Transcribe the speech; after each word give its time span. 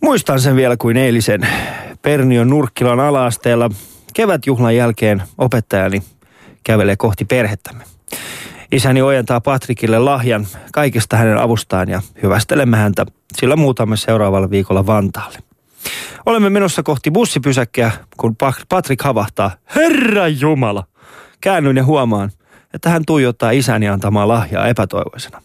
Muistan 0.00 0.40
sen 0.40 0.56
vielä 0.56 0.76
kuin 0.76 0.96
eilisen 0.96 1.48
Pernion 2.02 2.50
Nurkkilan 2.50 3.00
alaasteella 3.00 3.70
kevätjuhlan 4.14 4.76
jälkeen 4.76 5.22
opettajani 5.38 6.02
kävelee 6.64 6.96
kohti 6.96 7.24
perhettämme. 7.24 7.84
Isäni 8.72 9.02
ojentaa 9.02 9.40
Patrikille 9.40 9.98
lahjan 9.98 10.46
kaikesta 10.72 11.16
hänen 11.16 11.38
avustaan 11.38 11.88
ja 11.88 12.02
hyvästelemme 12.22 12.76
häntä, 12.76 13.06
sillä 13.36 13.56
muutamme 13.56 13.96
seuraavalla 13.96 14.50
viikolla 14.50 14.86
Vantaalle. 14.86 15.38
Olemme 16.26 16.50
menossa 16.50 16.82
kohti 16.82 17.10
bussipysäkkiä, 17.10 17.90
kun 18.16 18.36
Patrik 18.68 19.02
havahtaa, 19.02 19.50
Herra 19.76 20.28
Jumala! 20.28 20.84
Käännyn 21.40 21.76
ja 21.76 21.84
huomaan, 21.84 22.30
että 22.74 22.90
hän 22.90 23.02
tuijottaa 23.06 23.50
isäni 23.50 23.88
antamaa 23.88 24.28
lahjaa 24.28 24.68
epätoivoisena. 24.68 25.42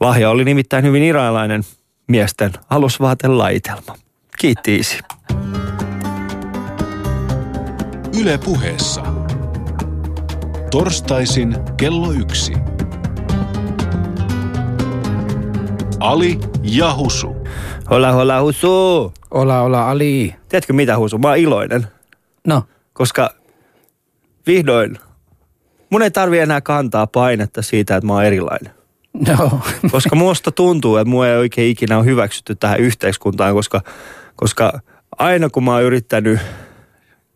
Lahja 0.00 0.30
oli 0.30 0.44
nimittäin 0.44 0.84
hyvin 0.84 1.02
irailainen 1.02 1.64
miesten 2.10 2.52
alusvaatelaitelma. 2.70 3.94
Kiitti 4.38 4.76
isi. 4.76 4.98
Yle 8.20 8.38
puheessa. 8.38 9.02
Torstaisin 10.70 11.56
kello 11.76 12.12
yksi. 12.12 12.52
Ali 16.00 16.38
ja 16.62 16.94
Husu. 16.96 17.36
Hola, 17.90 18.12
hola, 18.12 18.42
Husu. 18.42 19.12
Ola, 19.30 19.60
ola, 19.60 19.90
Ali. 19.90 20.34
Tiedätkö 20.48 20.72
mitä, 20.72 20.98
Husu? 20.98 21.18
Mä 21.18 21.28
oon 21.28 21.38
iloinen, 21.38 21.86
No, 22.46 22.64
koska 22.92 23.30
vihdoin 24.46 24.98
mun 25.90 26.02
ei 26.02 26.10
tarvi 26.10 26.38
enää 26.38 26.60
kantaa 26.60 27.06
painetta 27.06 27.62
siitä, 27.62 27.96
että 27.96 28.06
mä 28.06 28.12
oon 28.12 28.24
erilainen. 28.24 28.79
No. 29.28 29.60
Koska 29.92 30.16
musta 30.16 30.52
tuntuu, 30.52 30.96
että 30.96 31.10
mua 31.10 31.28
ei 31.28 31.36
oikein 31.36 31.70
ikinä 31.70 31.98
ole 31.98 32.04
hyväksytty 32.04 32.54
tähän 32.54 32.80
yhteiskuntaan, 32.80 33.54
koska, 33.54 33.80
koska 34.36 34.80
aina 35.18 35.50
kun 35.50 35.64
mä 35.64 35.72
oon 35.72 35.82
yrittänyt 35.82 36.40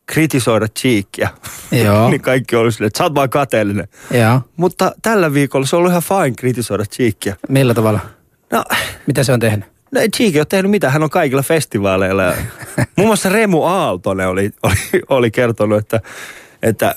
kritisoida 0.07 0.69
Cheekia, 0.69 1.29
niin 2.11 2.21
kaikki 2.21 2.57
oli 2.57 2.73
silleen, 2.73 2.87
että 2.87 2.99
sä 2.99 3.05
oot 3.05 3.15
vaan 3.15 3.31
kateellinen. 3.31 3.89
Joo. 4.11 4.41
Mutta 4.57 4.93
tällä 5.03 5.35
viikolla 5.35 5.67
se 5.67 5.77
on 5.77 5.79
ollut 5.79 5.91
ihan 5.91 6.03
fine 6.03 6.37
kritisoida 6.37 6.85
Cheekia. 6.85 7.37
Millä 7.49 7.75
tavalla? 7.75 8.01
No, 8.53 8.65
Mitä 9.07 9.25
se 9.25 9.33
on 9.33 9.41
tehnyt? 9.41 9.75
no 9.91 10.01
ei 10.01 10.09
Cheek 10.09 10.37
ole 10.37 10.45
tehnyt 10.45 10.71
mitään, 10.71 10.93
hän 10.93 11.03
on 11.03 11.11
kaikilla 11.11 11.43
festivaaleilla. 11.43 12.23
Muun 12.97 13.09
muassa 13.09 13.29
Remu 13.29 13.63
Aaltonen 13.63 14.29
oli, 14.29 14.51
oli, 14.63 15.03
oli 15.09 15.31
kertonut, 15.31 15.79
että, 15.79 16.01
että 16.63 16.95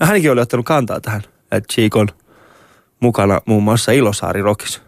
hänkin 0.00 0.32
oli 0.32 0.40
ottanut 0.40 0.66
kantaa 0.66 1.00
tähän, 1.00 1.22
että 1.52 1.74
Cheek 1.74 1.96
on 1.96 2.08
mukana 3.02 3.40
muun 3.46 3.62
muassa 3.62 3.92
Ilosaari 3.92 4.42
Rokissa. 4.42 4.80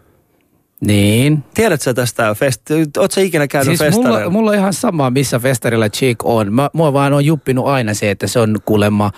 Niin. 0.81 1.43
Tiedätkö 1.53 1.83
sä 1.83 1.93
tästä 1.93 2.35
festi... 2.35 2.73
Oot 2.97 3.11
sä 3.11 3.21
ikinä 3.21 3.47
käynyt 3.47 3.67
Siis 3.67 3.79
festareilla? 3.79 4.19
mulla, 4.19 4.29
mulla 4.29 4.51
on 4.51 4.57
ihan 4.57 4.73
sama, 4.73 5.09
missä 5.09 5.39
festarilla 5.39 5.89
Cheek 5.89 6.17
on. 6.23 6.53
Mä, 6.53 6.69
mua 6.73 6.93
vaan 6.93 7.13
on 7.13 7.25
juppinut 7.25 7.67
aina 7.67 7.93
se, 7.93 8.11
että 8.11 8.27
se 8.27 8.39
on 8.39 8.57
kuulemma 8.65 9.11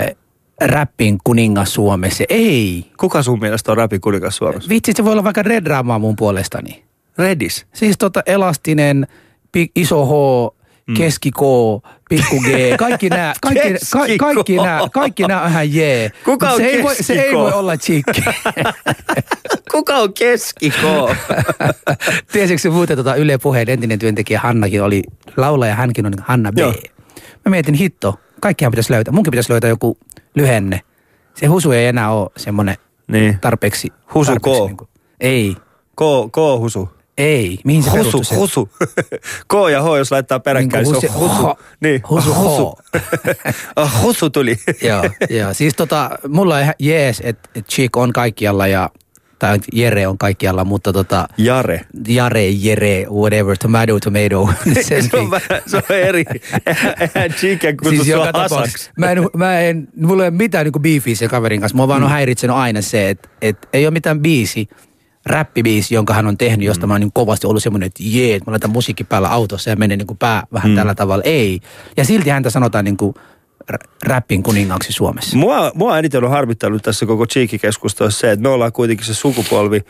äh, 0.00 0.08
räppin 0.60 1.18
kuningas 1.24 1.74
Suomessa. 1.74 2.24
Ei. 2.28 2.90
Kuka 3.00 3.22
sun 3.22 3.40
mielestä 3.40 3.72
on 3.72 3.76
rapin 3.76 4.00
kuningas 4.00 4.36
Suomessa? 4.36 4.68
Vitsi, 4.68 4.92
se 4.92 5.04
voi 5.04 5.12
olla 5.12 5.24
vaikka 5.24 5.42
Red 5.42 5.66
Rama 5.66 5.98
mun 5.98 6.16
puolestani. 6.16 6.84
Redis. 7.18 7.66
Siis 7.74 7.98
tota 7.98 8.22
elastinen, 8.26 9.06
iso 9.76 10.06
H, 10.06 10.10
keski 10.96 11.30
K, 11.30 11.40
pikku 12.08 12.40
G, 12.40 12.76
kaikki 12.78 13.08
nämä, 13.08 13.34
kaikki, 13.42 13.72
ka, 13.72 13.78
Keski 13.78 14.18
K. 14.18 14.20
kaikki 14.20 14.56
nämä, 14.56 14.80
kaikki 14.92 15.22
nämä 15.22 15.42
on 15.42 15.50
ihan 15.50 15.74
jee. 15.74 16.10
Kuka 16.24 16.50
on 16.50 16.56
se 16.56 16.66
ei, 16.66 16.82
voi, 16.82 16.94
se 16.94 17.02
keski 17.14 17.18
ei 17.18 17.32
K? 17.32 17.36
voi 17.36 17.52
olla 17.52 17.76
chiikki. 17.76 18.22
Kuka 19.72 19.94
on 19.96 20.12
keskiko? 20.14 21.14
Tiesitkö 22.32 22.58
se 22.58 22.70
muuten 22.70 22.96
tota 22.96 23.14
Yle 23.14 23.38
Puheen 23.38 23.68
entinen 23.70 23.98
työntekijä 23.98 24.40
Hannakin 24.40 24.82
oli 24.82 25.02
laulaja, 25.36 25.74
hänkin 25.74 26.06
on 26.06 26.12
Hanna 26.20 26.52
B. 26.52 26.58
Joo. 26.58 26.74
Mä 27.44 27.50
mietin 27.50 27.74
hitto, 27.74 28.20
kaikkihan 28.40 28.70
pitäisi 28.72 28.92
löytää. 28.92 29.12
Munkin 29.12 29.30
pitäisi 29.30 29.50
löytää 29.50 29.70
joku 29.70 29.98
lyhenne. 30.34 30.80
Se 31.34 31.46
husu 31.46 31.72
ei 31.72 31.86
enää 31.86 32.10
ole 32.10 32.30
semmoinen 32.36 32.76
niin. 33.08 33.38
tarpeeksi. 33.40 33.88
Husu 34.14 34.32
tarpeeksi 34.32 34.60
K. 34.62 34.66
niinku- 34.66 34.88
Ei, 35.20 35.56
K, 35.96 36.00
K 36.32 36.36
husu. 36.58 36.88
Ei. 37.20 37.58
Mihin 37.64 37.82
se 37.82 37.90
Husu, 37.90 38.24
se? 38.24 38.34
husu. 38.34 38.68
K 39.48 39.54
ja 39.72 39.82
H, 39.82 39.86
jos 39.98 40.12
laittaa 40.12 40.40
peräkkäin, 40.40 40.84
Niinku 40.84 41.00
se 41.00 41.08
on 41.14 41.14
husu- 41.20 41.42
ho- 41.42 41.56
Niin, 41.80 42.02
husu 42.10 42.34
husu. 42.34 42.78
Ah, 43.76 44.02
husu 44.02 44.30
tuli. 44.30 44.56
joo, 44.82 45.04
joo. 45.30 45.54
Siis 45.54 45.74
tota, 45.76 46.10
mulla 46.28 46.54
on 46.56 46.60
ihan 46.62 46.74
jees, 46.78 47.22
että 47.24 47.48
et 47.54 47.66
Cheek 47.68 47.96
on 47.96 48.12
kaikkialla 48.12 48.66
ja, 48.66 48.90
tai 49.38 49.58
Jere 49.72 50.06
on 50.06 50.18
kaikkialla, 50.18 50.64
mutta 50.64 50.92
tota, 50.92 51.28
Jare. 51.38 51.80
Jare, 52.08 52.48
Jere, 52.48 53.06
whatever, 53.10 53.56
tomato, 53.58 54.00
tomato. 54.00 54.48
Se 54.88 55.16
on, 55.18 55.30
vähän- 55.30 55.62
se 55.66 55.76
on 55.76 55.82
eri. 55.96 56.24
Eihän 57.00 57.30
chicken 57.32 57.76
kutsu 57.76 57.90
siis 58.04 58.06
sua 58.14 58.24
hasaksi. 58.26 58.42
tapauksessa. 58.48 58.90
Mä 58.98 59.10
en, 59.12 59.18
mä 59.36 59.60
en, 59.60 59.88
mulla 59.96 60.22
ei 60.24 60.28
ole 60.28 60.36
mitään 60.36 60.64
niinku 60.64 60.78
biifiä 60.80 61.14
sen 61.14 61.28
kaverin 61.28 61.60
kanssa. 61.60 61.76
Mua 61.76 61.88
vaan 61.88 62.02
on 62.04 62.10
häiritsenyt 62.10 62.56
aina 62.56 62.82
se, 62.82 63.10
että 63.10 63.28
et 63.42 63.68
ei 63.72 63.86
ole 63.86 63.90
mitään 63.90 64.20
biisi, 64.20 64.68
räppibiisi, 65.26 65.94
jonka 65.94 66.14
hän 66.14 66.26
on 66.26 66.38
tehnyt, 66.38 66.66
josta 66.66 66.86
mä 66.86 66.94
oon 66.94 67.00
niin 67.00 67.12
kovasti 67.12 67.46
ollut 67.46 67.62
semmoinen, 67.62 67.86
että 67.86 68.02
jee, 68.06 68.34
että 68.34 68.50
mä 68.50 68.52
laitan 68.52 68.70
musiikki 68.70 69.04
päällä 69.04 69.28
autossa 69.28 69.70
ja 69.70 69.76
menee 69.76 69.96
niin 69.96 70.06
kuin 70.06 70.18
pää 70.18 70.42
vähän 70.52 70.74
tällä 70.74 70.94
tavalla. 70.94 71.22
Ei. 71.24 71.60
Ja 71.96 72.04
silti 72.04 72.30
häntä 72.30 72.50
sanotaan 72.50 72.84
niin 72.84 72.96
kuin 72.96 73.14
räppin 74.02 74.42
kuningaksi 74.42 74.92
Suomessa. 74.92 75.36
Mua, 75.36 75.72
mua 75.74 75.98
eniten 75.98 76.24
on 76.24 76.30
harmittanut 76.30 76.82
tässä 76.82 77.06
koko 77.06 77.26
Cheekki-keskustelussa 77.26 78.20
se, 78.20 78.30
että 78.30 78.42
me 78.42 78.48
ollaan 78.48 78.72
kuitenkin 78.72 79.06
se 79.06 79.14
sukupolvi, 79.14 79.80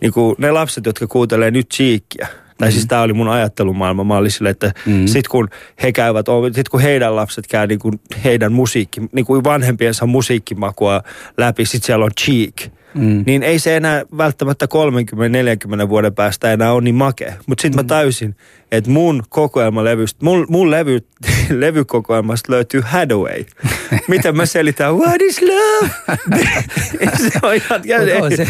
niin 0.00 0.12
kuin 0.12 0.34
ne 0.38 0.50
lapset, 0.50 0.86
jotka 0.86 1.06
kuuntelee 1.06 1.50
nyt 1.50 1.68
Cheekkiä. 1.74 2.28
Tai 2.58 2.72
siis 2.72 2.86
tämä 2.86 3.02
oli 3.02 3.12
mun 3.12 3.28
ajattelumaailma. 3.28 4.04
Mä 4.04 4.16
olin 4.16 4.30
silleen, 4.30 4.50
että 4.50 4.72
mm. 4.86 5.06
sit 5.06 5.28
kun 5.28 5.48
he 5.82 5.92
käyvät, 5.92 6.26
sit 6.54 6.68
kun 6.68 6.80
heidän 6.80 7.16
lapset 7.16 7.46
käy 7.46 7.66
niin 7.66 7.78
kuin 7.78 8.00
heidän 8.24 8.52
musiikki, 8.52 9.00
niin 9.12 9.24
kuin 9.24 9.44
vanhempiensa 9.44 10.06
musiikkimakua 10.06 11.02
läpi, 11.36 11.64
sit 11.64 11.84
siellä 11.84 12.04
on 12.04 12.10
Cheek. 12.20 12.77
Mm. 12.94 13.22
Niin 13.26 13.42
ei 13.42 13.58
se 13.58 13.76
enää 13.76 14.02
välttämättä 14.16 14.66
30-40 15.84 15.88
vuoden 15.88 16.14
päästä 16.14 16.52
enää 16.52 16.72
ole 16.72 16.82
niin 16.82 16.94
makea. 16.94 17.32
Mutta 17.46 17.62
sitten 17.62 17.84
mä 17.84 17.88
täysin, 17.88 18.36
että 18.72 18.90
mun 18.90 19.22
kokoelmalevystä, 19.28 20.24
mun, 20.24 20.46
mun 20.48 20.70
levy, 20.70 20.98
levykokoelmasta 21.50 22.52
löytyy 22.52 22.80
Hadaway. 22.84 23.44
Miten 24.08 24.36
mä 24.36 24.46
selitän, 24.46 24.94
what 24.96 25.22
is 25.22 25.40
love? 25.42 25.90
se 27.32 27.38
on 27.42 27.54
ihan, 27.54 27.80
Mut 28.18 28.22
on 28.22 28.36
se. 28.36 28.46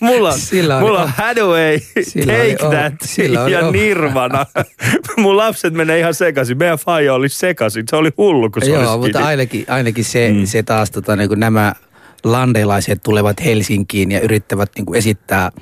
mulla 0.00 0.28
on, 0.32 0.38
Sillä 0.38 0.76
oli- 0.76 0.84
mulla 0.84 1.02
on 1.02 1.08
Hadaway, 1.16 1.78
Sillä 2.02 2.32
Take 2.32 2.56
oli- 2.66 2.76
That 2.76 2.94
sillä 3.04 3.42
oli- 3.42 3.52
ja 3.52 3.66
oh. 3.66 3.72
Nirvana. 3.72 4.46
Mun 5.16 5.36
lapset 5.36 5.74
menee 5.74 5.98
ihan 5.98 6.14
sekaisin. 6.14 6.58
Meidän 6.58 6.78
faija 6.78 7.14
oli 7.14 7.28
sekaisin. 7.28 7.84
Se 7.90 7.96
oli 7.96 8.10
hullu, 8.18 8.50
kun 8.50 8.62
se 8.64 8.70
Joo, 8.70 8.92
oli 8.92 8.98
mutta 8.98 9.26
ainakin, 9.26 9.64
ainakin 9.68 10.04
se, 10.04 10.32
mm. 10.32 10.44
se 10.46 10.62
taas, 10.62 10.90
tota, 10.90 11.16
niin 11.16 11.30
nämä 11.36 11.74
landelaiset 12.24 13.02
tulevat 13.02 13.44
Helsinkiin 13.44 14.12
ja 14.12 14.20
yrittävät 14.20 14.70
niin 14.76 14.86
kuin 14.86 14.98
esittää 14.98 15.52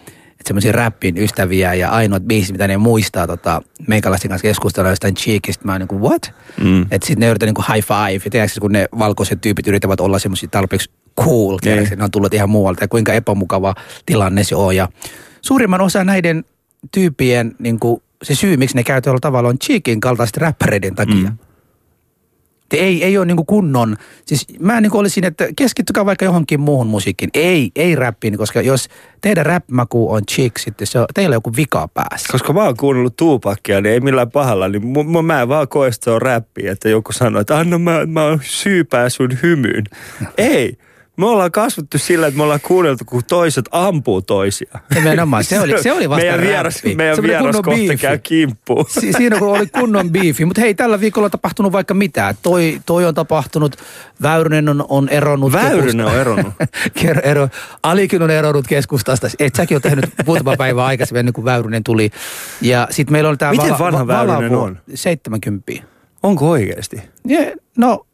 semmoisia 0.45 0.73
räppin 0.73 1.19
ystäviä 1.19 1.75
ja 1.75 1.91
ainoat 1.91 2.23
biisit, 2.23 2.53
mitä 2.53 2.69
ne 2.69 2.77
muistaa 2.77 3.27
tota, 3.27 3.63
meikäläisten 3.87 4.29
kanssa 4.29 4.43
keskustella 4.49 4.91
jostain 4.91 5.15
cheekistä, 5.15 5.65
mä 5.65 5.73
oon 5.73 5.81
niin 5.81 6.01
what? 6.01 6.33
Mm. 6.63 6.83
Että 6.83 7.07
sitten 7.07 7.21
ne 7.21 7.29
yrittää 7.29 7.47
niin 7.47 7.55
kuin 7.55 7.67
high 7.75 7.87
five, 7.87 8.23
ja 8.25 8.31
tiedätkö, 8.31 8.61
kun 8.61 8.73
ne 8.73 8.89
valkoiset 8.99 9.41
tyypit 9.41 9.67
yrittävät 9.67 10.01
olla 10.01 10.19
semmoisia 10.19 10.49
tarpeeksi 10.49 10.91
cool, 11.21 11.59
tiedätkö, 11.61 11.97
ne 11.97 12.05
on 12.05 12.11
tullut 12.11 12.35
ihan 12.35 12.51
muualta 12.51 12.85
ja 12.85 12.89
kuinka 12.89 13.13
epämukava 13.13 13.75
tilanne 14.07 14.45
se 14.45 14.57
on. 14.57 14.77
Ja 14.77 14.89
suurimman 15.43 15.81
osa 15.81 16.05
näiden 16.05 16.45
tyypien, 16.93 17.55
niin 17.59 17.81
kuin, 17.81 18.03
se 18.23 18.35
syy, 18.35 18.57
miksi 18.57 18.77
ne 18.77 18.85
käy 18.85 19.01
tuolla 19.01 19.21
tavalla 19.21 19.49
on 19.49 19.59
cheekin 19.59 20.01
kaltaisten 20.01 20.41
räppäreiden 20.41 20.95
takia. 20.95 21.31
Mm. 21.31 21.39
Ei, 22.77 23.05
ei 23.05 23.19
ole 23.19 23.27
niinku 23.27 23.45
kunnon, 23.45 23.97
siis 24.27 24.47
mä 24.61 24.81
niinku 24.81 24.99
olisin, 24.99 25.25
että 25.25 25.49
keskittykää 25.57 26.07
vaikka 26.07 26.25
johonkin 26.25 26.61
muuhun 26.61 26.87
musiikkiin. 26.87 27.31
Ei, 27.35 27.71
ei 27.77 27.97
räppiin, 27.97 28.39
koska 28.39 28.61
jos 28.61 28.89
teidän 29.21 29.47
rap-maku 29.47 30.13
on 30.13 30.23
chick, 30.31 30.59
sitten 30.59 30.87
se 30.87 30.99
on, 30.99 31.07
teillä 31.15 31.35
on 31.35 31.37
joku 31.37 31.53
vika 31.57 31.89
päässä. 31.89 32.33
Koska 32.33 32.53
mä 32.53 32.65
oon 32.65 32.77
kuunnellut 32.77 33.17
Tupacia, 33.17 33.81
niin 33.81 33.93
ei 33.93 34.01
millään 34.01 34.31
pahalla, 34.31 34.69
niin 34.69 34.87
mu, 34.87 35.03
mu, 35.03 35.23
mä 35.23 35.43
en 35.43 35.49
vaan 35.49 35.69
koe, 35.69 35.89
että 35.89 36.05
se 36.05 36.11
on 36.11 36.23
räppi, 36.23 36.69
että 36.69 36.89
joku 36.89 37.13
sanoo, 37.13 37.41
että 37.41 37.59
anna 37.59 37.79
mä, 37.79 38.07
mä 38.07 38.25
oon 38.25 38.41
syypää 38.43 39.09
sun 39.09 39.39
hymyyn. 39.43 39.85
ei. 40.39 40.79
Me 41.21 41.27
ollaan 41.27 41.53
kasvattu 41.53 41.99
sillä, 41.99 42.27
että 42.27 42.37
me 42.39 42.43
ollaan 42.43 42.61
kuunneltu, 42.61 43.05
kun 43.05 43.23
toiset 43.29 43.65
ampuu 43.71 44.23
toisia. 44.23 44.79
Nimenomaan, 44.95 45.45
se 45.45 45.61
oli, 45.61 45.79
se 45.83 45.93
oli 45.93 46.09
vasta 46.11 46.23
meidän 46.25 46.41
vieras, 46.41 46.77
räppi. 46.77 46.95
meidän 46.95 47.17
Semmoinen 47.17 47.41
vieras 47.43 47.57
kohta 47.57 47.71
biifi. 47.71 47.97
käy 47.97 48.19
kimppuun. 48.19 48.85
Si- 48.89 49.13
siinä 49.13 49.39
kun 49.39 49.49
oli 49.49 49.67
kunnon 49.67 50.11
biifi. 50.11 50.45
Mutta 50.45 50.61
hei, 50.61 50.75
tällä 50.75 51.01
viikolla 51.01 51.25
on 51.25 51.31
tapahtunut 51.31 51.73
vaikka 51.73 51.95
mitä. 51.95 52.35
Toi, 52.43 52.81
toi 52.87 53.05
on 53.07 53.15
tapahtunut, 53.15 53.77
Väyrynen 54.23 54.69
on, 54.69 54.85
on 54.89 55.09
eronnut. 55.09 55.53
Väyrynen 55.53 56.07
on 56.07 56.15
eronnut. 56.17 56.55
Ker- 57.01 57.21
ero, 57.29 57.49
Alikin 57.83 58.23
on 58.23 58.31
eronnut 58.31 58.67
keskustasta. 58.67 59.29
Et 59.39 59.55
säkin 59.55 59.77
on 59.77 59.83
tehnyt 59.83 60.05
muutama 60.27 60.57
päivä 60.57 60.85
aikaisemmin 60.87 61.19
ennen 61.21 61.33
kuin 61.35 61.45
Väyrynen 61.45 61.85
tuli. 61.85 62.11
Ja 62.61 62.87
sitten 62.91 63.13
meillä 63.13 63.31
on 63.31 63.39
tämä 63.39 63.53
Miten 63.53 63.79
vanha 63.79 64.07
Väyrynen 64.07 64.55
on? 64.57 64.79
70. 64.95 65.73
Onko 66.23 66.51
oikeasti? 66.51 67.03
Ja, 67.27 67.41
no, 67.79 68.07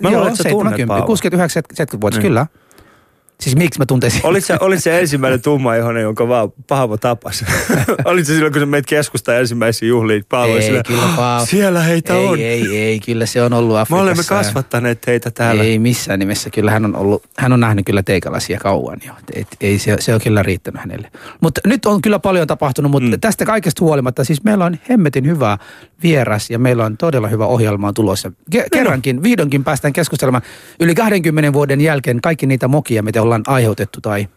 Mä 0.00 0.10
luulen, 0.10 0.28
että 0.28 0.42
sä 0.42 0.48
tunnet, 0.48 0.86
Paavo. 0.86 1.06
69, 1.06 1.62
70 1.74 2.00
vuotta, 2.00 2.18
Niin. 2.20 2.28
kyllä. 2.28 2.46
Siis 3.40 3.56
miksi 3.56 3.78
mä 3.78 3.86
tuntaisin? 3.86 4.20
Olit 4.24 4.44
se, 4.44 4.56
olit 4.60 4.82
se 4.82 5.00
ensimmäinen 5.00 5.42
tummaihoinen, 5.42 6.02
jonka 6.02 6.28
vaan 6.28 6.52
Paavo 6.68 6.96
tapas? 6.96 7.44
olit 8.04 8.26
se 8.26 8.32
silloin, 8.34 8.52
kun 8.52 8.62
sä 8.62 8.66
meitä 8.66 8.86
keskustaa 8.88 9.34
ensimmäisiin 9.34 9.88
juhliin? 9.88 10.24
Paavo 10.28 10.56
ei, 10.56 10.62
sillä, 10.62 10.82
kyllä 10.86 11.02
Paavo. 11.16 11.46
Siellä 11.46 11.80
heitä 11.82 12.14
ei, 12.14 12.26
on. 12.26 12.38
Ei, 12.38 12.78
ei, 12.78 13.00
kyllä 13.00 13.26
se 13.26 13.42
on 13.42 13.52
ollut 13.52 13.74
Me 13.74 13.80
Afrikassa. 13.80 14.02
olemme 14.02 14.24
kasvattaneet 14.28 15.00
teitä 15.00 15.30
täällä. 15.30 15.62
Ei 15.62 15.78
missään 15.78 16.18
nimessä. 16.18 16.50
Kyllä 16.50 16.70
hän 16.70 16.84
on 16.84 16.96
ollut, 16.96 17.22
hän 17.38 17.52
on 17.52 17.60
nähnyt 17.60 17.86
kyllä 17.86 18.02
teikalaisia 18.02 18.58
kauan 18.58 18.98
jo. 19.06 19.12
Et, 19.32 19.48
ei 19.60 19.78
se, 19.78 19.96
se 20.00 20.14
on 20.14 20.20
kyllä 20.20 20.42
riittänyt 20.42 20.80
hänelle. 20.80 21.10
Mutta 21.40 21.60
nyt 21.66 21.86
on 21.86 22.02
kyllä 22.02 22.18
paljon 22.18 22.46
tapahtunut, 22.46 22.90
mutta 22.90 23.10
mm. 23.10 23.20
tästä 23.20 23.44
kaikesta 23.44 23.84
huolimatta, 23.84 24.24
siis 24.24 24.44
meillä 24.44 24.64
on 24.64 24.78
hemmetin 24.90 25.26
hyvä 25.26 25.58
vieras 26.02 26.50
ja 26.50 26.58
meillä 26.58 26.84
on 26.84 26.96
todella 26.96 27.28
hyvä 27.28 27.46
ohjelma 27.46 27.92
tulossa. 27.92 28.32
Ke- 28.54 28.66
kerrankin, 28.72 29.22
vihdoinkin 29.22 29.64
päästään 29.64 29.92
keskustelemaan 29.92 30.42
yli 30.80 30.94
20 30.94 31.52
vuoden 31.52 31.80
jälkeen 31.80 32.20
kaikki 32.20 32.46
niitä 32.46 32.68
mokia, 32.68 33.02
mitä 33.02 33.22
ollaan 33.30 33.54
aiheutettu 33.54 34.00
tai 34.00 34.28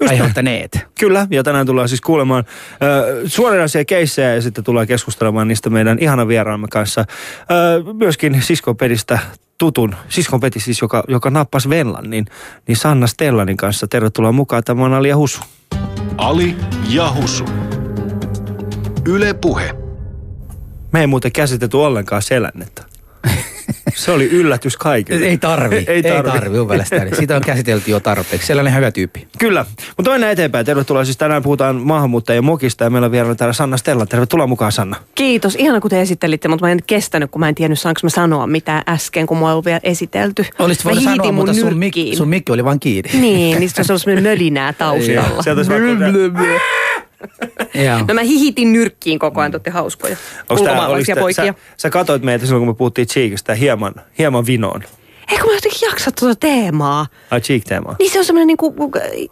Just 0.00 0.10
aiheuttaneet. 0.10 0.78
Kyllä, 1.00 1.26
ja 1.30 1.42
tänään 1.42 1.66
tullaan 1.66 1.88
siis 1.88 2.00
kuulemaan 2.00 2.44
äh, 2.72 3.22
suoranaisia 3.26 3.84
keissejä 3.84 4.34
ja 4.34 4.42
sitten 4.42 4.64
tullaan 4.64 4.86
keskustelemaan 4.86 5.48
niistä 5.48 5.70
meidän 5.70 5.98
ihana 5.98 6.28
vieraamme 6.28 6.66
kanssa. 6.70 7.00
Äh, 7.00 7.94
myöskin 7.98 8.42
siskopedistä 8.42 9.18
tutun, 9.58 9.94
siskonpeti 10.08 10.60
siis, 10.60 10.80
joka, 10.80 11.04
joka 11.08 11.30
nappasi 11.30 11.68
Venlan, 11.68 12.10
niin, 12.10 12.26
niin 12.68 12.76
Sanna 12.76 13.06
Stellanin 13.06 13.56
kanssa. 13.56 13.86
Tervetuloa 13.86 14.32
mukaan, 14.32 14.64
tämä 14.64 14.84
on 14.84 14.94
Ali 14.94 15.08
ja 15.08 15.16
Husu. 15.16 15.40
Ali 16.16 16.56
ja 16.88 17.12
Husu. 17.12 17.44
Yle 19.06 19.34
Puhe. 19.34 19.74
Me 20.92 21.00
ei 21.00 21.06
muuten 21.06 21.32
käsitetty 21.32 21.76
ollenkaan 21.76 22.22
selännettä. 22.22 22.84
Se 23.94 24.10
oli 24.12 24.24
yllätys 24.30 24.76
kaikille. 24.76 25.26
Ei 25.26 25.38
tarvi, 25.38 25.76
Ei 25.76 25.84
ei 25.88 26.02
tarvi. 26.02 26.28
ei 26.28 26.34
tarvi 26.34 26.58
mun 26.58 26.68
mielestäni. 26.68 27.16
Sitä 27.16 27.36
on 27.36 27.42
käsitelty 27.42 27.90
jo 27.90 28.00
tarpeeksi. 28.00 28.46
Sellainen 28.46 28.74
hyvä 28.74 28.90
tyyppi. 28.90 29.28
Kyllä, 29.38 29.64
mutta 29.96 30.10
toinen 30.10 30.30
eteenpäin. 30.30 30.66
Tervetuloa 30.66 31.04
siis 31.04 31.16
tänään 31.16 31.42
puhutaan 31.42 31.76
maahanmuuttajien 31.76 32.44
mokista 32.44 32.84
ja 32.84 32.90
meillä 32.90 33.06
on 33.06 33.12
vieraana 33.12 33.34
täällä 33.34 33.52
Sanna 33.52 33.76
Stella. 33.76 34.06
Tervetuloa 34.06 34.46
mukaan 34.46 34.72
Sanna. 34.72 34.96
Kiitos. 35.14 35.54
Ihana, 35.58 35.80
kun 35.80 35.90
te 35.90 36.00
esittelitte, 36.00 36.48
mutta 36.48 36.66
mä 36.66 36.72
en 36.72 36.78
kestänyt, 36.86 37.30
kun 37.30 37.40
mä 37.40 37.48
en 37.48 37.54
tiennyt, 37.54 37.78
saanko 37.78 38.00
mä 38.02 38.08
sanoa 38.10 38.46
mitään 38.46 38.82
äsken, 38.88 39.26
kun 39.26 39.36
mua 39.38 39.52
ei 39.52 39.56
vielä 39.64 39.80
esitelty. 39.82 40.44
Olisit 40.58 40.84
voinut 40.84 41.04
sanoa, 41.04 41.32
mutta 41.32 41.54
sun, 41.54 41.78
mik, 41.78 41.94
sun 42.16 42.28
mikki 42.28 42.52
oli 42.52 42.64
vaan 42.64 42.80
kiinni. 42.80 43.20
Niin, 43.20 43.58
niin 43.58 43.70
se 43.82 43.92
on 43.92 43.98
semmoinen 44.00 44.22
mölinää 44.30 44.72
taustalla. 44.78 45.42
Sieltä 45.42 45.58
olisi 45.60 45.70
Joo. 47.86 47.98
No 48.08 48.14
mä 48.14 48.20
hihitin 48.20 48.72
nyrkkiin 48.72 49.18
koko 49.18 49.40
ajan, 49.40 49.50
te 49.50 49.56
olette 49.56 49.70
hauskoja. 49.70 50.16
Olis 50.48 50.62
tää- 50.64 50.74
poikia. 51.20 51.44
Sä, 51.44 51.54
sä 51.76 51.90
katsoit 51.90 52.22
meitä 52.22 52.46
silloin, 52.46 52.60
kun 52.60 52.68
me 52.68 52.74
puhuttiin 52.78 53.08
Cheekistä 53.08 53.54
hieman, 53.54 53.94
hieman 54.18 54.46
vinoon. 54.46 54.82
Eikö 55.30 55.44
mä 55.46 55.52
jotenkin 55.54 55.88
jaksa 55.90 56.10
tuota 56.20 56.34
teemaa? 56.40 57.06
Ai 57.30 57.40
Cheek-teemaa. 57.40 57.96
Niin 57.98 58.10
se 58.10 58.18
on 58.18 58.24
semmoinen 58.24 58.46
niinku, 58.46 58.74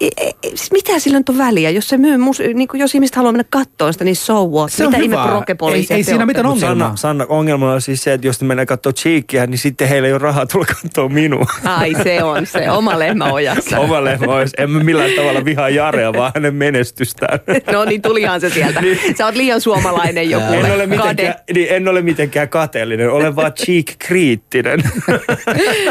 e- 0.01 0.07
e- 0.17 0.31
siis 0.49 0.73
mitä 0.73 0.99
sillä 0.99 1.19
nyt 1.19 1.29
on 1.29 1.39
väliä? 1.39 1.71
Jos 1.71 1.89
se 1.89 1.97
myy, 1.97 2.17
mus, 2.17 2.39
niinku, 2.55 2.77
jos 2.77 2.95
ihmiset 2.95 3.17
haluaa 3.17 3.33
mennä 3.33 3.45
kattoon 3.51 3.93
sitä, 3.93 4.05
niin 4.05 4.17
so 4.17 4.47
what? 4.47 4.73
Se 4.73 4.85
on 4.85 4.91
mitä 4.91 5.03
hyvä. 5.05 5.17
ihme 5.23 5.29
prokepoliisia 5.31 5.95
Ei- 5.95 6.01
ei 6.01 6.05
siinä 6.05 6.27
mitään 6.27 6.47
ongelmaa. 6.47 6.87
Sanna, 6.87 6.97
Sanna, 6.97 7.27
ongelma 7.29 7.73
on 7.73 7.81
siis 7.81 8.03
se, 8.03 8.13
että 8.13 8.27
jos 8.27 8.41
ne 8.41 8.47
mennään 8.47 8.67
katsoa 8.67 8.93
Cheekia, 8.93 9.47
niin 9.47 9.59
sitten 9.59 9.89
heillä 9.89 10.07
ei 10.09 10.13
ole 10.13 10.19
rahaa 10.19 10.47
tulla 10.47 10.67
katsoa 10.83 11.09
minua. 11.09 11.47
Ai 11.65 11.95
se 12.03 12.23
on 12.23 12.47
se, 12.47 12.71
oma 12.71 12.99
lehmä 12.99 13.25
ojassa. 13.33 13.79
Oma 13.79 14.05
lehmä 14.05 14.33
olisi. 14.33 14.55
En 14.59 14.71
mä 14.71 14.83
millään 14.85 15.11
tavalla 15.17 15.45
vihaa 15.45 15.69
Jarea, 15.69 16.13
vaan 16.13 16.33
hänen 16.35 16.55
menestystään. 16.55 17.39
No 17.73 17.85
niin, 17.85 18.03
tulihan 18.03 18.41
se 18.41 18.51
sieltä. 18.51 18.83
Sä 19.19 19.27
oot 19.27 19.35
liian 19.37 19.61
suomalainen 19.61 20.31
joku. 20.31 20.53
En 20.53 20.73
ole, 20.75 20.87
mitenkään, 20.87 21.35
niin, 21.55 21.67
en 21.71 21.89
ole 21.89 22.03
mitenkään 22.03 22.49
kateellinen, 22.49 23.11
olen 23.11 23.37
vaan 23.37 23.53
cheek-kriittinen. 23.53 24.83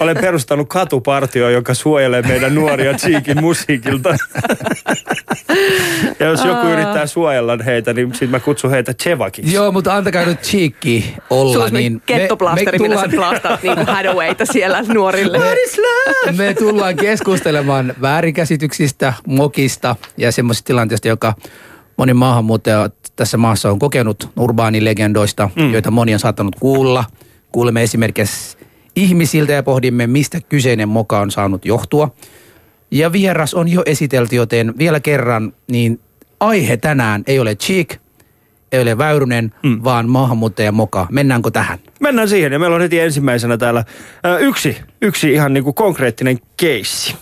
olen 0.00 0.16
perustanut 0.16 0.68
katupartio, 0.68 1.50
joka 1.50 1.74
suojelee 1.74 2.22
meidän 2.22 2.54
nuoria 2.54 2.94
cheekin 2.94 3.40
musiikilta. 3.40 4.16
ja 6.20 6.26
jos 6.26 6.44
joku 6.44 6.66
yrittää 6.66 7.06
suojella 7.06 7.58
heitä, 7.64 7.92
niin 7.92 8.10
sitten 8.12 8.30
mä 8.30 8.40
kutsun 8.40 8.70
heitä 8.70 8.94
Chevakiksi. 8.94 9.54
Joo, 9.54 9.72
mutta 9.72 9.96
antakaa 9.96 10.24
nyt 10.24 10.40
cheekki 10.40 11.14
olla. 11.30 11.64
On 11.64 11.72
niin 11.72 11.92
niin 11.92 12.02
kettoplasteri, 12.06 12.78
millä 12.78 13.00
sä 13.00 13.08
plastaat 13.08 13.62
niinku 13.62 13.84
Hadawayta 13.86 14.46
siellä 14.46 14.82
nuorille. 14.82 15.38
me 16.36 16.54
tullaan 16.54 16.96
keskustelemaan 16.96 17.94
väärinkäsityksistä, 18.00 19.12
mokista 19.26 19.96
ja 20.16 20.32
semmoisista 20.32 20.66
tilanteista, 20.66 21.08
joka 21.08 21.34
moni 21.96 22.14
maahanmuuttaja 22.14 22.90
tässä 23.16 23.36
maassa 23.36 23.70
on 23.70 23.78
kokenut 23.78 24.30
urbaanilegendoista, 24.36 25.50
mm. 25.56 25.72
joita 25.72 25.90
moni 25.90 26.14
on 26.14 26.20
saattanut 26.20 26.56
kuulla. 26.60 27.04
Kuulemme 27.52 27.82
esimerkiksi 27.82 28.56
ihmisiltä 28.96 29.52
ja 29.52 29.62
pohdimme, 29.62 30.06
mistä 30.06 30.38
kyseinen 30.48 30.88
moka 30.88 31.20
on 31.20 31.30
saanut 31.30 31.64
johtua. 31.64 32.10
Ja 32.90 33.12
vieras 33.12 33.54
on 33.54 33.68
jo 33.68 33.82
esitelty, 33.86 34.36
joten 34.36 34.74
vielä 34.78 35.00
kerran, 35.00 35.52
niin 35.70 36.00
aihe 36.40 36.76
tänään 36.76 37.22
ei 37.26 37.38
ole 37.38 37.54
cheek, 37.54 37.96
ei 38.72 38.82
ole 38.82 38.98
väyrynen, 38.98 39.54
mm. 39.62 39.80
vaan 39.84 40.08
maahanmuuttaja 40.08 40.72
moka. 40.72 41.06
Mennäänkö 41.10 41.50
tähän? 41.50 41.78
Mennään 42.00 42.28
siihen 42.28 42.52
ja 42.52 42.58
meillä 42.58 42.76
on 42.76 42.82
heti 42.82 43.00
ensimmäisenä 43.00 43.56
täällä 43.56 43.84
ö, 44.26 44.38
yksi, 44.38 44.76
yksi 45.02 45.32
ihan 45.32 45.54
niinku 45.54 45.72
konkreettinen 45.72 46.38
keissi. 46.56 47.16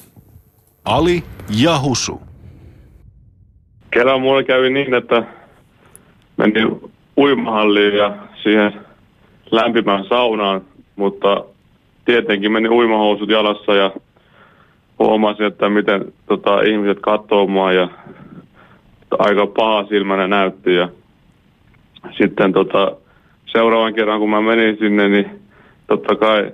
Ali 0.85 1.23
ja 1.57 1.81
Husu. 1.81 2.21
Kerran 3.91 4.21
mulla 4.21 4.43
kävi 4.43 4.71
niin, 4.71 4.95
että 4.95 5.23
menin 6.37 6.81
uimahalliin 7.17 7.95
ja 7.97 8.17
siihen 8.43 8.73
lämpimään 9.51 10.05
saunaan, 10.09 10.61
mutta 10.97 11.45
tietenkin 12.05 12.53
meni 12.53 12.69
uimahousut 12.69 13.31
jalassa 13.31 13.75
ja 13.75 13.91
huomasin, 14.99 15.47
että 15.47 15.69
miten 15.69 16.13
tota, 16.27 16.61
ihmiset 16.63 16.99
katsoo 17.01 17.47
mua 17.47 17.73
ja 17.73 17.89
aika 19.19 19.47
paha 19.47 19.85
silmänä 19.89 20.29
näytti 20.29 20.75
ja 20.75 20.89
sitten 22.19 22.53
tota, 22.53 22.97
seuraavan 23.47 23.95
kerran 23.95 24.21
kun 24.21 24.31
mä 24.31 24.41
menin 24.41 24.77
sinne, 24.79 25.09
niin 25.09 25.31
totta 25.87 26.17
kai 26.17 26.53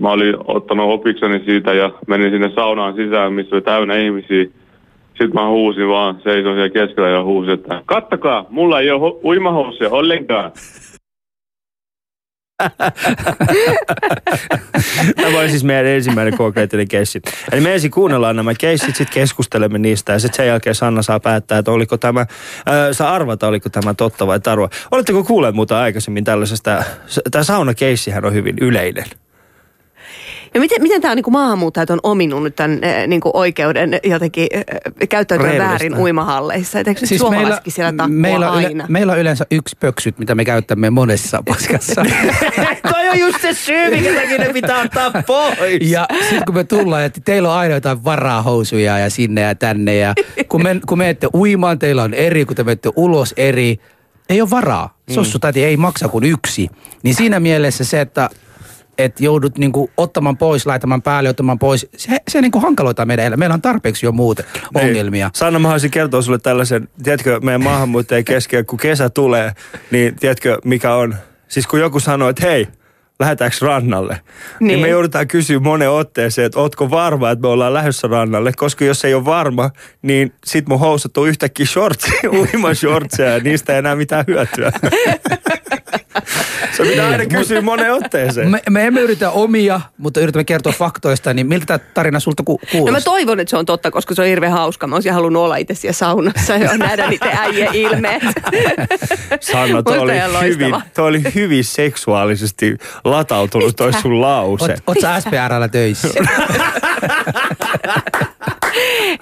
mä 0.00 0.10
olin 0.10 0.34
ottanut 0.44 0.90
opikseni 0.90 1.44
siitä 1.44 1.72
ja 1.72 1.90
menin 2.06 2.30
sinne 2.30 2.50
saunaan 2.54 2.94
sisään, 2.94 3.32
missä 3.32 3.56
oli 3.56 3.62
täynnä 3.62 3.96
ihmisiä. 3.96 4.44
Sitten 5.08 5.34
mä 5.34 5.48
huusin 5.48 5.88
vaan, 5.88 6.14
seisoin 6.14 6.56
siellä 6.56 6.86
keskellä 6.86 7.08
ja 7.08 7.24
huusin, 7.24 7.54
että 7.54 7.82
kattakaa, 7.86 8.46
mulla 8.50 8.80
ei 8.80 8.90
ole 8.90 9.10
ho- 9.10 9.20
uimahousuja 9.24 9.90
ollenkaan. 9.90 10.50
Tämä 15.16 15.38
oli 15.38 15.50
siis 15.50 15.64
meidän 15.64 15.86
ensimmäinen 15.86 16.36
konkreettinen 16.36 16.88
keissi. 16.88 17.22
Eli 17.52 17.60
me 17.60 17.74
ensin 17.74 17.90
kuunnellaan 17.90 18.36
nämä 18.36 18.54
keissit, 18.54 18.96
sitten 18.96 19.14
keskustelemme 19.14 19.78
niistä 19.78 20.12
ja 20.12 20.18
sitten 20.18 20.36
sen 20.36 20.46
jälkeen 20.46 20.74
Sanna 20.74 21.02
saa 21.02 21.20
päättää, 21.20 21.58
että 21.58 21.70
oliko 21.70 21.96
tämä, 21.96 22.26
ää, 22.66 22.92
saa 22.92 23.14
arvata, 23.14 23.48
oliko 23.48 23.68
tämä 23.68 23.94
totta 23.94 24.26
vai 24.26 24.40
tarua. 24.40 24.70
Oletteko 24.90 25.24
kuulleet 25.24 25.54
muuta 25.54 25.80
aikaisemmin 25.80 26.24
tällaisesta, 26.24 26.84
tämä 27.30 27.44
saunakeissihän 27.44 28.24
on 28.24 28.34
hyvin 28.34 28.56
yleinen. 28.60 29.04
Ja 30.54 30.60
miten, 30.60 30.82
miten 30.82 31.00
tämä 31.00 31.14
niinku 31.14 31.30
maahanmuuttajat 31.30 31.90
on 31.90 31.98
ominut 32.02 32.42
nyt 32.42 32.56
tämän 32.56 32.80
äh, 32.84 33.06
niinku 33.06 33.30
oikeuden 33.34 34.00
jotenkin 34.04 34.48
äh, 34.54 35.08
käyttäytyä 35.08 35.46
Reilistä. 35.46 35.68
väärin 35.68 35.96
uimahalleissa? 35.98 36.80
Et 36.80 36.88
Eikö 36.88 37.06
siis 37.06 37.20
suomalaisetkin 37.20 37.72
siellä 37.72 38.08
meillä, 38.08 38.50
on 38.50 38.58
yle, 38.58 38.66
aina? 38.66 38.86
meillä 38.88 39.12
on 39.12 39.18
yleensä 39.18 39.46
yksi 39.50 39.76
pöksyt, 39.80 40.18
mitä 40.18 40.34
me 40.34 40.44
käyttämme 40.44 40.90
monessa 40.90 41.42
paskassa. 41.48 42.04
Toi 42.90 43.08
on 43.08 43.18
just 43.18 43.42
se 43.42 43.54
syy, 43.54 43.90
minkä 43.90 44.20
takia 44.20 44.38
ne 44.38 44.52
pitää 44.52 44.82
ottaa 44.82 45.10
pois. 45.26 45.90
ja 45.90 46.06
sitten 46.20 46.44
kun 46.46 46.54
me 46.54 46.64
tullaan, 46.64 47.04
että 47.04 47.20
teillä 47.24 47.52
on 47.52 47.58
aina 47.58 47.74
jotain 47.74 48.04
varahousuja 48.04 48.98
ja 48.98 49.10
sinne 49.10 49.40
ja 49.40 49.54
tänne. 49.54 49.96
Ja 49.96 50.14
kun, 50.48 50.62
me, 50.62 50.80
kun 50.86 50.98
menette 50.98 51.28
uimaan, 51.34 51.78
teillä 51.78 52.02
on 52.02 52.14
eri, 52.14 52.44
kun 52.44 52.56
te 52.56 52.64
menette 52.64 52.90
ulos 52.96 53.34
eri. 53.36 53.80
Ei 54.28 54.40
ole 54.40 54.50
varaa. 54.50 54.98
Sossu 55.10 55.38
tati 55.38 55.64
ei 55.64 55.76
maksa 55.76 56.08
kuin 56.08 56.24
yksi. 56.24 56.68
Niin 57.02 57.14
siinä 57.14 57.40
mielessä 57.40 57.84
se, 57.84 58.00
että 58.00 58.30
että 58.98 59.24
joudut 59.24 59.58
niinku 59.58 59.90
ottamaan 59.96 60.36
pois, 60.36 60.66
laitamaan 60.66 61.02
päälle, 61.02 61.30
ottamaan 61.30 61.58
pois, 61.58 61.86
se, 61.96 62.16
se 62.28 62.40
niinku 62.40 62.60
hankaloittaa 62.60 63.06
meidän 63.06 63.24
elämää. 63.26 63.36
Meillä 63.36 63.54
on 63.54 63.62
tarpeeksi 63.62 64.06
jo 64.06 64.12
muuten 64.12 64.44
ongelmia. 64.74 65.26
Niin. 65.26 65.38
Sanna, 65.38 65.58
mä 65.58 65.68
haluaisin 65.68 65.90
kertoa 65.90 66.22
sulle 66.22 66.38
tällaisen, 66.38 66.88
tiedätkö, 67.02 67.40
meidän 67.42 67.62
maahanmuuttajien 67.62 68.24
kesken, 68.24 68.66
kun 68.66 68.78
kesä 68.78 69.10
tulee, 69.10 69.52
niin 69.90 70.16
tiedätkö, 70.16 70.58
mikä 70.64 70.94
on? 70.94 71.14
Siis 71.48 71.66
kun 71.66 71.80
joku 71.80 72.00
sanoo, 72.00 72.28
että 72.28 72.46
hei, 72.46 72.68
lähdetäänkö 73.20 73.56
rannalle? 73.60 74.12
Niin. 74.12 74.22
niin 74.60 74.68
Niin. 74.68 74.80
me 74.80 74.88
joudutaan 74.88 75.28
kysyä 75.28 75.58
monen 75.58 75.90
otteeseen, 75.90 76.46
että 76.46 76.60
ootko 76.60 76.90
varma, 76.90 77.30
että 77.30 77.42
me 77.42 77.48
ollaan 77.48 77.74
lähdössä 77.74 78.08
rannalle, 78.08 78.52
koska 78.56 78.84
jos 78.84 79.04
ei 79.04 79.14
ole 79.14 79.24
varma, 79.24 79.70
niin 80.02 80.32
sit 80.44 80.68
mun 80.68 80.80
housut 80.80 81.16
on 81.16 81.28
yhtäkkiä 81.28 81.66
shortsi, 81.66 82.12
uimashortseja 82.38 83.30
ja 83.30 83.38
niistä 83.38 83.72
ei 83.72 83.78
enää 83.78 83.96
mitään 83.96 84.24
hyötyä. 84.28 84.72
Se 86.76 86.82
pitää 86.82 87.08
aina 87.08 87.26
kysyä 87.26 87.60
moneen 87.60 87.92
otteeseen. 87.94 88.50
Me, 88.50 88.62
me 88.70 88.86
emme 88.86 89.00
yritä 89.00 89.30
omia, 89.30 89.80
mutta 89.98 90.20
yritämme 90.20 90.44
kertoa 90.44 90.72
faktoista, 90.72 91.34
niin 91.34 91.46
miltä 91.46 91.66
tämä 91.66 91.78
tarina 91.94 92.20
sulta 92.20 92.42
ku- 92.46 92.60
No 92.62 92.68
kuulostaa? 92.72 92.92
mä 92.92 93.00
toivon, 93.00 93.40
että 93.40 93.50
se 93.50 93.56
on 93.56 93.66
totta, 93.66 93.90
koska 93.90 94.14
se 94.14 94.22
on 94.22 94.28
hirveän 94.28 94.52
hauska. 94.52 94.86
Mä 94.86 94.94
olisin 94.96 95.12
halunnut 95.12 95.42
olla 95.42 95.56
itse 95.56 95.74
siellä 95.74 95.92
saunassa 95.92 96.56
ja 96.56 96.76
nähdä 96.76 97.06
niiden 97.10 97.38
äijien 97.38 97.74
ilmeet. 97.74 98.22
Sanna, 99.40 99.82
toi 99.82 99.98
oli, 99.98 100.12
hyvin, 100.42 100.74
toi 100.94 101.08
oli 101.08 101.22
hyvin 101.34 101.64
seksuaalisesti 101.64 102.76
latautunut 103.04 103.76
toi 103.76 103.92
sun 103.92 104.20
lause. 104.20 104.64
Oot, 104.72 104.80
oot 104.86 105.00
sä 105.00 105.20
SPRllä 105.20 105.68
töissä? 105.68 106.08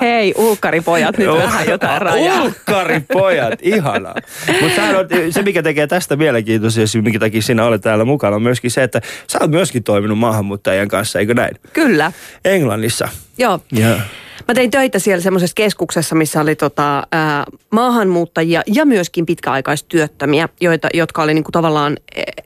Hei, 0.01 0.35
ulkkaripojat, 0.37 1.19
nyt 1.19 1.29
vähän 1.29 1.69
jotain 1.69 2.03
rajaa. 2.03 2.43
Ulkkaripojat, 2.43 3.55
ihanaa. 3.63 4.15
Mutta 4.61 4.83
se, 5.31 5.43
mikä 5.43 5.63
tekee 5.63 5.87
tästä 5.87 6.17
mielenkiintoisia, 6.17 6.78
ja 6.81 7.03
minkä 7.03 7.19
takia 7.19 7.43
sinä 7.43 7.65
olet 7.65 7.83
täällä 7.83 8.05
mukana, 8.05 8.37
on 8.37 8.43
myöskin 8.43 8.71
se, 8.71 8.83
että 8.83 9.01
sä 9.27 9.39
oot 9.41 9.51
myöskin 9.51 9.83
toiminut 9.85 10.19
maahanmuuttajien 10.19 10.89
kanssa, 10.89 11.19
eikö 11.19 11.35
näin? 11.35 11.57
Kyllä, 11.73 12.13
Englannissa. 12.45 13.09
joo. 13.39 13.61
Ja. 13.73 14.01
Mä 14.49 14.55
tein 14.55 14.71
töitä 14.71 14.99
siellä 14.99 15.23
semmoisessa 15.23 15.55
keskuksessa, 15.55 16.15
missä 16.15 16.41
oli 16.41 16.57
tota, 16.57 17.03
ää, 17.13 17.45
maahanmuuttajia 17.71 18.63
ja 18.67 18.85
myöskin 18.85 19.27
pitkäaikaistyöttömiä, 19.27 20.49
joita, 20.61 20.89
jotka 20.95 21.23
oli 21.23 21.35
niinku 21.35 21.53
tavallaan 21.53 21.97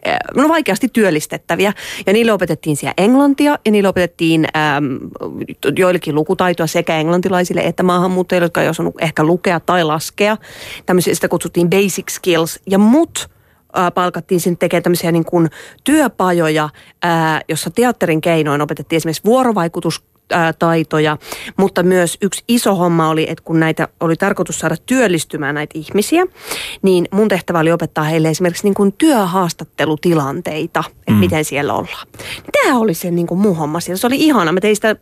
ää, 0.05 0.19
no 0.35 0.49
vaikeasti 0.49 0.89
työllistettäviä. 0.93 1.73
Ja 2.07 2.13
niille 2.13 2.33
opetettiin 2.33 2.77
siellä 2.77 2.95
englantia 2.99 3.59
ja 3.65 3.73
niille 3.73 3.89
opetettiin 3.89 4.47
äm, 4.77 4.99
joillekin 5.79 6.15
lukutaitoa 6.15 6.67
sekä 6.67 6.97
englantilaisille 6.97 7.61
että 7.61 7.83
maahanmuuttajille, 7.83 8.45
jotka 8.45 8.63
ei 8.63 8.69
osannut 8.69 8.95
ehkä 9.01 9.25
lukea 9.25 9.61
tai 9.61 9.85
laskea. 9.85 10.37
Tämmöisiä, 10.87 11.15
sitä 11.15 11.29
kutsuttiin 11.29 11.71
basic 11.71 12.11
skills. 12.11 12.61
Ja 12.67 12.79
mut 12.79 13.29
ää, 13.29 13.42
palkattiin 13.95 14.41
sinne 14.41 14.57
tekemään 14.57 14.83
tämmöisiä 14.83 15.13
niin 15.13 15.25
kuin 15.25 15.51
työpajoja, 15.85 16.69
ää, 17.03 17.41
jossa 17.49 17.71
teatterin 17.71 18.21
keinoin 18.21 18.61
opetettiin 18.61 18.97
esimerkiksi 18.97 19.25
vuorovaikutus 19.25 20.05
taitoja, 20.59 21.17
mutta 21.57 21.83
myös 21.83 22.19
yksi 22.23 22.45
iso 22.49 22.75
homma 22.75 23.09
oli, 23.09 23.31
että 23.31 23.45
kun 23.45 23.61
näitä 23.61 23.89
oli 24.01 24.17
tarkoitus 24.17 24.59
saada 24.59 24.77
työllistymään 24.87 25.55
näitä 25.55 25.79
ihmisiä, 25.79 26.27
niin 26.83 27.09
mun 27.13 27.29
tehtävä 27.29 27.59
oli 27.59 27.73
opettaa 27.73 28.05
heille 28.05 28.29
esimerkiksi 28.29 28.65
niin 28.65 28.75
kuin 28.75 28.93
työhaastattelutilanteita, 28.93 30.85
että 30.89 31.13
mm. 31.13 31.17
miten 31.17 31.45
siellä 31.45 31.75
ollaan. 31.75 32.07
Tämä 32.63 32.79
oli 32.79 32.95
se 32.95 33.11
niin 33.11 33.27
kuin 33.27 33.41
mun 33.41 33.57
homma 33.57 33.81
siellä. 33.81 33.99
Se 33.99 34.07
oli 34.07 34.17
ihana. 34.19 34.53
Mä 34.53 34.61
tein 34.61 34.77
sitä 34.77 34.97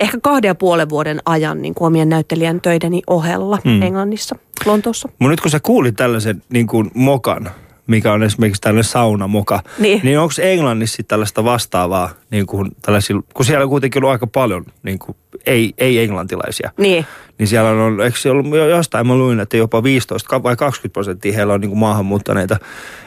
ehkä 0.00 0.18
kahden 0.22 0.48
ja 0.48 0.54
puolen 0.54 0.88
vuoden 0.88 1.20
ajan 1.24 1.62
niin 1.62 1.74
kuin 1.74 1.86
omien 1.86 2.08
näyttelijän 2.08 2.60
töideni 2.60 3.02
ohella 3.06 3.58
mm. 3.64 3.82
Englannissa, 3.82 4.36
Lontoossa. 4.64 5.08
Mutta 5.08 5.30
nyt 5.30 5.40
kun 5.40 5.50
sä 5.50 5.60
kuulit 5.60 5.96
tällaisen 5.96 6.42
niin 6.52 6.66
kuin 6.66 6.90
mokan, 6.94 7.50
mikä 7.90 8.12
on 8.12 8.22
esimerkiksi 8.22 8.60
tällainen 8.62 8.84
saunamoka, 8.84 9.62
Niin. 9.78 10.00
niin 10.02 10.18
onko 10.18 10.32
Englannissa 10.42 10.96
sit 10.96 11.08
tällaista 11.08 11.44
vastaavaa, 11.44 12.10
niin 12.30 12.46
kuin 12.46 12.70
tällaisilla, 12.82 13.22
kun 13.34 13.44
siellä 13.44 13.62
on 13.62 13.68
kuitenkin 13.70 14.00
ollut 14.02 14.12
aika 14.12 14.26
paljon 14.26 14.64
niin 14.82 14.98
kuin, 14.98 15.16
ei, 15.46 15.72
ei-englantilaisia. 15.78 16.70
Niin. 16.78 17.06
Niin 17.38 17.48
siellä 17.48 17.70
on, 17.70 18.00
eikö 18.00 18.18
siellä 18.18 18.40
ollut 18.40 18.56
jo 18.56 18.68
jostain, 18.68 19.06
mä 19.06 19.14
luin, 19.14 19.40
että 19.40 19.56
jopa 19.56 19.82
15 19.82 20.42
vai 20.42 20.56
20 20.56 20.92
prosenttia 20.92 21.32
heillä 21.32 21.52
on 21.54 21.60
niin 21.60 21.68
kuin 21.68 21.78
maahanmuuttaneita 21.78 22.56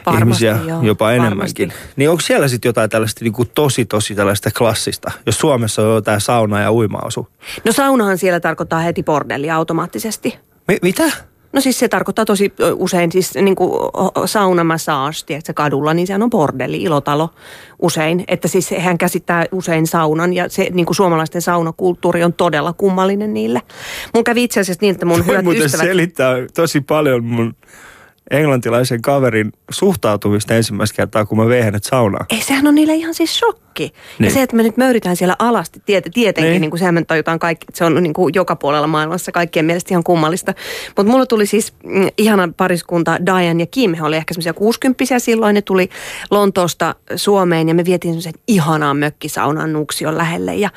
Varmasti, 0.06 0.20
ihmisiä, 0.46 0.58
joo, 0.68 0.82
jopa 0.82 1.04
varmasti. 1.04 1.26
enemmänkin. 1.26 1.72
Niin 1.96 2.10
onko 2.10 2.20
siellä 2.20 2.48
sitten 2.48 2.68
jotain 2.68 2.90
tällaista 2.90 3.24
niin 3.24 3.32
kuin 3.32 3.50
tosi, 3.54 3.84
tosi 3.84 4.14
tällaista 4.14 4.50
klassista, 4.58 5.10
jos 5.26 5.38
Suomessa 5.38 5.82
on 5.82 5.94
jotain 5.94 6.20
sauna 6.20 6.60
ja 6.60 6.72
uimaasu? 6.72 7.28
No 7.64 7.72
saunahan 7.72 8.18
siellä 8.18 8.40
tarkoittaa 8.40 8.80
heti 8.80 9.02
bordellia 9.02 9.56
automaattisesti. 9.56 10.38
Mi- 10.68 10.78
mitä? 10.82 11.04
No 11.54 11.60
siis 11.60 11.78
se 11.78 11.88
tarkoittaa 11.88 12.24
tosi 12.24 12.52
usein 12.74 13.12
siis 13.12 13.34
niin 13.34 13.56
kuin 13.56 13.70
saunamassage, 14.24 15.16
tiedätkö, 15.26 15.52
kadulla, 15.52 15.94
niin 15.94 16.06
sehän 16.06 16.22
on 16.22 16.30
bordelli, 16.30 16.82
ilotalo 16.82 17.30
usein. 17.82 18.24
Että 18.28 18.48
siis 18.48 18.70
hän 18.70 18.98
käsittää 18.98 19.44
usein 19.52 19.86
saunan 19.86 20.32
ja 20.32 20.48
se 20.48 20.68
niin 20.72 20.86
kuin 20.86 20.96
suomalaisten 20.96 21.42
saunakulttuuri 21.42 22.24
on 22.24 22.32
todella 22.32 22.72
kummallinen 22.72 23.34
niille. 23.34 23.62
Mun 24.14 24.24
kävi 24.24 24.44
itse 24.44 24.60
asiassa 24.60 24.82
niin, 24.82 24.92
että 24.92 25.06
mun 25.06 25.18
Voi 25.18 25.26
hyvät 25.26 25.44
muuten 25.44 25.62
ystävät... 25.62 25.86
selittää 25.86 26.34
tosi 26.54 26.80
paljon 26.80 27.24
mun 27.24 27.54
englantilaisen 28.30 29.02
kaverin 29.02 29.52
suhtautumista 29.70 30.54
ensimmäistä 30.54 30.96
kertaa, 30.96 31.26
kun 31.26 31.38
mä 31.38 31.46
vein 31.48 31.64
hänet 31.64 31.84
saunaan. 31.84 32.26
Ei, 32.30 32.40
sehän 32.40 32.66
on 32.66 32.74
niille 32.74 32.94
ihan 32.94 33.14
siis 33.14 33.38
shokki. 33.38 33.92
Niin. 34.18 34.28
Ja 34.28 34.30
se, 34.30 34.42
että 34.42 34.56
me 34.56 34.62
nyt 34.62 34.76
möyritään 34.76 35.16
siellä 35.16 35.36
alasti, 35.38 35.82
tiet, 35.86 36.08
tietenkin, 36.14 36.50
niin. 36.50 36.60
Niin. 36.60 36.70
kuin 36.70 36.78
sehän 36.78 36.94
me 36.94 37.04
tajutaan 37.04 37.38
kaikki, 37.38 37.64
että 37.68 37.78
se 37.78 37.84
on 37.84 38.02
niin 38.02 38.12
kuin 38.12 38.34
joka 38.34 38.56
puolella 38.56 38.86
maailmassa 38.86 39.32
kaikkien 39.32 39.64
mielestä 39.64 39.94
ihan 39.94 40.04
kummallista. 40.04 40.54
Mutta 40.96 41.12
mulla 41.12 41.26
tuli 41.26 41.46
siis 41.46 41.74
mm, 41.84 42.08
ihana 42.18 42.48
pariskunta 42.56 43.26
Diane 43.26 43.62
ja 43.62 43.66
Kim, 43.66 43.94
he 43.94 44.02
oli 44.02 44.16
ehkä 44.16 44.34
semmoisia 44.34 44.54
60 44.54 45.18
silloin, 45.18 45.54
ne 45.54 45.62
tuli 45.62 45.88
Lontoosta 46.30 46.94
Suomeen 47.16 47.68
ja 47.68 47.74
me 47.74 47.84
vietiin 47.84 48.14
semmoisen 48.14 48.42
ihanaan 48.46 48.96
mökkisaunaan 48.96 49.72
Nuksion 49.72 50.18
lähelle. 50.18 50.54
Ja, 50.54 50.70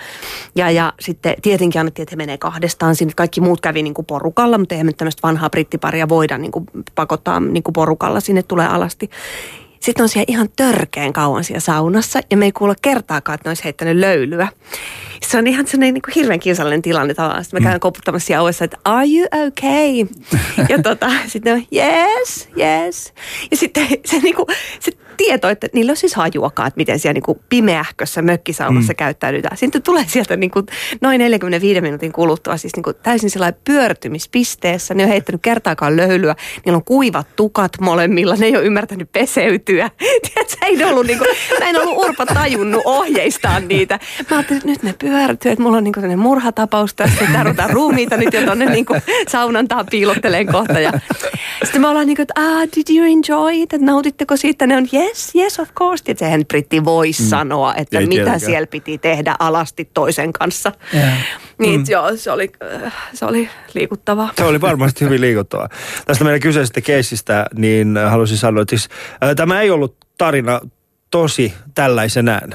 ja, 0.55 0.71
ja 0.71 0.93
sitten 0.99 1.35
tietenkin 1.41 1.79
annettiin, 1.79 2.03
että 2.03 2.13
he 2.13 2.17
menee 2.17 2.37
kahdestaan 2.37 2.95
sinne, 2.95 3.13
kaikki 3.15 3.41
muut 3.41 3.61
kävi 3.61 3.83
niin 3.83 3.93
kuin 3.93 4.05
porukalla, 4.05 4.57
mutta 4.57 4.75
eihän 4.75 4.85
me 4.85 4.89
nyt 4.89 4.97
tämmöistä 4.97 5.27
vanhaa 5.27 5.49
brittiparia 5.49 6.09
voida 6.09 6.37
niin 6.37 6.51
kuin 6.51 6.65
pakottaa 6.95 7.36
niin 7.39 7.63
kuin 7.63 7.73
porukalla 7.73 8.19
sinne 8.19 8.43
tulee 8.43 8.67
alasti. 8.67 9.09
Sitten 9.79 10.03
on 10.03 10.09
siellä 10.09 10.25
ihan 10.27 10.47
törkeän 10.55 11.13
kauan 11.13 11.43
siellä 11.43 11.59
saunassa 11.59 12.19
ja 12.31 12.37
me 12.37 12.45
ei 12.45 12.51
kuulla 12.51 12.75
kertaakaan, 12.81 13.33
että 13.35 13.49
ne 13.49 13.51
olisi 13.51 13.63
heittänyt 13.63 13.97
löylyä. 13.97 14.47
Se 15.21 15.37
on 15.37 15.47
ihan 15.47 15.67
sellainen 15.67 15.93
niin 15.93 16.01
kuin 16.01 16.13
hirveän 16.15 16.39
kiusallinen 16.39 16.81
tilanne 16.81 17.13
tavallaan. 17.13 17.43
Sitten 17.43 17.63
mä 17.63 17.69
käyn 17.69 17.79
koputtamassa 17.79 18.27
siellä 18.27 18.43
ovessa, 18.43 18.65
että 18.65 18.77
are 18.83 19.07
you 19.07 19.27
okay? 19.47 20.07
Ja 20.69 20.81
tota, 20.83 21.09
sitten 21.27 21.53
on 21.53 21.63
yes, 21.75 22.49
yes. 22.57 23.13
Ja 23.51 23.57
sitten 23.57 23.87
se, 24.05 24.19
niin 24.19 24.35
kuin, 24.35 24.45
se 24.79 24.91
tieto, 25.17 25.49
että 25.49 25.67
niillä 25.73 25.89
on 25.89 25.97
siis 25.97 26.15
hajuakaan, 26.15 26.67
että 26.67 26.77
miten 26.77 26.99
siellä 26.99 27.13
niin 27.13 27.23
kuin 27.23 27.39
pimeähkössä 27.49 28.21
mökkisaunassa 28.21 28.93
mm. 28.93 28.97
käyttäydytään. 28.97 29.57
Sitten 29.57 29.83
tulee 29.83 30.05
sieltä 30.07 30.37
niin 30.37 30.51
kuin 30.51 30.65
noin 31.01 31.19
45 31.19 31.81
minuutin 31.81 32.11
kuluttua 32.11 32.57
siis 32.57 32.75
niin 32.75 32.83
kuin 32.83 32.95
täysin 33.03 33.29
sellainen 33.29 33.61
pyörtymispisteessä. 33.63 34.93
Ne 34.93 35.03
on 35.03 35.09
heittänyt 35.09 35.41
kertaakaan 35.41 35.97
löylyä. 35.97 36.35
Niillä 36.65 36.77
on 36.77 36.83
kuivat 36.83 37.27
tukat 37.35 37.71
molemmilla. 37.81 38.35
Ne 38.35 38.45
ei 38.45 38.57
ole 38.57 38.65
ymmärtänyt 38.65 39.11
peseytyä. 39.11 39.66
Tiedätkö, 40.27 40.65
ei 40.65 40.83
ollut 40.83 41.07
niin 41.07 41.17
kuin, 41.17 41.29
mä 41.59 41.69
en 41.69 41.81
ollut 41.81 41.97
Urpa 41.97 42.25
tajunnut 42.25 42.81
ohjeistaan 42.85 43.67
niitä. 43.67 43.99
Mä 44.29 44.37
ajattelin, 44.37 44.57
että 44.57 44.69
nyt 44.69 44.83
ne 44.83 44.93
pyörtyy, 44.99 45.51
että 45.51 45.63
mulla 45.63 45.77
on 45.77 45.83
niin 45.83 45.93
kuin 45.93 46.01
sellainen 46.01 46.19
murhatapaus 46.19 46.93
tässä. 46.93 47.25
Että 47.25 47.43
ruvetaan 47.43 47.69
ruumiita 47.69 48.17
nyt 48.17 48.33
jo 48.33 48.45
tonne 48.45 48.65
niin 48.65 48.85
kuin 48.85 49.01
saunantaan 49.27 49.85
piilotteleen 49.91 50.47
kohta. 50.47 50.79
Ja 50.79 50.91
sitten 51.63 51.81
me 51.81 51.87
ollaan 51.87 52.07
niin 52.07 52.15
kuin, 52.15 52.23
että 52.23 52.41
ah, 52.41 52.67
did 52.75 52.95
you 52.97 53.05
enjoy 53.05 53.53
it? 53.53 53.73
Että 53.73 53.85
nautitteko 53.85 54.37
siitä? 54.37 54.67
Ne 54.67 54.77
on 54.77 54.87
yes, 54.93 55.35
yes 55.35 55.59
of 55.59 55.69
course. 55.73 56.03
Että 56.07 56.25
sehän 56.25 56.45
britti 56.45 56.85
voisi 56.85 57.23
mm. 57.23 57.29
sanoa, 57.29 57.75
että 57.75 57.99
Ei 57.99 58.05
mitä 58.05 58.15
tietenkään. 58.15 58.39
siellä 58.39 58.67
piti 58.67 58.97
tehdä 58.97 59.35
alasti 59.39 59.89
toisen 59.93 60.33
kanssa. 60.33 60.71
Joo. 60.93 61.03
Niin 61.57 61.79
mm. 61.79 61.85
joo, 61.89 62.15
se 62.15 62.31
oli, 62.31 62.51
äh, 62.85 62.93
se 63.13 63.25
oli 63.25 63.49
liikuttavaa. 63.73 64.29
Se 64.37 64.43
oli 64.43 64.61
varmasti 64.61 65.05
hyvin 65.05 65.21
liikuttavaa. 65.21 65.69
Tästä 66.05 66.23
meidän 66.23 66.39
kyseisestä 66.39 66.81
keisistä, 66.81 67.45
niin 67.55 67.97
halusin 68.09 68.37
sanoa, 68.37 68.61
että 68.61 68.69
siis, 68.69 68.89
äh, 69.23 69.35
ei 69.61 69.69
ollut 69.69 69.97
tarina 70.17 70.61
tosi 71.11 71.53
tällaisenään. 71.75 72.49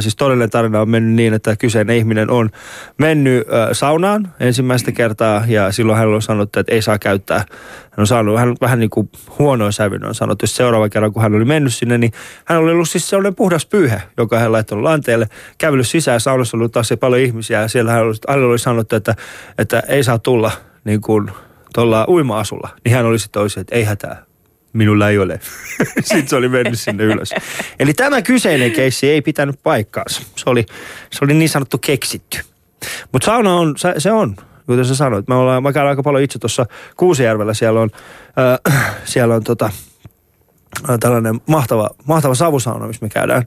Siis 0.00 0.16
todellinen 0.16 0.50
tarina 0.50 0.80
on 0.80 0.88
mennyt 0.88 1.14
niin, 1.14 1.34
että 1.34 1.56
kyseinen 1.56 1.96
ihminen 1.96 2.30
on 2.30 2.50
mennyt 2.98 3.46
saunaan 3.72 4.32
ensimmäistä 4.40 4.92
kertaa 4.92 5.44
ja 5.46 5.72
silloin 5.72 5.98
hän 5.98 6.08
on 6.08 6.22
sanottu, 6.22 6.60
että 6.60 6.74
ei 6.74 6.82
saa 6.82 6.98
käyttää. 6.98 7.38
Hän 7.38 7.98
on 7.98 8.06
saanut 8.06 8.38
hän 8.38 8.54
vähän 8.60 8.78
niin 8.78 8.90
kuin 8.90 9.10
huonoin 9.38 9.72
sävyn 9.72 10.04
on 10.04 10.14
sanottu. 10.14 10.46
Seuraava 10.46 10.88
kerran, 10.88 11.12
kun 11.12 11.22
hän 11.22 11.34
oli 11.34 11.44
mennyt 11.44 11.74
sinne, 11.74 11.98
niin 11.98 12.12
hän 12.44 12.58
oli 12.58 12.72
ollut 12.72 12.88
siis 12.88 13.08
sellainen 13.08 13.34
puhdas 13.34 13.66
pyyhe, 13.66 14.02
joka 14.16 14.38
hän 14.38 14.52
laittanut 14.52 14.84
lanteelle. 14.84 15.28
Kävellyt 15.58 15.88
sisään, 15.88 16.20
saunassa 16.20 16.56
oli 16.56 16.68
taas 16.68 16.92
paljon 17.00 17.22
ihmisiä 17.22 17.60
ja 17.60 17.68
siellä 17.68 17.92
hän 17.92 18.02
oli, 18.02 18.14
hänelle 18.28 18.50
oli 18.50 18.58
sanottu, 18.58 18.96
että, 18.96 19.14
että 19.58 19.82
ei 19.88 20.04
saa 20.04 20.18
tulla 20.18 20.50
niin 20.84 21.00
kuin 21.00 21.30
tuolla 21.74 22.06
uima-asulla. 22.08 22.68
Niin 22.84 22.94
hän 22.94 23.06
oli 23.06 23.18
sitten 23.18 23.40
toisin, 23.40 23.60
että 23.60 23.74
ei 23.74 23.84
hätää, 23.84 24.24
minulla 24.74 25.08
ei 25.08 25.18
ole. 25.18 25.40
Sitten 26.00 26.28
se 26.28 26.36
oli 26.36 26.48
mennyt 26.48 26.80
sinne 26.80 27.04
ylös. 27.04 27.30
Eli 27.78 27.94
tämä 27.94 28.22
kyseinen 28.22 28.72
keissi 28.72 29.10
ei 29.10 29.22
pitänyt 29.22 29.60
paikkaansa. 29.62 30.22
Se 30.36 30.50
oli, 30.50 30.66
se 31.10 31.24
oli 31.24 31.34
niin 31.34 31.48
sanottu 31.48 31.78
keksitty. 31.78 32.38
Mutta 33.12 33.26
sauna 33.26 33.54
on, 33.54 33.74
se, 33.98 34.12
on, 34.12 34.36
kuten 34.66 34.84
sä 34.84 34.94
sanoit. 34.94 35.28
Me 35.28 35.34
ollaan, 35.34 35.62
mä 35.62 35.72
käyn 35.72 35.86
aika 35.86 36.02
paljon 36.02 36.24
itse 36.24 36.38
tuossa 36.38 36.66
Kuusijärvellä. 36.96 37.54
Siellä 37.54 37.80
on, 37.80 37.90
äh, 38.68 38.94
siellä 39.04 39.34
on 39.34 39.44
tota, 39.44 39.70
äh, 40.90 40.98
tällainen 41.00 41.40
mahtava, 41.48 41.90
mahtava 42.06 42.34
savusauna, 42.34 42.86
missä 42.86 43.06
me 43.06 43.08
käydään. 43.08 43.42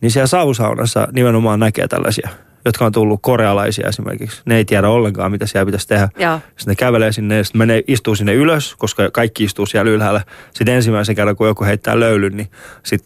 Niin 0.00 0.10
siellä 0.10 0.26
savusaunassa 0.26 1.08
nimenomaan 1.12 1.60
näkee 1.60 1.88
tällaisia, 1.88 2.28
jotka 2.64 2.84
on 2.84 2.92
tullut 2.92 3.20
korealaisia 3.22 3.88
esimerkiksi. 3.88 4.42
Ne 4.44 4.56
ei 4.56 4.64
tiedä 4.64 4.88
ollenkaan, 4.88 5.30
mitä 5.30 5.46
siellä 5.46 5.66
pitäisi 5.66 5.88
tehdä. 5.88 6.08
Joo. 6.18 6.38
Sitten 6.38 6.72
ne 6.72 6.74
kävelee 6.74 7.12
sinne 7.12 7.36
ja 7.36 7.44
sitten 7.44 7.58
menee, 7.58 7.82
istuu 7.88 8.14
sinne 8.14 8.34
ylös, 8.34 8.74
koska 8.78 9.10
kaikki 9.10 9.44
istuu 9.44 9.66
siellä 9.66 9.90
ylhäällä. 9.90 10.20
Sitten 10.54 10.74
ensimmäisen 10.74 11.16
kerran, 11.16 11.36
kun 11.36 11.46
joku 11.46 11.64
heittää 11.64 12.00
löylyn, 12.00 12.36
niin 12.36 12.50
sit 12.82 13.04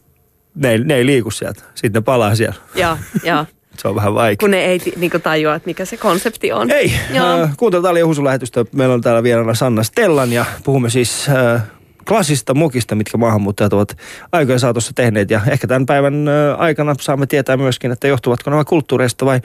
ne, 0.54 0.70
ei, 0.70 0.78
ne 0.78 0.94
ei 0.94 1.06
liiku 1.06 1.30
sieltä. 1.30 1.62
Sitten 1.74 2.00
ne 2.00 2.04
palaa 2.04 2.34
siellä. 2.34 2.56
Joo, 2.74 2.96
joo. 3.24 3.46
Se 3.78 3.88
on 3.88 3.94
vähän 3.94 4.14
vaikea. 4.14 4.36
Kun 4.40 4.50
ne 4.50 4.64
ei 4.64 4.80
niinku 4.96 5.18
tajua, 5.18 5.54
että 5.54 5.66
mikä 5.66 5.84
se 5.84 5.96
konsepti 5.96 6.52
on. 6.52 6.70
Ei, 6.70 6.92
Joo. 7.14 7.42
äh, 7.42 7.56
kuuntelut 7.56 7.86
Ali 7.86 7.98
ja 7.98 8.06
Husu 8.06 8.24
lähetystä. 8.24 8.64
Meillä 8.72 8.94
on 8.94 9.00
täällä 9.00 9.22
vieraana 9.22 9.54
Sanna 9.54 9.82
Stellan 9.82 10.32
ja 10.32 10.44
puhumme 10.64 10.90
siis 10.90 11.28
äh, 11.28 11.62
klassista 12.08 12.54
mukista, 12.54 12.94
mitkä 12.94 13.18
maahanmuuttajat 13.18 13.72
ovat 13.72 13.96
aikojen 14.32 14.60
saatossa 14.60 14.92
tehneet. 14.94 15.30
Ja 15.30 15.40
ehkä 15.50 15.66
tämän 15.66 15.86
päivän 15.86 16.26
aikana 16.58 16.94
saamme 17.00 17.26
tietää 17.26 17.56
myöskin, 17.56 17.92
että 17.92 18.08
johtuvatko 18.08 18.50
nämä 18.50 18.64
kulttuureista 18.64 19.26
vai, 19.26 19.40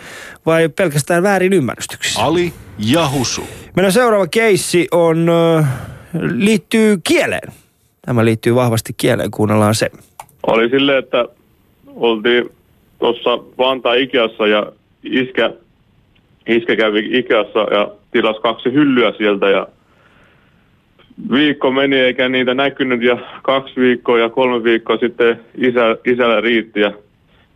vai 0.46 0.70
pelkästään 0.70 1.24
väärin 1.24 1.54
ymmärrystyksissä. 1.54 2.22
Ali 2.22 2.54
ja 2.78 3.10
Husu. 3.10 3.44
Meidän 3.76 3.92
seuraava 3.92 4.28
keissi 4.28 4.88
on, 4.92 5.32
liittyy 6.34 6.98
kieleen. 7.04 7.54
Tämä 8.06 8.26
liittyy 8.26 8.56
vahvasti 8.56 8.94
kieleen, 8.98 9.32
kuunnellaan 9.32 9.76
se. 9.76 9.92
Oli 10.48 10.70
silleen, 10.70 10.98
että 10.98 11.26
oltiin 11.96 12.50
tuossa 13.00 13.30
Vantaa 13.58 13.94
Ikeassa 13.94 14.48
ja 14.48 14.72
iskä, 15.04 15.54
iskä 16.48 16.76
kävi 16.76 17.20
Ikeassa 17.20 17.60
ja 17.60 17.92
tilasi 18.12 18.42
kaksi 18.42 18.74
hyllyä 18.74 19.14
sieltä 19.18 19.50
ja 19.50 19.68
viikko 21.32 21.72
meni 21.72 22.00
eikä 22.00 22.30
niitä 22.30 22.54
näkynyt 22.54 23.02
ja 23.02 23.18
kaksi 23.44 23.76
viikkoa 23.76 24.20
ja 24.20 24.30
kolme 24.30 24.64
viikkoa 24.64 24.98
sitten 24.98 25.40
isä, 25.58 25.98
isällä 26.06 26.42
riitti 26.42 26.80
ja 26.80 26.92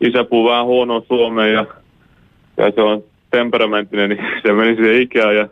isä 0.00 0.24
puhuu 0.24 0.48
vähän 0.48 0.64
huonoa 0.64 1.02
suomea 1.08 1.46
ja, 1.46 1.66
ja 2.56 2.70
se 2.74 2.80
on 2.80 3.04
temperamenttinen, 3.30 4.10
niin 4.10 4.24
se 4.42 4.52
meni 4.52 4.76
siihen 4.76 5.00
Ikeaan 5.00 5.36
ja 5.36 5.48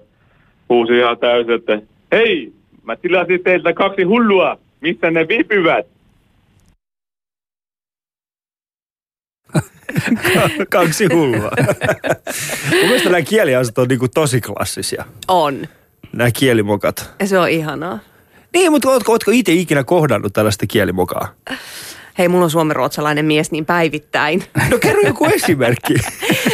huusi 0.68 0.98
ihan 0.98 1.18
täysin, 1.18 1.54
että 1.54 1.82
hei, 2.12 2.52
mä 2.82 2.96
tilasin 2.96 3.44
teiltä 3.44 3.72
kaksi 3.72 4.02
hullua, 4.02 4.58
missä 4.80 5.10
ne 5.10 5.28
viipyvät? 5.28 5.86
Kaksi 10.70 11.06
hullua. 11.14 11.50
Mun 12.70 12.80
mielestä 12.82 13.10
nämä 13.10 13.22
kieliasiat 13.22 13.78
on 13.78 13.88
niinku 13.88 14.08
tosi 14.08 14.40
klassisia. 14.40 15.04
On. 15.28 15.66
Nämä 16.12 16.30
kielimokat. 16.30 17.10
Ja 17.20 17.26
se 17.26 17.38
on 17.38 17.48
ihanaa. 17.48 17.98
Niin, 18.54 18.72
mutta 18.72 18.88
ootko, 18.88 19.12
ootko 19.12 19.30
itse 19.30 19.52
ikinä 19.52 19.84
kohdannut 19.84 20.32
tällaista 20.32 20.66
kielimokaa? 20.66 21.28
Hei, 22.18 22.28
mulla 22.28 22.44
on 22.44 22.50
suomenruotsalainen 22.50 23.24
mies 23.24 23.50
niin 23.50 23.66
päivittäin. 23.66 24.44
No 24.70 24.78
kerro 24.78 25.00
joku 25.06 25.24
esimerkki. 25.24 25.94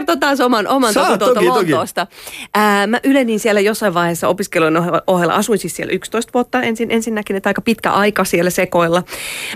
Kertoa 0.00 0.16
taas 0.16 0.40
oman, 0.40 0.68
oman 0.68 0.92
Saat, 0.92 1.06
totu 1.06 1.18
tuolta 1.18 1.34
toki, 1.34 1.46
toki. 1.46 1.72
Lontoosta? 1.72 2.06
Ää, 2.54 2.86
mä 2.86 3.00
ylenin 3.04 3.40
siellä 3.40 3.60
jossain 3.60 3.94
vaiheessa 3.94 4.28
opiskelujen 4.28 4.76
ohe- 4.76 5.02
ohella. 5.06 5.34
Asuin 5.34 5.58
siis 5.58 5.76
siellä 5.76 5.92
11 5.92 6.30
vuotta 6.34 6.62
ensin, 6.62 6.90
ensinnäkin, 6.90 7.36
että 7.36 7.50
aika 7.50 7.62
pitkä 7.62 7.90
aika 7.90 8.24
siellä 8.24 8.50
sekoilla. 8.50 9.02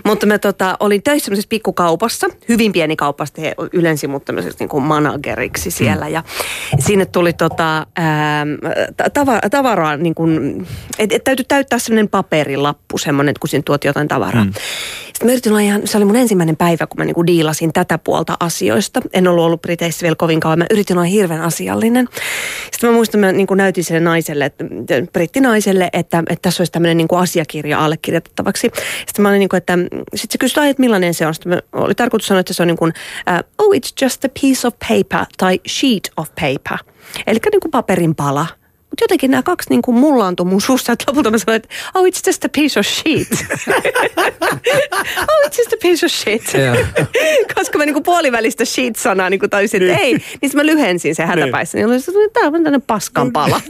Mutta 0.05 0.27
mä 0.27 0.39
tota, 0.39 0.77
olin 0.81 1.03
töissä 1.03 1.25
semmoisessa 1.25 1.49
pikkukaupassa, 1.49 2.27
hyvin 2.49 2.73
pieni 2.73 2.97
kauppa, 2.97 3.27
sitten 3.27 3.45
he 3.45 3.55
ylensi 3.73 4.07
mut 4.07 4.25
tämmöiseksi 4.25 4.59
niin 4.59 4.69
kuin 4.69 4.85
manageriksi 4.85 5.71
siellä. 5.71 6.09
Ja 6.09 6.23
sinne 6.79 7.07
tuli 7.07 7.33
tota, 7.33 7.87
ää, 7.97 8.47
tava, 9.15 9.39
tavaraa, 9.51 9.97
niin 9.97 10.15
kuin, 10.15 10.67
et, 10.99 11.13
et 11.13 11.25
täytyy 11.25 11.45
täyttää 11.49 11.79
semmoinen 11.79 12.09
paperilappu, 12.09 12.99
semmoinen, 12.99 13.35
kun 13.41 13.49
sinne 13.49 13.63
tuotiin 13.63 13.89
jotain 13.89 14.09
tavaraa. 14.09 14.45
Mm. 14.45 14.53
Mä 15.25 15.33
yritin 15.33 15.53
olla 15.53 15.61
ihan, 15.61 15.83
se 15.85 15.97
oli 15.97 16.05
mun 16.05 16.17
ensimmäinen 16.17 16.57
päivä, 16.57 16.87
kun 16.87 16.99
mä 16.99 17.05
niinku 17.05 17.27
diilasin 17.27 17.73
tätä 17.73 17.99
puolta 17.99 18.37
asioista. 18.41 19.01
En 19.13 19.29
ollut 19.29 19.45
ollut 19.45 19.63
Briteissä 19.63 20.03
vielä 20.03 20.17
kovin 20.17 20.41
kauan. 20.41 20.59
Mä 20.59 20.67
yritin 20.71 20.97
olla 20.97 21.07
hirveän 21.07 21.41
asiallinen. 21.41 22.09
Sitten 22.73 22.91
mä 22.91 22.97
muistan, 22.97 23.21
mä 23.21 23.33
niinku 23.33 23.55
näytin 23.55 23.85
sille 23.85 24.01
naiselle, 24.01 24.45
että, 24.45 24.65
brittinaiselle, 25.13 25.89
että, 25.93 26.19
että 26.19 26.43
tässä 26.43 26.61
olisi 26.61 26.73
tämmöinen 26.73 26.97
niinku 26.97 27.17
asiakirja 27.17 27.85
allekirjoitettavaksi. 27.85 28.71
Sitten 29.07 29.23
mä 29.23 29.29
olin 29.29 29.39
niinku, 29.39 29.57
että 29.57 29.79
sitten 30.15 30.33
se 30.33 30.39
kysyi, 30.39 30.71
että 30.71 30.81
millainen 30.81 31.15
se 31.15 31.27
on. 31.27 31.35
Sitten 31.35 31.53
mä, 31.53 31.61
oli 31.73 31.95
tarkoitus 31.95 32.27
sanoa, 32.27 32.41
että 32.41 32.53
se 32.53 32.63
on 32.63 32.67
niin 32.67 32.77
kuin, 32.77 32.93
uh, 33.31 33.67
oh 33.67 33.75
it's 33.75 34.05
just 34.05 34.25
a 34.25 34.29
piece 34.41 34.67
of 34.67 34.75
paper 34.89 35.27
tai 35.37 35.61
sheet 35.69 36.11
of 36.17 36.29
paper. 36.29 36.79
Eli 37.27 37.39
niin 37.53 37.61
kuin 37.61 37.71
paperin 37.71 38.15
pala. 38.15 38.47
Mutta 38.95 39.05
jotenkin 39.05 39.31
nämä 39.31 39.43
kaksi 39.43 39.71
niin 39.71 39.83
kuin 39.83 39.97
mullaantui 39.97 40.47
mun 40.47 40.61
suussa, 40.61 40.93
että 40.93 41.05
lopulta 41.09 41.31
mä 41.31 41.39
sanoin, 41.39 41.57
että 41.57 41.69
oh 41.95 42.05
it's 42.05 42.21
just 42.27 42.45
a 42.45 42.49
piece 42.49 42.81
of 42.81 42.87
shit. 42.87 43.29
oh 45.19 45.47
it's 45.47 45.59
just 45.59 45.73
a 45.73 45.77
piece 45.83 46.07
of 46.07 46.13
shit. 46.13 46.43
Koska 47.55 47.79
mä 47.79 47.87
niin 47.87 47.95
kuin 47.95 48.03
puolivälistä 48.03 48.65
shit-sanaa 48.65 49.31
niin 49.31 49.41
kuin 49.41 49.51
tajusin, 49.51 49.83
että 49.83 50.03
ei, 50.03 50.13
niin 50.43 50.51
mä 50.55 50.67
lyhensin 50.67 51.15
sen 51.15 51.27
hätäpäissä. 51.27 51.79
Niin 51.79 51.87
olin 51.87 51.97
että 51.97 52.41
tämä 52.41 52.47
on 52.47 52.53
tämmöinen 52.53 52.83
paskan 52.83 53.33
pala. 53.33 53.61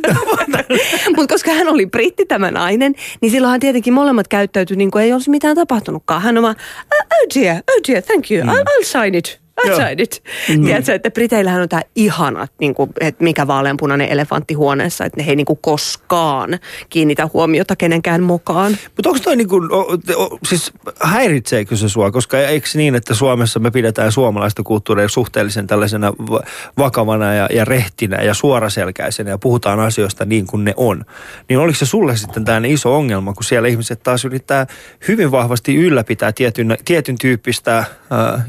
Mutta 1.17 1.35
koska 1.35 1.51
hän 1.51 1.69
oli 1.69 1.87
britti 1.87 2.27
tämä 2.27 2.51
nainen, 2.51 2.95
niin 3.21 3.31
silloin 3.31 3.51
hän 3.51 3.61
tietenkin 3.61 3.93
molemmat 3.93 4.29
käyttäytyi 4.29 4.77
niin 4.77 4.91
kuin 4.91 5.05
ei 5.05 5.13
olisi 5.13 5.31
mitään 5.31 5.57
tapahtunutkaan. 5.57 6.23
Hän 6.23 6.37
on 6.37 6.43
vaan, 6.43 6.57
oh 7.01 7.41
dear, 7.41 7.57
oh 7.57 7.81
dear, 7.89 8.03
thank 8.03 8.31
you, 8.31 8.43
I'll, 8.43 8.65
I'll 8.65 8.85
sign 8.85 9.15
it. 9.15 9.44
Tried 9.63 10.01
it. 10.01 10.23
Mm. 10.49 10.65
Tiedätkö, 10.65 10.95
että 10.95 11.11
Briteillähän 11.11 11.63
on 11.63 11.69
tämä 11.69 11.83
ihana, 11.95 12.47
niin 12.61 12.75
kuin, 12.75 12.91
että 13.01 13.25
mikä 13.25 13.47
vaaleanpunainen 13.47 14.09
elefantti 14.09 14.55
huoneessa, 14.55 15.05
että 15.05 15.21
ne 15.21 15.29
ei 15.29 15.37
niin 15.37 15.47
kuin 15.47 15.59
koskaan 15.63 16.59
kiinnitä 16.89 17.29
huomiota 17.33 17.77
kenenkään 17.77 18.23
mokaan. 18.23 18.77
Mutta 18.97 19.09
onko 19.09 19.21
toi 19.25 19.37
niinku, 19.37 19.57
o, 19.57 19.99
o, 20.17 20.39
siis 20.49 20.73
häiritseekö 21.01 21.77
se 21.77 21.89
sua? 21.89 22.11
Koska 22.11 22.39
eikö 22.39 22.69
niin, 22.75 22.95
että 22.95 23.15
Suomessa 23.15 23.61
me 23.61 23.71
pidetään 23.71 24.13
suomalaista 24.13 24.63
kulttuuria 24.63 25.09
suhteellisen 25.09 25.67
tällaisena 25.67 26.13
va- 26.31 26.43
vakavana 26.79 27.35
ja, 27.35 27.49
ja 27.53 27.65
rehtinä 27.65 28.23
ja 28.23 28.35
suoraselkäisenä 28.35 29.31
ja 29.31 29.39
puhutaan 29.39 29.81
asioista 29.81 30.25
niin 30.25 30.47
kuin 30.47 30.65
ne 30.65 30.75
on. 30.77 31.05
Niin 31.49 31.59
oliko 31.59 31.79
se 31.79 31.87
sulle 31.87 32.17
sitten 32.17 32.45
tämmöinen 32.45 32.71
iso 32.71 32.97
ongelma, 32.97 33.33
kun 33.33 33.45
siellä 33.45 33.69
ihmiset 33.69 34.03
taas 34.03 34.25
yrittää 34.25 34.67
hyvin 35.09 35.31
vahvasti 35.31 35.75
ylläpitää 35.77 36.33
tietyn, 36.33 36.77
tietyn 36.85 37.19
tyyppistä 37.19 37.79
äh, 37.79 37.87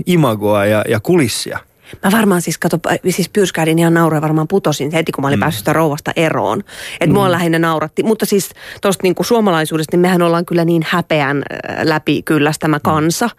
imagoa 0.05 0.65
ja, 0.65 0.83
ja 0.87 0.94
kulissia? 0.99 1.59
Mä 2.03 2.11
varmaan 2.11 2.41
siis, 2.41 2.57
kato, 2.57 2.79
siis 3.09 3.29
pyrskäilin 3.29 3.79
ihan 3.79 3.93
nauroin 3.93 4.21
varmaan 4.21 4.47
putosin 4.47 4.91
heti, 4.91 5.11
kun 5.11 5.21
mä 5.21 5.27
olin 5.27 5.39
mm. 5.39 5.41
päässyt 5.41 5.59
sitä 5.59 5.73
rouvasta 5.73 6.11
eroon. 6.15 6.59
Että 6.93 7.05
mm. 7.05 7.13
mua 7.13 7.31
lähinnä 7.31 7.59
nauratti. 7.59 8.03
Mutta 8.03 8.25
siis 8.25 8.49
tuosta 8.81 9.03
niinku 9.03 9.23
suomalaisuudesta, 9.23 9.97
niin 9.97 10.01
mehän 10.01 10.21
ollaan 10.21 10.45
kyllä 10.45 10.65
niin 10.65 10.85
häpeän 10.89 11.43
läpi 11.83 12.21
kyllästämä 12.21 12.79
kansa, 12.79 13.29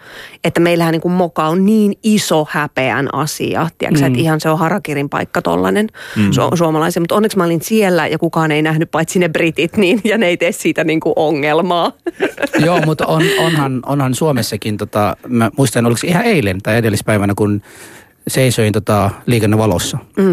että 0.45 0.61
meillähän 0.61 0.93
niinku 0.93 1.09
moka 1.09 1.47
on 1.47 1.67
niin 1.67 1.95
iso 2.03 2.47
häpeän 2.51 3.15
asia. 3.15 3.69
Tiedätkö, 3.79 4.01
mm. 4.01 4.07
että 4.07 4.19
ihan 4.19 4.41
se 4.41 4.51
on 4.51 4.59
harakirin 4.59 5.09
paikka 5.09 5.43
tollanen 5.43 5.87
mm. 6.17 6.31
su- 6.31 6.57
suomalaisen. 6.57 7.03
Mutta 7.03 7.15
onneksi 7.15 7.39
mä 7.39 7.45
olin 7.45 7.63
siellä 7.63 8.07
ja 8.07 8.19
kukaan 8.19 8.53
ei 8.53 8.63
nähnyt 8.63 8.91
paitsi 8.91 9.19
ne 9.19 9.29
britit, 9.29 9.77
niin, 9.77 10.01
ja 10.05 10.19
ne 10.19 10.27
ei 10.27 10.37
tee 10.37 10.53
siitä 10.53 10.85
niinku 10.85 11.13
ongelmaa. 11.17 11.93
Joo, 12.67 12.81
mutta 12.81 13.07
on, 13.07 13.23
onhan, 13.39 13.83
onhan 13.87 14.15
Suomessakin, 14.15 14.77
tota, 14.77 15.17
mä 15.29 15.51
muistan, 15.59 15.87
oliko 15.87 16.01
ihan 16.05 16.25
eilen 16.25 16.63
tai 16.63 16.77
edellispäivänä, 16.77 17.33
kun 17.37 17.63
seisoin 18.29 18.73
tota, 18.73 19.11
liikennevalossa. 19.27 19.99
Mm. 20.17 20.33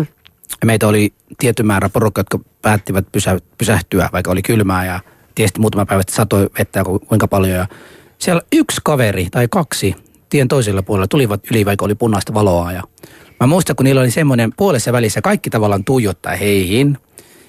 Ja 0.61 0.65
meitä 0.65 0.87
oli 0.87 1.13
tietty 1.37 1.63
määrä 1.63 1.89
porukka, 1.89 2.19
jotka 2.19 2.39
päättivät 2.61 3.05
pysä, 3.11 3.37
pysähtyä, 3.57 4.09
vaikka 4.13 4.31
oli 4.31 4.41
kylmää 4.41 4.85
ja 4.85 4.99
tietysti 5.35 5.59
muutama 5.59 5.85
päivä 5.85 6.01
sitten 6.01 6.15
satoi 6.15 6.49
vettä 6.59 6.83
ku- 6.83 6.99
kuinka 6.99 7.27
paljon. 7.27 7.57
Ja 7.57 7.67
siellä 8.19 8.41
yksi 8.51 8.81
kaveri 8.83 9.27
tai 9.31 9.47
kaksi 9.51 9.95
tien 10.29 10.47
toisella 10.47 10.81
puolella 10.81 11.07
tulivat 11.07 11.51
yli, 11.51 11.65
vaikka 11.65 11.85
oli 11.85 11.95
punaista 11.95 12.33
valoa. 12.33 12.71
Ja 12.71 12.83
mä 13.39 13.47
muistan, 13.47 13.75
kun 13.75 13.83
niillä 13.83 14.01
oli 14.01 14.11
semmoinen 14.11 14.53
puolessa 14.57 14.93
välissä 14.93 15.21
kaikki 15.21 15.49
tavallaan 15.49 15.83
tuijottaa 15.83 16.35
heihin. 16.35 16.97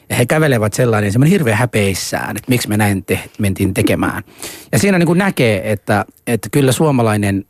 Ja 0.09 0.17
he 0.17 0.27
kävelevät 0.27 0.73
sellainen 0.73 1.13
semmoinen 1.13 1.33
hirveä 1.33 1.57
häpeissään, 1.57 2.37
että 2.37 2.49
miksi 2.49 2.69
me 2.69 2.77
näin 2.77 3.05
te, 3.05 3.21
mentiin 3.39 3.75
tekemään. 3.75 4.23
Ja 4.73 4.79
siinä 4.79 4.99
niin 4.99 5.07
kuin 5.07 5.19
näkee, 5.19 5.73
että, 5.73 6.05
että 6.27 6.49
kyllä 6.53 6.73
suomalainen 6.73 7.45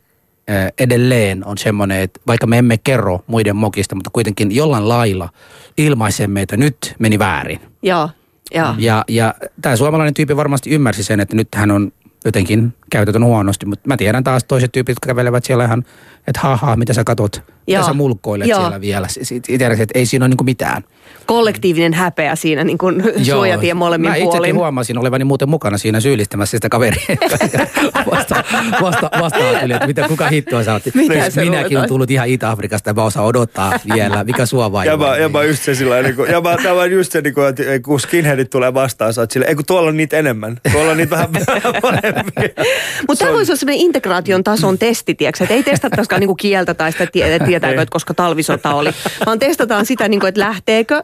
edelleen 0.78 1.46
on 1.46 1.58
semmoinen, 1.58 2.00
että 2.00 2.20
vaikka 2.26 2.46
me 2.46 2.58
emme 2.58 2.78
kerro 2.78 3.24
muiden 3.26 3.56
mokista, 3.56 3.94
mutta 3.94 4.10
kuitenkin 4.10 4.54
jollain 4.54 4.88
lailla 4.88 5.28
ilmaisemme, 5.78 6.42
että 6.42 6.56
nyt 6.56 6.94
meni 6.98 7.18
väärin. 7.18 7.60
Joo, 7.82 8.10
joo. 8.54 8.74
Ja, 8.78 9.04
ja 9.08 9.34
tämä 9.62 9.76
suomalainen 9.76 10.14
tyyppi 10.14 10.36
varmasti 10.36 10.70
ymmärsi 10.70 11.02
sen, 11.02 11.20
että 11.20 11.36
nyt 11.36 11.48
hän 11.54 11.70
on 11.70 11.92
jotenkin 12.24 12.74
käytetön 12.90 13.24
huonosti, 13.24 13.66
mutta 13.66 13.88
mä 13.88 13.96
tiedän 13.96 14.24
taas 14.24 14.44
toiset 14.44 14.72
tyypit, 14.72 14.92
jotka 14.92 15.06
kävelevät 15.06 15.44
siellä 15.44 15.64
ihan, 15.64 15.84
että 16.26 16.40
haha, 16.40 16.76
mitä 16.76 16.92
sä 16.92 17.04
katot, 17.04 17.42
mitä 17.46 17.78
Joo. 17.78 17.86
sä 17.86 17.92
mulkoilet 17.92 18.48
Joo. 18.48 18.60
siellä 18.60 18.80
vielä. 18.80 19.06
Tiedän, 19.42 19.80
että 19.80 19.98
ei 19.98 20.06
siinä 20.06 20.24
ole 20.24 20.28
niinku 20.28 20.44
mitään. 20.44 20.84
Kollektiivinen 21.26 21.94
häpeä 21.94 22.36
siinä 22.36 22.64
niin 22.64 22.78
kuin 22.78 23.02
suojatien 23.22 23.76
molemmin 23.76 24.10
Mä 24.10 24.14
puolin. 24.16 24.28
itsekin 24.36 24.54
huomasin 24.54 24.98
olevani 24.98 25.24
muuten 25.24 25.48
mukana 25.48 25.78
siinä 25.78 26.00
syyllistämässä 26.00 26.56
sitä 26.56 26.68
kaveria. 26.68 27.02
vasta, 28.10 28.44
vasta, 28.82 29.10
vasta 29.20 29.38
ajattelin, 29.38 29.74
että 29.76 29.86
mitä, 29.86 30.08
kuka 30.08 30.28
hittoa 30.28 30.64
sä 30.64 30.72
oot. 30.72 30.82
Minäkin 31.36 31.78
on 31.78 31.88
tullut 31.88 32.10
ihan 32.10 32.28
Itä-Afrikasta 32.28 32.90
ja 32.90 32.94
mä 32.94 33.04
osaan 33.04 33.26
odottaa 33.26 33.72
vielä. 33.94 34.24
Mikä 34.24 34.46
sua 34.46 34.72
vai? 34.72 34.86
Ja 34.86 34.96
mä, 34.96 35.16
ja 35.16 35.28
mä 35.28 35.42
just 35.42 35.62
se 35.62 35.74
sillä 35.74 36.02
niin 36.02 36.16
kuin, 36.16 36.30
ja 36.30 36.40
mä, 36.40 36.56
tämä 36.62 36.80
on 36.80 36.90
just 36.92 37.12
se, 37.12 37.20
niin 37.20 37.34
kuin, 37.34 37.48
että 37.48 37.62
kun 37.84 38.00
skinheadit 38.00 38.50
tulee 38.50 38.74
vastaan, 38.74 39.12
sä 39.14 39.20
oot 39.20 39.30
silleen, 39.30 39.48
ei 39.48 39.54
kun 39.54 39.64
tuolla 39.66 39.88
on 39.88 39.96
niitä 39.96 40.16
enemmän. 40.18 40.56
Tuolla 40.72 40.90
on 40.90 40.96
niitä 40.96 41.10
vähän 41.10 41.28
parempia. 41.82 42.64
Mutta 43.08 43.14
Se 43.14 43.18
tämä 43.18 43.30
on- 43.30 43.36
voisi 43.36 43.52
olla 43.52 43.58
sellainen 43.58 43.84
integraation 43.86 44.44
tason 44.44 44.78
testi, 44.78 45.14
tiedätkö? 45.14 45.44
Että 45.44 45.54
ei 45.54 45.62
testattaisikaan 45.62 46.20
niinku 46.20 46.34
kieltä 46.34 46.74
tai 46.74 46.92
sitä 46.92 47.06
tie- 47.06 47.38
tietääkö, 47.38 47.82
että 47.82 47.92
koska 47.92 48.14
talvisota 48.14 48.74
oli. 48.74 48.90
Vaan 49.26 49.38
testataan 49.38 49.86
sitä, 49.86 50.08
niinku, 50.08 50.26
että 50.26 50.40
lähteekö 50.40 51.02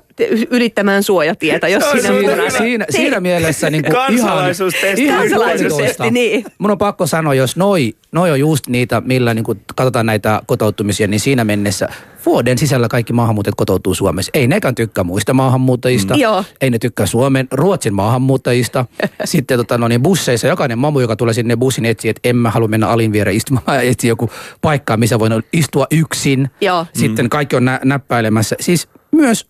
ylittämään 0.51 1.03
suojatietä, 1.03 1.69
jos 1.69 1.83
Se 1.85 1.91
on 1.91 2.01
siinä 2.01 2.15
on 2.15 2.51
siinä- 2.51 2.51
siinä, 2.59 2.87
siinä 2.91 3.21
mielessä 3.21 3.71
niin 3.71 3.83
kuin 3.85 3.93
Kansalaisuustesti. 3.95 5.05
ihan, 5.05 5.19
Kansalaisuustesti, 5.19 6.11
niin. 6.11 6.45
Mun 6.59 6.71
on 6.71 6.79
pakko 6.79 7.07
sanoa, 7.07 7.35
jos 7.35 7.57
noi, 7.57 7.95
noi 8.13 8.31
on 8.31 8.41
just 8.41 8.67
niitä, 8.67 9.03
millä 9.05 9.35
niin 9.35 9.45
kuin 9.45 9.61
katsotaan 9.77 10.07
näitä 10.07 10.43
kotoutumisia, 10.47 11.07
niin 11.07 11.21
siinä 11.21 11.45
mennessä 11.45 11.89
vuoden 12.27 12.59
sisällä 12.59 12.89
kaikki 12.89 13.13
maahanmuuttajat 13.13 13.55
kotoutuu 13.57 13.95
Suomessa. 13.95 14.31
Ei 14.35 14.47
nekään 14.47 14.75
tykkää 14.75 15.05
muista 15.05 15.33
maahanmuuttajista. 15.35 16.15
Mm. 16.15 16.21
Joo. 16.21 16.45
Ei 16.61 16.71
ne 16.71 16.79
tykkää 16.79 17.07
Suomen, 17.07 17.49
Ruotsin 17.53 17.95
maahanmuuttajista. 17.95 18.85
Sitten 19.25 19.59
tota, 19.59 19.79
no 19.79 19.89
niin, 19.89 20.03
busseissa 20.03 20.47
jokainen 20.47 20.79
mamu, 20.79 21.01
joka 21.01 21.17
tulee 21.17 21.35
sinne 21.35 21.57
bussin 21.57 21.85
etsii, 21.85 22.09
että 22.09 22.29
en 22.29 22.37
mä 22.37 22.51
halua 22.51 22.69
mennä 22.69 22.89
alin 22.89 23.13
viereen 23.13 23.37
istumaan 23.37 23.65
ja 23.77 23.81
etsiä 23.81 24.09
joku 24.09 24.31
paikka, 24.61 24.97
missä 24.97 25.19
voin 25.19 25.33
istua 25.53 25.87
yksin. 25.91 26.51
Joo. 26.61 26.87
Sitten 26.95 27.29
kaikki 27.31 27.57
on 27.57 27.65
nä- 27.65 27.81
näppäilemässä. 27.85 28.57
Siis 28.61 28.89
myös 29.13 29.50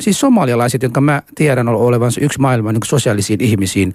siis 0.00 0.20
somalialaiset, 0.20 0.82
jotka 0.82 1.00
mä 1.00 1.22
tiedän 1.34 1.68
olevansa 1.68 2.20
yksi 2.20 2.40
maailman 2.40 2.74
niin 2.74 2.82
sosiaalisiin 2.86 3.40
ihmisiin, 3.40 3.94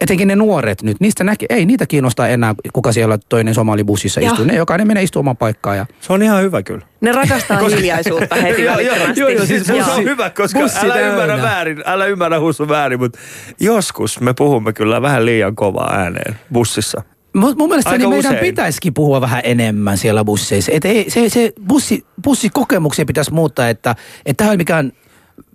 etenkin 0.00 0.28
ne 0.28 0.36
nuoret 0.36 0.82
nyt, 0.82 1.00
niistä 1.00 1.24
näkee, 1.24 1.46
ei 1.50 1.66
niitä 1.66 1.86
kiinnostaa 1.86 2.28
enää, 2.28 2.54
kuka 2.72 2.92
siellä 2.92 3.18
toinen 3.28 3.54
somalibussissa 3.54 4.20
Joo. 4.20 4.30
istuu. 4.32 4.46
Ne 4.46 4.54
jokainen 4.54 4.86
menee 4.86 5.02
istumaan 5.02 5.36
paikkaan 5.36 5.76
ja 5.76 5.86
Se 6.00 6.12
on 6.12 6.22
ihan 6.22 6.42
hyvä 6.42 6.62
kyllä. 6.62 6.86
Ne 7.00 7.12
rakastaa 7.12 7.58
hiljaisuutta 7.68 8.34
heti 8.34 8.62
Joo, 8.62 8.78
joo, 8.78 8.96
joo, 9.16 9.28
joo, 9.28 9.46
siis 9.46 9.66
se 9.66 9.74
on 9.84 10.04
hyvä, 10.04 10.30
koska 10.30 10.60
bussi 10.60 10.78
älä 10.86 10.94
täynnä. 10.94 11.10
ymmärrä 11.10 11.42
väärin, 11.42 11.82
älä 11.86 12.06
ymmärrä 12.06 12.40
Hussu 12.40 12.68
väärin, 12.68 12.98
mutta 12.98 13.18
joskus 13.60 14.20
me 14.20 14.34
puhumme 14.34 14.72
kyllä 14.72 15.02
vähän 15.02 15.26
liian 15.26 15.56
kovaa 15.56 15.94
ääneen 15.94 16.38
bussissa. 16.52 17.02
Mun, 17.34 17.54
mun 17.58 17.68
mielestä 17.68 17.98
niin 17.98 18.08
meidän 18.08 18.32
usein. 18.32 18.46
pitäisikin 18.46 18.94
puhua 18.94 19.20
vähän 19.20 19.40
enemmän 19.44 19.98
siellä 19.98 20.24
busseissa. 20.24 20.72
Et 20.74 20.84
ei, 20.84 21.10
se, 21.10 21.28
se 21.28 21.52
bussi, 21.68 22.04
bussikokemuksia 22.24 23.04
pitäisi 23.04 23.32
muuttaa, 23.32 23.68
että 23.68 23.90
että 24.26 24.34
tämä 24.36 24.48
ei 24.48 24.52
ole 24.52 24.56
mikään 24.56 24.92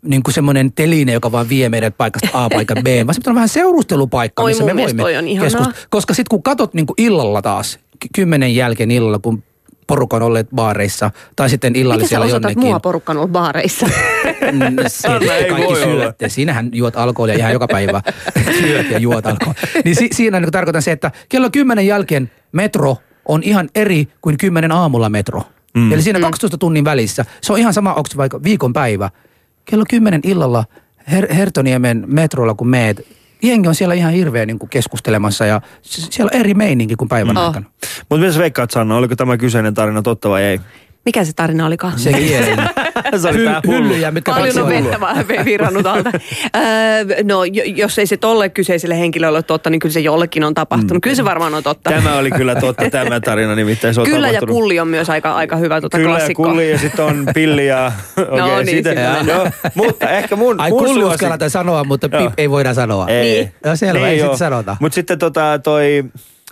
niin 0.02 0.24
kuin 0.24 0.34
semmoinen 0.34 0.72
teline, 0.74 1.12
joka 1.12 1.32
vaan 1.32 1.50
vie 1.50 1.70
meidät 1.70 1.98
paikasta 1.98 2.30
A 2.34 2.50
paikkaan 2.50 2.84
B, 2.84 2.88
vaan 3.06 3.14
se 3.14 3.20
pitää 3.20 3.32
olla 3.32 3.36
vähän 3.36 3.50
seurustelupaikka, 3.50 4.44
Oi, 4.44 4.50
missä 4.50 4.64
me 4.64 4.76
voimme 4.76 5.18
on 5.18 5.28
ihanaa. 5.28 5.72
Koska 5.90 6.14
sitten 6.14 6.30
kun 6.30 6.44
katot 6.44 6.74
niin 6.74 6.86
kuin 6.86 6.96
illalla 6.98 7.42
taas, 7.42 7.80
ky- 8.00 8.08
kymmenen 8.16 8.56
jälkeen 8.56 8.92
illalla, 8.92 9.20
kun 9.20 9.44
porukka 9.88 10.16
on 10.18 10.24
olleet 10.24 10.48
baareissa, 10.56 11.12
tai 11.36 11.50
sitten 11.50 11.76
illalla 11.76 11.96
Miten 11.96 12.06
sä 12.08 12.10
siellä 12.10 12.26
osoitat 12.26 12.52
jonnekin. 12.52 12.70
mua 12.70 12.80
porukkaan 12.80 13.18
ollut 13.18 13.32
baareissa? 13.32 13.88
Mm, 14.52 14.76
se, 14.88 15.08
kaikki 15.28 15.76
syötte. 15.84 16.30
Siinähän 16.30 16.70
juot 16.74 16.96
alkoholia 16.96 17.36
ihan 17.36 17.54
joka 17.54 17.68
päivä. 17.68 18.02
Syöt 18.60 18.92
ja 18.92 19.00
juot 19.00 19.26
alkoholia. 19.26 19.62
Niin 19.86 19.96
si, 19.96 20.10
siinä 20.14 20.40
niin 20.40 20.52
tarkoitan 20.52 20.82
se, 20.82 20.92
että 20.92 21.12
kello 21.30 21.50
kymmenen 21.50 21.88
jälkeen 21.88 22.32
metro 22.52 22.98
on 23.26 23.44
ihan 23.44 23.70
eri 23.76 24.08
kuin 24.22 24.38
kymmenen 24.38 24.72
aamulla 24.72 25.10
metro. 25.10 25.44
Mm. 25.74 25.92
Eli 25.94 26.02
siinä 26.02 26.20
12 26.20 26.58
tunnin 26.58 26.86
välissä. 26.86 27.26
Se 27.42 27.54
on 27.54 27.60
ihan 27.60 27.74
sama, 27.74 27.94
onko 27.94 28.10
se 28.12 28.18
vaikka 28.18 28.44
viikonpäivä. 28.44 29.10
Kello 29.66 29.84
kymmenen 29.90 30.22
illalla 30.24 30.66
Her- 31.12 31.34
Hertoniemen 31.34 32.04
metrolla, 32.08 32.54
kun 32.54 32.68
meet, 32.70 33.08
jengi 33.44 33.68
on 33.68 33.76
siellä 33.76 33.94
ihan 33.96 34.14
hirveä 34.14 34.46
niin 34.46 34.60
kuin 34.60 34.70
keskustelemassa 34.70 35.46
ja 35.46 35.62
s- 35.82 36.08
siellä 36.12 36.30
on 36.34 36.40
eri 36.40 36.54
meininki 36.54 36.96
kuin 36.96 37.10
päivän 37.10 37.38
Oh. 37.38 37.48
aikana. 37.48 37.66
Mutta 38.10 38.18
mitä 38.22 38.34
sä 38.34 38.40
veikkaat 38.40 38.72
Sanna, 38.72 38.96
oliko 38.98 39.16
tämä 39.16 39.38
kyseinen 39.38 39.74
tarina 39.74 40.02
totta 40.02 40.30
vai 40.30 40.44
ei? 40.44 40.60
Mikä 41.06 41.24
se 41.26 41.34
tarina 41.34 41.66
olikaan? 41.66 42.00
Se 42.00 42.14
kielinen. 42.14 42.70
Se 43.22 43.28
oli 43.30 43.44
tää 43.44 43.62
hullu. 43.68 43.78
Hyllyjä, 43.78 44.12
mitkä 44.12 44.32
Paljon 44.32 44.60
on 44.60 44.70
vettä 44.70 45.00
vaan 45.02 45.26
virrannut 45.46 45.86
alta. 45.86 46.12
Öö, 46.56 46.62
no, 47.24 47.44
jo- 47.44 47.64
jos 47.66 48.00
ei 48.00 48.08
se 48.08 48.18
tolle 48.18 48.50
kyseiselle 48.50 49.00
henkilölle 49.00 49.38
ole 49.38 49.44
totta, 49.44 49.70
niin 49.70 49.80
kyllä 49.80 49.94
se 49.94 50.00
jollekin 50.00 50.44
on 50.44 50.54
tapahtunut. 50.54 50.94
Mm. 50.94 51.02
Kyllä 51.02 51.16
se 51.16 51.26
varmaan 51.26 51.54
on 51.54 51.64
totta. 51.64 51.90
Tämä 51.90 52.18
oli 52.18 52.32
kyllä 52.32 52.56
totta, 52.56 52.90
tämä 52.90 53.20
tarina 53.20 53.56
nimittäin. 53.56 53.94
Se 53.94 54.02
on 54.02 54.06
Kyllä 54.08 54.28
ja 54.28 54.34
tapahtunut. 54.34 54.56
kulli 54.56 54.80
on 54.80 54.88
myös 54.88 55.10
aika, 55.10 55.34
aika 55.36 55.56
hyvä 55.56 55.82
tuota 55.82 55.98
Kyllä 55.98 56.10
ja 56.10 56.16
klassikko. 56.16 56.44
kulli 56.44 56.72
ja 56.72 56.78
sitten 56.78 57.06
on 57.06 57.26
pilli 57.34 57.68
ja... 57.68 57.92
Okay, 58.18 58.38
No 58.40 58.58
niin, 58.58 58.68
siitä- 58.68 59.24
joo, 59.28 59.48
Mutta 59.76 60.10
ehkä 60.10 60.36
mun, 60.36 60.60
Ai 60.60 60.70
mun 60.70 60.86
kulli 60.86 61.04
uskaltaa 61.04 61.50
sanoa, 61.50 61.84
mutta 61.84 62.10
pip 62.10 62.32
ei 62.38 62.50
voida 62.50 62.74
sanoa. 62.74 63.08
Ei. 63.08 63.50
No 63.66 63.76
selvä, 63.76 64.08
ei 64.08 64.20
sit 64.20 64.38
sanota. 64.38 64.78
Mutta 64.80 64.96
sitten 64.96 65.20
tota 65.20 65.60
toi, 65.64 66.04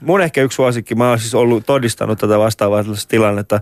mun 0.02 0.22
ehkä 0.22 0.42
yksi 0.42 0.56
suosikki, 0.56 0.96
mä 0.96 1.10
oon 1.10 1.20
siis 1.20 1.36
ollut 1.36 1.66
todistanut 1.66 2.20
tätä 2.20 2.40
vastaavaa 2.40 2.84
tilannetta. 3.08 3.62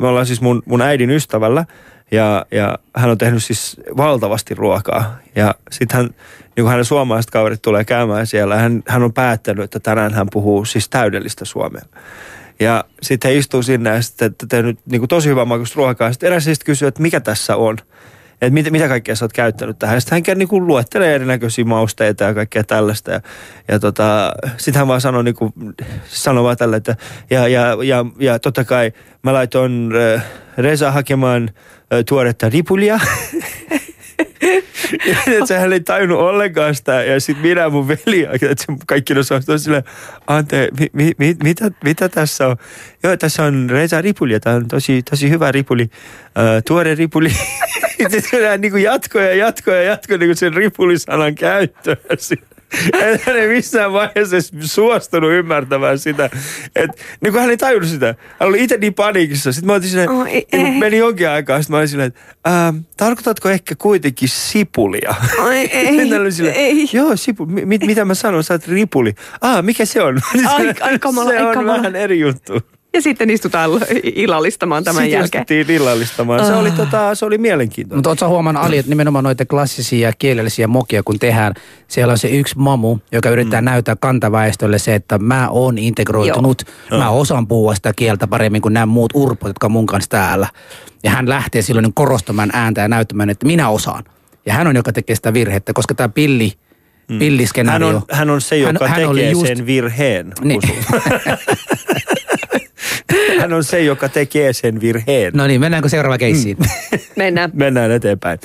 Me 0.00 0.06
ollaan 0.06 0.26
siis 0.26 0.40
mun, 0.40 0.62
mun 0.66 0.82
äidin 0.82 1.10
ystävällä 1.10 1.64
ja, 2.10 2.46
ja 2.50 2.78
hän 2.96 3.10
on 3.10 3.18
tehnyt 3.18 3.44
siis 3.44 3.76
valtavasti 3.96 4.54
ruokaa. 4.54 5.18
Ja 5.34 5.54
sitten 5.70 5.96
hän, 5.96 6.10
niin 6.56 6.64
kun 6.64 6.70
hänen 6.70 6.84
suomalaiset 6.84 7.30
kaverit 7.30 7.62
tulee 7.62 7.84
käymään 7.84 8.26
siellä, 8.26 8.56
hän, 8.56 8.82
hän 8.88 9.02
on 9.02 9.12
päättänyt, 9.12 9.64
että 9.64 9.80
tänään 9.80 10.14
hän 10.14 10.26
puhuu 10.32 10.64
siis 10.64 10.88
täydellistä 10.88 11.44
suomea. 11.44 11.82
Ja 12.60 12.84
sitten 13.02 13.30
he 13.30 13.36
istuu 13.36 13.62
sinne 13.62 13.90
ja 13.90 14.02
sitten 14.02 14.34
te- 14.34 14.46
tehnyt 14.48 14.78
niin 14.90 15.08
tosi 15.08 15.28
hyvää 15.28 15.44
makuista 15.44 15.76
ruokaa. 15.76 16.12
Sitten 16.12 16.26
eräs 16.26 16.44
kysyy, 16.64 16.88
että 16.88 17.02
mikä 17.02 17.20
tässä 17.20 17.56
on. 17.56 17.76
Että 18.42 18.54
mitä, 18.54 18.70
mitä 18.70 18.88
kaikkea 18.88 19.16
sä 19.16 19.24
oot 19.24 19.32
käyttänyt 19.32 19.78
tähän. 19.78 20.00
Sitten 20.00 20.22
hän 20.28 20.38
niin 20.38 20.48
kuin 20.48 20.66
luettelee 20.66 21.14
erinäköisiä 21.14 21.64
mausteita 21.64 22.24
ja 22.24 22.34
kaikkea 22.34 22.64
tällaista. 22.64 23.10
Ja, 23.10 23.20
ja 23.68 23.78
tota, 23.78 24.32
sitten 24.56 24.78
hän 24.78 24.88
vaan 24.88 25.00
sanoi, 25.00 25.24
niin 25.24 25.34
kuin, 25.34 25.52
sanoi 26.04 26.44
vaan 26.44 26.56
tällä, 26.56 26.76
että 26.76 26.96
ja, 27.30 27.48
ja, 27.48 27.76
ja, 27.84 28.06
ja 28.18 28.38
totta 28.38 28.64
kai 28.64 28.92
mä 29.22 29.32
laitoin 29.32 29.92
äh, 30.16 30.24
Reza 30.58 30.90
hakemaan 30.90 31.50
äh, 31.92 32.04
tuoretta 32.08 32.48
ripulia. 32.48 33.00
että 35.26 35.46
sehän 35.46 35.72
ei 35.72 35.80
tajunnut 35.80 36.18
ollenkaan 36.18 36.74
sitä. 36.74 37.02
Ja 37.02 37.20
sitten 37.20 37.42
minä 37.42 37.60
ja 37.60 37.70
mun 37.70 37.88
veli, 37.88 38.26
että 38.32 38.46
se 38.58 38.66
kaikki 38.86 39.14
suostuu 39.22 39.58
silleen, 39.58 39.84
Ante, 40.26 40.68
mi, 40.80 40.86
mi, 40.92 41.12
mi, 41.18 41.36
mitä, 41.42 41.70
mitä 41.84 42.08
tässä 42.08 42.46
on? 42.46 42.56
Joo, 43.02 43.16
tässä 43.16 43.44
on 43.44 43.70
Reza 43.70 44.00
ripuli, 44.00 44.40
tämä 44.40 44.56
on 44.56 44.68
tosi, 44.68 45.02
tosi 45.02 45.30
hyvä 45.30 45.52
ripuli, 45.52 45.90
äh, 46.38 46.62
tuore 46.66 46.94
ripuli. 46.94 47.32
Sitten 48.10 48.30
se 48.30 48.58
niin 48.58 48.70
kuin 48.72 48.82
jatkoi 48.82 49.22
ja 49.24 49.34
jatkoi 49.34 49.74
ja 49.74 49.82
jatkoi 49.82 50.18
niin 50.18 50.28
kuin 50.28 50.36
sen 50.36 50.54
ripulisanan 50.54 51.34
käyttöä 51.34 51.96
siinä. 52.18 52.42
En 52.94 53.20
hän 53.26 53.36
ei 53.36 53.48
missään 53.48 53.92
vaiheessa 53.92 54.36
suostunut 54.60 55.30
ymmärtämään 55.32 55.98
sitä. 55.98 56.30
Että 56.76 57.02
niin 57.20 57.32
kuin 57.32 57.40
hän 57.40 57.50
ei 57.50 57.56
tajunnut 57.56 57.90
sitä. 57.90 58.14
Hän 58.40 58.48
oli 58.48 58.62
itse 58.64 58.76
niin 58.76 58.94
paniikissa. 58.94 59.52
Sitten 59.52 59.66
mä 59.66 59.72
otin 59.72 59.88
silleen, 59.88 60.10
Oi, 60.10 60.24
niin 60.32 60.46
ei. 60.52 60.78
meni 60.78 60.96
jonkin 60.98 61.28
aikaa. 61.28 61.62
Sitten 61.62 61.74
mä 61.74 61.78
olin 61.78 61.88
silleen, 61.88 62.06
että 62.08 62.20
ähm, 62.66 62.76
tarkoitatko 62.96 63.48
ehkä 63.48 63.74
kuitenkin 63.78 64.28
sipulia? 64.28 65.14
Ai, 65.38 65.56
ei, 65.72 65.96
Sitten 65.96 66.20
oli 66.20 66.32
silleen, 66.32 66.56
ei. 66.56 66.88
Joo, 66.92 67.16
sipuli. 67.16 67.52
Mi- 67.52 67.64
mit, 67.64 67.86
mitä 67.86 68.04
mä 68.04 68.14
sanon? 68.14 68.44
Sä 68.44 68.54
oot 68.54 68.68
ripuli. 68.68 69.14
Ah, 69.40 69.64
mikä 69.64 69.84
se 69.84 70.02
on? 70.02 70.20
Ai, 70.48 70.74
ai 70.80 70.98
kamala, 70.98 71.30
se 71.30 71.36
ai 71.38 71.44
on 71.46 71.54
kamala. 71.54 71.76
vähän 71.78 71.96
eri 71.96 72.20
juttu. 72.20 72.60
Ja 72.94 73.02
sitten 73.02 73.30
istutaan 73.30 73.70
illallistamaan 74.02 74.84
tämän 74.84 75.02
Sitten 75.02 75.18
jälkeen. 75.18 75.42
istuttiin 75.42 75.70
illallistamaan. 75.70 76.46
Se 76.46 76.52
oli, 76.52 76.68
Ah. 76.68 76.76
tota, 76.76 77.14
se 77.14 77.24
oli 77.24 77.38
mielenkiintoinen. 77.38 77.98
Mutta 77.98 78.10
ootko 78.10 78.28
huomannut 78.28 78.64
Ali, 78.64 78.78
että 78.78 78.88
nimenomaan 78.88 79.24
noita 79.24 79.46
klassisia 79.46 80.12
kielellisiä 80.18 80.66
mokia 80.66 81.02
kun 81.02 81.18
tehdään, 81.18 81.54
siellä 81.88 82.10
on 82.10 82.18
se 82.18 82.28
yksi 82.28 82.58
mamu, 82.58 82.98
joka 83.12 83.30
yrittää 83.30 83.60
mm. 83.60 83.64
näyttää 83.64 83.96
kantaväestölle 84.00 84.78
se, 84.78 84.94
että 84.94 85.18
mä 85.18 85.48
oon 85.48 85.78
integroitunut, 85.78 86.62
Joo. 86.90 87.00
mä 87.00 87.10
osaan 87.10 87.46
puhua 87.46 87.74
sitä 87.74 87.92
kieltä 87.96 88.26
paremmin 88.26 88.62
kuin 88.62 88.74
nämä 88.74 88.86
muut 88.86 89.12
urpot, 89.14 89.48
jotka 89.48 89.66
on 89.66 89.72
mun 89.72 89.86
kanssa 89.86 90.10
täällä. 90.10 90.46
Ja 91.04 91.10
hän 91.10 91.28
lähtee 91.28 91.62
silloin 91.62 91.82
niin 91.82 91.94
korostamaan 91.94 92.50
ääntä 92.52 92.80
ja 92.80 92.88
näyttämään, 92.88 93.30
että 93.30 93.46
minä 93.46 93.68
osaan. 93.68 94.04
Ja 94.46 94.52
hän 94.52 94.66
on, 94.66 94.76
joka 94.76 94.92
tekee 94.92 95.16
sitä 95.16 95.32
virhettä, 95.32 95.72
koska 95.72 95.94
tämä 95.94 96.08
pilli, 96.08 96.52
mm. 97.08 97.12
hän, 97.12 97.18
pilliskenaario. 97.18 97.88
on, 97.88 98.02
hän 98.10 98.30
on 98.30 98.40
se, 98.40 98.56
joka 98.56 98.88
hän 98.88 99.04
oli 99.08 99.18
tekee 99.20 99.32
just- 99.32 99.46
sen 99.46 99.66
virheen. 99.66 100.32
Niin. 100.40 100.60
Hän 103.40 103.52
on 103.52 103.64
se, 103.64 103.82
joka 103.82 104.08
tekee 104.08 104.52
sen 104.52 104.80
virheen. 104.80 105.32
No 105.34 105.46
niin, 105.46 105.60
mennäänkö 105.60 105.88
seuraava 105.88 106.18
keissiin? 106.18 106.56
Mm. 106.58 106.98
Mennään. 107.22 107.50
Mennään 107.54 107.90
eteenpäin. 107.90 108.38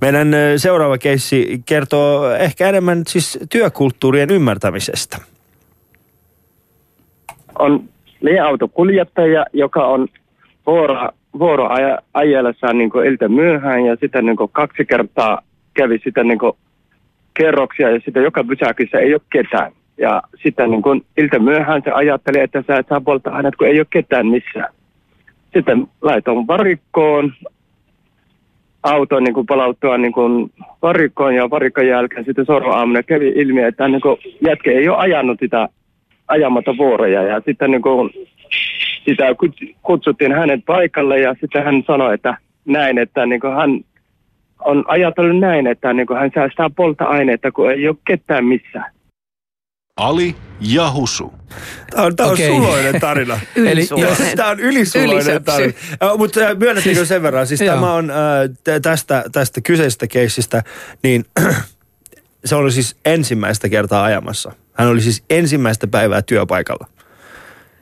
Meidän 0.00 0.28
seuraava 0.56 0.98
keissi 0.98 1.62
kertoo 1.66 2.30
ehkä 2.30 2.68
enemmän 2.68 3.02
siis 3.06 3.38
työkulttuurien 3.50 4.30
ymmärtämisestä. 4.30 5.18
on 7.58 7.84
linja-autokuljettaja, 8.20 9.46
joka 9.52 9.86
on 9.86 10.08
vuoro, 10.66 11.08
vuoroajellessaan 11.38 12.78
niin 12.78 12.90
ilta 13.06 13.28
myöhään 13.28 13.84
ja 13.84 13.96
sitä 14.00 14.22
niin 14.22 14.36
kaksi 14.52 14.84
kertaa 14.84 15.42
kävi 15.74 15.98
sitä 16.04 16.24
niin 16.24 16.38
kerroksia 17.34 17.90
ja 17.90 18.00
sitä 18.04 18.20
joka 18.20 18.44
pysäkissä 18.44 18.98
ei 18.98 19.14
ole 19.14 19.20
ketään. 19.32 19.72
Ja 19.98 20.22
sitten 20.42 20.70
niin 20.70 20.82
kuin 20.82 21.04
ilta 21.16 21.38
myöhään 21.38 21.82
se 21.84 21.90
ajatteli, 21.90 22.40
että 22.40 22.64
sä 22.66 22.76
et 22.76 22.88
saa 22.88 23.00
polttaa 23.00 23.34
hänet, 23.34 23.56
kun 23.56 23.66
ei 23.66 23.78
ole 23.78 23.86
ketään 23.90 24.26
missään. 24.26 24.72
Sitten 25.52 25.86
laitoin 26.02 26.46
varikkoon, 26.46 27.32
auto 28.82 29.20
niin 29.20 29.34
kuin 29.34 29.46
palauttua 29.46 29.98
niin 29.98 30.12
kuin 30.12 30.52
varikkoon 30.82 31.34
ja 31.34 31.50
varikon 31.50 31.86
jälkeen 31.86 32.24
sitten 32.24 32.46
sorva 32.46 33.02
kävi 33.06 33.28
ilmi, 33.28 33.62
että 33.62 33.88
niin 33.88 34.00
kuin 34.00 34.16
jätkä 34.40 34.70
ei 34.70 34.88
ole 34.88 34.98
ajanut 34.98 35.38
sitä 35.40 35.68
ajamatta 36.28 36.76
vuoroja 36.76 37.22
ja 37.22 37.40
sitten 37.44 37.70
niin 37.70 37.82
kuin 37.82 38.10
sitä 39.04 39.24
kut- 39.32 39.74
kutsuttiin 39.82 40.32
hänet 40.32 40.60
paikalle 40.66 41.20
ja 41.20 41.34
sitten 41.40 41.64
hän 41.64 41.82
sanoi, 41.86 42.14
että 42.14 42.36
näin, 42.64 42.98
että 42.98 43.26
niin 43.26 43.40
hän 43.56 43.80
on 44.64 44.84
ajatellut 44.88 45.38
näin, 45.38 45.66
että 45.66 45.92
niin 45.92 46.06
hän 46.18 46.30
säästää 46.34 46.70
polttoaineita, 46.70 47.52
kun 47.52 47.70
ei 47.70 47.88
ole 47.88 47.96
ketään 48.06 48.44
missään. 48.44 48.92
Ali 49.96 50.36
ja 50.60 50.90
Husu. 50.92 51.32
Tämä 51.90 52.06
on, 52.06 52.16
tämä 52.16 52.26
on 52.26 52.32
Okei. 52.32 52.48
suloinen 52.48 53.00
tarina. 53.00 53.40
Ylisuloinen. 53.56 54.26
Eli- 54.26 54.36
Tämä 54.36 54.48
on 54.48 54.60
ylisuloinen 54.60 55.14
Ylisöpsy. 55.16 55.44
tarina. 55.44 55.72
Äh, 56.02 56.18
Mutta 56.18 56.40
myönnettekö 56.40 56.94
Siis- 56.96 57.08
sen 57.08 57.22
verran? 57.22 57.46
Siis 57.46 57.60
joo. 57.60 57.74
tämä 57.74 57.92
on 57.94 58.10
äh, 58.10 58.16
tä- 58.64 58.80
tästä, 58.80 59.24
tästä 59.32 59.60
kyseisestä 59.60 60.06
keissistä, 60.06 60.62
niin 61.02 61.24
se 62.44 62.54
oli 62.54 62.72
siis 62.72 62.96
ensimmäistä 63.04 63.68
kertaa 63.68 64.04
ajamassa. 64.04 64.52
Hän 64.72 64.88
oli 64.88 65.00
siis 65.00 65.22
ensimmäistä 65.30 65.86
päivää 65.86 66.22
työpaikalla. 66.22 66.86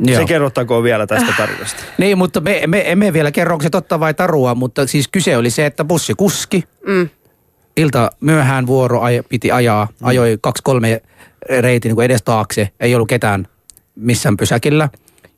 Joo. 0.00 0.20
Se 0.20 0.24
kerrottakoon 0.26 0.82
vielä 0.82 1.06
tästä 1.06 1.32
tarinasta. 1.36 1.82
Niin, 1.98 2.18
mutta 2.18 2.40
me, 2.40 2.62
me 2.66 2.92
emme 2.92 3.12
vielä 3.12 3.30
kerro, 3.30 3.52
onko 3.54 3.62
se 3.62 3.70
totta 3.70 4.00
vai 4.00 4.14
tarua, 4.14 4.54
mutta 4.54 4.86
siis 4.86 5.08
kyse 5.08 5.36
oli 5.36 5.50
se, 5.50 5.66
että 5.66 5.84
bussikuski, 5.84 6.64
Mm. 6.86 7.08
Ilta 7.76 8.10
myöhään 8.20 8.66
vuoro 8.66 9.00
aj, 9.00 9.20
piti 9.28 9.52
ajaa, 9.52 9.88
ajoi 10.02 10.38
kaksi 10.40 10.62
kolme 10.62 11.02
reitin 11.48 11.88
niin 11.88 11.94
kuin 11.94 12.04
edes 12.04 12.22
taakse, 12.22 12.70
ei 12.80 12.94
ollut 12.94 13.08
ketään 13.08 13.48
missään 13.94 14.36
pysäkillä. 14.36 14.88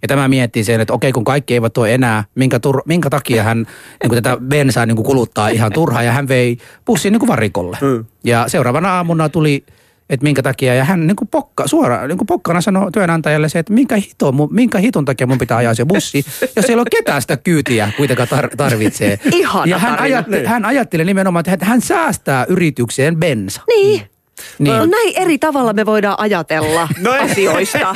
Ja 0.02 0.08
tämä 0.08 0.28
miettii 0.28 0.64
sen, 0.64 0.80
että 0.80 0.92
okei, 0.92 1.12
kun 1.12 1.24
kaikki 1.24 1.54
eivät 1.54 1.78
ole 1.78 1.94
enää, 1.94 2.24
minkä, 2.34 2.58
tur, 2.58 2.82
minkä 2.86 3.10
takia 3.10 3.42
hän 3.42 3.58
niin 4.02 4.08
kuin 4.08 4.22
tätä 4.22 4.36
bensaa 4.36 4.86
niin 4.86 4.96
kuin 4.96 5.06
kuluttaa 5.06 5.48
ihan 5.48 5.72
turhaa, 5.72 6.02
ja 6.02 6.12
hän 6.12 6.28
vei 6.28 6.58
bussin 6.86 7.12
niin 7.12 7.20
kuin 7.20 7.28
varikolle. 7.28 7.78
Mm. 7.80 8.04
Ja 8.24 8.44
seuraavana 8.48 8.96
aamuna 8.96 9.28
tuli, 9.28 9.64
että 10.10 10.24
minkä 10.24 10.42
takia, 10.42 10.74
ja 10.74 10.84
hän 10.84 11.06
niin 11.06 11.16
kuin 11.16 11.28
pokka, 11.28 11.68
suoraan 11.68 12.08
niin 12.08 12.18
kuin 12.18 12.26
pokkana 12.26 12.60
sanoi 12.60 12.92
työnantajalle 12.92 13.48
se, 13.48 13.58
että 13.58 13.72
minkä, 13.72 13.96
hito, 13.96 14.32
minkä 14.50 14.78
hiton 14.78 15.04
takia 15.04 15.26
mun 15.26 15.38
pitää 15.38 15.56
ajaa 15.56 15.74
se 15.74 15.84
bussi, 15.84 16.24
jos 16.56 16.64
ei 16.64 16.74
ole 16.74 16.84
ketään 16.90 17.22
sitä 17.22 17.36
kyytiä 17.36 17.92
kuitenkaan 17.96 18.28
tar- 18.28 18.56
tarvitsee. 18.56 19.18
Ihana 19.32 19.66
ja 19.66 19.78
hän, 19.78 19.98
ajatteli, 19.98 20.46
hän 20.46 20.64
ajatteli 20.64 21.04
nimenomaan, 21.04 21.44
että 21.48 21.66
hän 21.66 21.80
säästää 21.80 22.46
yritykseen 22.48 23.16
bensa. 23.16 23.60
Niin. 23.68 24.13
Niin. 24.58 24.76
No 24.76 24.86
näin 24.86 25.12
eri 25.16 25.38
tavalla 25.38 25.72
me 25.72 25.86
voidaan 25.86 26.14
ajatella 26.18 26.88
No 27.00 27.14
ei- 27.14 27.20
asioista. 27.20 27.78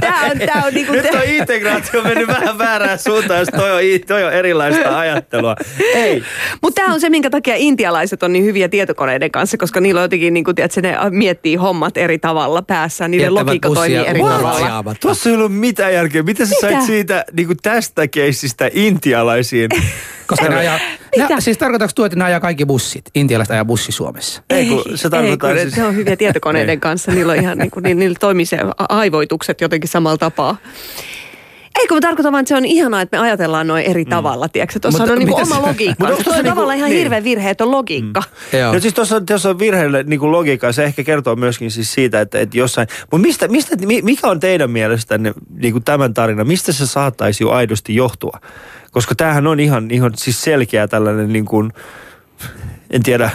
Tämä 0.00 0.20
on, 0.30 0.38
tää 0.38 0.62
on 0.66 0.74
niinku... 0.74 0.92
Nyt 0.92 1.14
on 1.14 1.24
integraatio 1.26 2.02
mennyt 2.02 2.26
vähän 2.28 2.58
väärään 2.58 2.98
suuntaan, 2.98 3.40
jos 3.40 3.48
toi 3.56 3.70
on, 3.72 4.00
toi 4.06 4.24
on 4.24 4.32
erilaista 4.32 4.98
ajattelua. 4.98 5.56
Ei. 5.94 6.22
Mutta 6.62 6.82
tämä 6.82 6.94
on 6.94 7.00
se, 7.00 7.10
minkä 7.10 7.30
takia 7.30 7.54
intialaiset 7.56 8.22
on 8.22 8.32
niin 8.32 8.44
hyviä 8.44 8.68
tietokoneiden 8.68 9.30
kanssa, 9.30 9.56
koska 9.56 9.80
niillä 9.80 10.00
on 10.00 10.04
jotenkin, 10.04 10.34
niin 10.34 10.44
kuin, 10.44 10.54
tiedätkö, 10.54 10.80
ne 10.82 10.96
miettii 11.10 11.56
hommat 11.56 11.96
eri 11.96 12.18
tavalla 12.18 12.62
päässä. 12.62 13.08
Niiden 13.08 13.34
logiikka 13.34 13.70
toimii 13.70 13.96
eri 13.96 14.20
tavalla. 14.20 14.94
Tuossa 15.00 15.30
ei 15.30 15.36
ollut 15.36 15.54
mitään 15.54 15.94
järkeä. 15.94 16.22
Miten 16.22 16.46
sä 16.46 16.54
Mitä? 16.54 16.70
sait 16.70 16.86
siitä 16.86 17.24
niin 17.32 17.46
kuin 17.46 17.58
tästä 17.62 18.08
keissistä 18.08 18.70
intialaisiin? 18.72 19.68
Koska 20.26 20.48
ne 20.48 20.56
ajaa, 20.64 20.78
Mitä? 21.16 21.34
ne, 21.34 21.40
siis 21.40 21.58
tarkoitatko 21.58 21.92
tuo, 21.94 22.06
että 22.06 22.18
ne 22.18 22.24
ajaa 22.24 22.40
kaikki 22.40 22.66
bussit? 22.66 23.04
Intialaiset 23.14 23.50
ajaa 23.52 23.64
bussi 23.64 23.92
Suomessa. 23.92 24.42
Ei, 24.50 24.66
kun 24.66 24.82
se 24.98 25.10
tarkoittaa 25.10 25.50
ei, 25.50 25.56
kun 25.56 25.62
siis- 25.62 25.76
Ne 25.76 25.84
on 25.84 25.96
hyviä 25.96 26.16
tietokoneiden 26.16 26.80
kanssa. 26.80 27.12
Niillä 27.12 27.32
on 27.32 27.38
ihan 27.38 27.58
niin 27.58 27.70
kuin, 27.70 27.82
niin, 27.82 27.98
niillä 27.98 28.16
toimii 28.20 28.46
se 28.46 28.58
aivoitukset 28.78 29.60
jotenkin 29.60 29.88
samalla 29.90 30.18
tapaa. 30.18 30.56
Eikö 31.84 31.94
mä 31.94 32.00
tarkoitan 32.00 32.32
vaan, 32.32 32.40
että 32.42 32.48
se 32.48 32.56
on 32.56 32.64
ihanaa, 32.64 33.00
että 33.00 33.16
me 33.16 33.22
ajatellaan 33.22 33.66
noin 33.66 33.84
eri 33.84 34.04
tavalla, 34.04 34.48
tiedätkö? 34.48 34.80
Tuossa 34.80 35.02
on 35.02 35.18
niin 35.18 35.34
oma 35.34 35.62
logiikka. 35.62 35.94
Mutta 35.98 36.12
onko 36.12 36.24
Tuo 36.24 36.32
se 36.32 36.38
on 36.38 36.44
niinku- 36.44 36.50
tavallaan 36.50 36.78
ihan 36.78 36.90
niin. 36.90 36.98
hirveän 36.98 37.24
virheetön 37.24 37.70
logiikka. 37.70 38.22
Joo. 38.52 38.74
No 38.74 38.80
siis 38.80 38.94
tuossa, 38.94 39.20
tuossa 39.20 39.50
on 39.50 39.58
virheelle 39.58 40.02
niin 40.02 40.20
kuin 40.20 40.32
logiikkaa, 40.32 40.72
se 40.72 40.84
ehkä 40.84 41.04
kertoo 41.04 41.36
myöskin 41.36 41.70
siis 41.70 41.94
siitä, 41.94 42.20
että, 42.20 42.40
että 42.40 42.58
jossain... 42.58 42.88
Mutta 43.10 43.26
mistä, 43.26 43.48
mistä, 43.48 43.76
mi- 43.76 44.02
mikä 44.02 44.26
on 44.28 44.40
teidän 44.40 44.70
mielestänne 44.70 45.34
niin 45.56 45.72
kuin 45.72 45.84
tämän 45.84 46.14
tarina, 46.14 46.44
mistä 46.44 46.72
se 46.72 46.86
saattaisi 46.86 47.44
jo 47.44 47.50
aidosti 47.50 47.94
johtua? 47.94 48.40
Koska 48.90 49.14
tämähän 49.14 49.46
on 49.46 49.60
ihan, 49.60 49.90
ihan 49.90 50.12
siis 50.16 50.42
selkeä 50.42 50.88
tällainen 50.88 51.32
niin 51.32 51.44
kuin, 51.44 51.72
en 52.90 53.02
tiedä, 53.02 53.30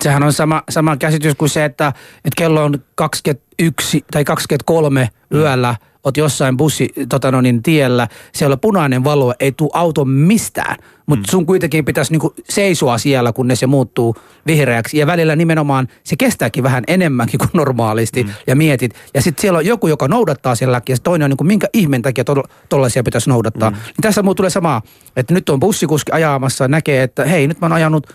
Sehän 0.00 0.22
on 0.22 0.32
sama, 0.32 0.62
sama 0.70 0.96
käsitys 0.96 1.34
kuin 1.38 1.48
se, 1.48 1.64
että, 1.64 1.88
että 2.16 2.36
kello 2.36 2.64
on 2.64 2.74
21 2.94 4.04
tai 4.10 4.24
23 4.24 5.08
yöllä, 5.34 5.76
oot 6.04 6.16
jossain 6.16 6.56
bussi 6.56 6.88
tota 7.08 7.30
no 7.30 7.40
niin, 7.40 7.62
tiellä, 7.62 8.08
siellä 8.32 8.54
on 8.54 8.60
punainen 8.60 9.04
valo, 9.04 9.34
ei 9.40 9.52
tuu 9.52 9.70
auto 9.74 10.04
mistään. 10.04 10.76
Mutta 11.06 11.30
sun 11.30 11.46
kuitenkin 11.46 11.84
pitäisi 11.84 12.12
niinku 12.12 12.34
seisoa 12.50 12.98
siellä, 12.98 13.32
kunnes 13.32 13.60
se 13.60 13.66
muuttuu 13.66 14.16
vihreäksi. 14.46 14.98
Ja 14.98 15.06
välillä 15.06 15.36
nimenomaan 15.36 15.88
se 16.04 16.16
kestääkin 16.16 16.62
vähän 16.62 16.84
enemmänkin 16.86 17.38
kuin 17.38 17.50
normaalisti. 17.54 18.26
Ja 18.46 18.56
mietit. 18.56 18.94
Ja 19.14 19.22
sitten 19.22 19.40
siellä 19.40 19.56
on 19.56 19.66
joku, 19.66 19.86
joka 19.86 20.08
noudattaa 20.08 20.54
siellä 20.54 20.80
ja 20.88 20.96
sit 20.96 21.02
toinen 21.02 21.24
on 21.24 21.30
niinku, 21.30 21.44
minkä 21.44 21.68
ihmeen 21.72 22.02
takia 22.02 22.24
tollaisia 22.68 23.02
pitäisi 23.02 23.30
noudattaa. 23.30 23.70
Niin 23.70 24.02
tässä 24.02 24.22
muu 24.22 24.34
tulee 24.34 24.50
samaa, 24.50 24.82
että 25.16 25.34
nyt 25.34 25.48
on 25.48 25.60
bussikuski 25.60 26.12
ajamassa, 26.12 26.68
näkee, 26.68 27.02
että 27.02 27.24
hei, 27.24 27.46
nyt 27.46 27.60
mä 27.60 27.64
oon 27.64 27.72
ajanut 27.72 28.06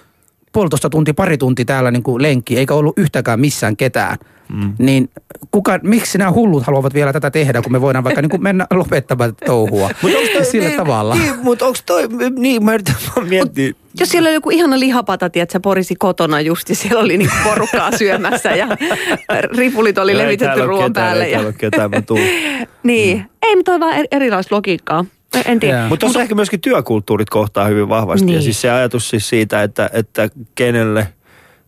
puolitoista 0.54 0.90
tuntia, 0.90 1.14
pari 1.14 1.38
tuntia 1.38 1.66
täällä 1.66 1.92
niin 1.92 2.04
kuin 2.04 2.22
lenkki, 2.22 2.58
eikä 2.58 2.74
ollut 2.74 2.98
yhtäkään 2.98 3.40
missään 3.40 3.78
ketään. 3.78 4.18
Mm. 4.50 4.74
Niin 4.80 5.10
kuka, 5.52 5.80
miksi 5.84 6.18
nämä 6.18 6.32
hullut 6.32 6.64
haluavat 6.64 6.94
vielä 6.94 7.14
tätä 7.14 7.32
tehdä, 7.32 7.62
kun 7.62 7.72
me 7.72 7.82
voidaan 7.82 8.04
vaikka 8.04 8.22
niin 8.22 8.30
kuin 8.30 8.44
mennä 8.44 8.68
lopettamaan 8.74 9.36
touhua 9.46 9.90
sillä 10.52 10.68
niin, 10.68 10.78
tavalla. 10.78 11.16
Niin, 11.16 11.34
mutta 11.42 11.66
onko 11.66 11.80
toi, 11.86 12.08
niin 12.38 12.66
mä 12.66 12.74
yritän 12.74 12.96
miettiä. 13.30 13.72
Jos 14.00 14.10
siellä 14.10 14.28
on 14.28 14.34
joku 14.34 14.50
ihana 14.50 14.80
lihapata, 14.80 15.30
tiedät, 15.30 15.50
sä 15.50 15.60
porisi 15.60 15.96
kotona 15.96 16.42
just 16.42 16.70
ja 16.70 16.76
siellä 16.76 17.02
oli 17.02 17.18
niinku 17.18 17.36
porukkaa 17.44 17.92
syömässä 17.98 18.50
ja 18.50 18.68
ripulit 19.58 19.98
oli 19.98 20.14
No 20.14 20.20
levitetty 20.20 20.66
ruoan 20.66 20.94
päälle. 20.94 21.24
Ei 21.24 21.32
Ja, 21.32 21.36
täällä 21.36 21.48
ole 21.48 21.56
ketään, 21.58 21.92
mä 21.92 22.02
tuun. 22.02 22.20
niin, 22.84 23.26
ei, 23.42 23.56
mutta 23.56 23.74
on 23.74 23.80
vaan 23.80 23.94
eri- 23.94 24.08
erilaista 24.12 24.56
logiikkaa. 24.56 25.06
En 25.46 25.60
tiedä. 25.60 25.78
Joo. 25.78 25.90
Mutta 25.90 26.04
tuossa 26.04 26.22
ehkä 26.22 26.36
myöskin 26.36 26.62
työkulttuurit 26.62 27.30
kohtaa 27.30 27.66
hyvin 27.66 27.90
vahvasti. 27.90 28.26
Niin. 28.26 28.36
Ja 28.36 28.42
siis 28.42 28.62
se 28.62 28.70
ajatus 28.70 29.10
siis 29.10 29.30
siitä, 29.30 29.64
että, 29.64 29.90
että 29.94 30.30
kenelle 30.56 31.08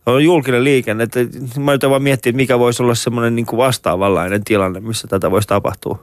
on 0.06 0.24
julkinen 0.24 0.64
liikenne. 0.64 1.04
Että 1.04 1.20
mä 1.58 1.72
yritän 1.72 1.90
vaan 1.90 2.02
miettiä, 2.02 2.30
että 2.30 2.36
mikä 2.36 2.58
voisi 2.58 2.82
olla 2.82 2.94
semmoinen 2.94 3.36
niin 3.36 3.46
vastaavanlainen 3.56 4.44
tilanne, 4.44 4.80
missä 4.80 5.08
tätä 5.08 5.30
voisi 5.30 5.48
tapahtua. 5.48 5.98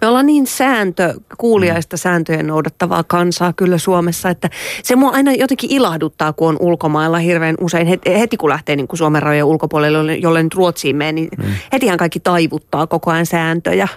Me 0.00 0.06
ollaan 0.06 0.26
niin 0.26 0.46
sääntö, 0.46 1.14
kuuliaista 1.38 1.96
sääntöjen 1.96 2.46
noudattavaa 2.46 3.04
kansaa 3.04 3.52
kyllä 3.52 3.78
Suomessa, 3.78 4.30
että 4.30 4.50
se 4.82 4.96
mua 4.96 5.10
aina 5.10 5.32
jotenkin 5.32 5.72
ilahduttaa, 5.72 6.32
kun 6.32 6.48
on 6.48 6.56
ulkomailla 6.60 7.18
hirveän 7.18 7.56
usein. 7.60 7.86
Heti, 7.86 8.10
heti 8.18 8.36
kun 8.36 8.50
lähtee 8.50 8.76
niin 8.76 8.88
kuin 8.88 8.98
Suomen 8.98 9.22
rajojen 9.22 9.44
ulkopuolelle, 9.44 10.16
jolle 10.16 10.42
nyt 10.42 10.54
Ruotsiin 10.54 10.96
menee, 10.96 11.12
niin 11.12 11.28
mm. 11.38 11.44
hetihän 11.72 11.98
kaikki 11.98 12.20
taivuttaa 12.20 12.86
koko 12.86 13.10
ajan 13.10 13.26
sääntöjä 13.26 13.88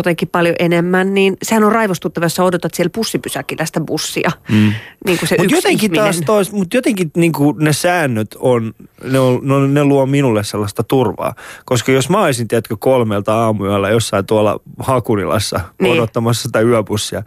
jotenkin 0.00 0.28
paljon 0.28 0.56
enemmän, 0.58 1.14
niin 1.14 1.36
sehän 1.42 1.64
on 1.64 1.72
raivostuttava, 1.72 2.24
jos 2.24 2.34
sä 2.34 2.44
odotat 2.44 2.74
siellä 2.74 2.90
bussipysäkillä 2.94 3.66
sitä 3.66 3.80
bussia. 3.80 4.30
Mm. 4.48 4.72
Niin 5.06 5.18
kuin 5.18 5.28
se 5.28 5.36
Mutta 5.38 5.54
jotenkin 5.54 5.86
ihminen. 5.86 6.04
taas 6.04 6.20
tois, 6.26 6.52
mutta 6.52 6.76
jotenkin 6.76 7.10
niin 7.16 7.32
kuin 7.32 7.56
ne 7.58 7.72
säännöt 7.72 8.36
on 8.38 8.74
ne, 9.04 9.18
on, 9.18 9.40
ne, 9.42 9.68
ne 9.68 9.84
luo 9.84 10.06
minulle 10.06 10.44
sellaista 10.44 10.82
turvaa. 10.82 11.34
Koska 11.64 11.92
jos 11.92 12.08
mä 12.08 12.24
olisin, 12.24 12.48
tiedätkö, 12.48 12.76
kolmelta 12.76 13.34
aamuyöllä 13.34 13.90
jossain 13.90 14.26
tuolla 14.26 14.60
Hakunilassa. 14.78 15.60
Niin. 15.82 15.92
odottamassa 15.92 16.42
sitä 16.42 16.60
yöbussia, 16.60 17.22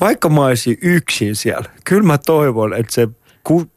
vaikka 0.00 0.28
mä 0.28 0.44
olisin 0.44 0.78
yksin 0.82 1.36
siellä, 1.36 1.70
kyllä 1.84 2.02
mä 2.02 2.18
toivon, 2.18 2.74
että 2.74 2.94
se 2.94 3.08
ku, 3.44 3.70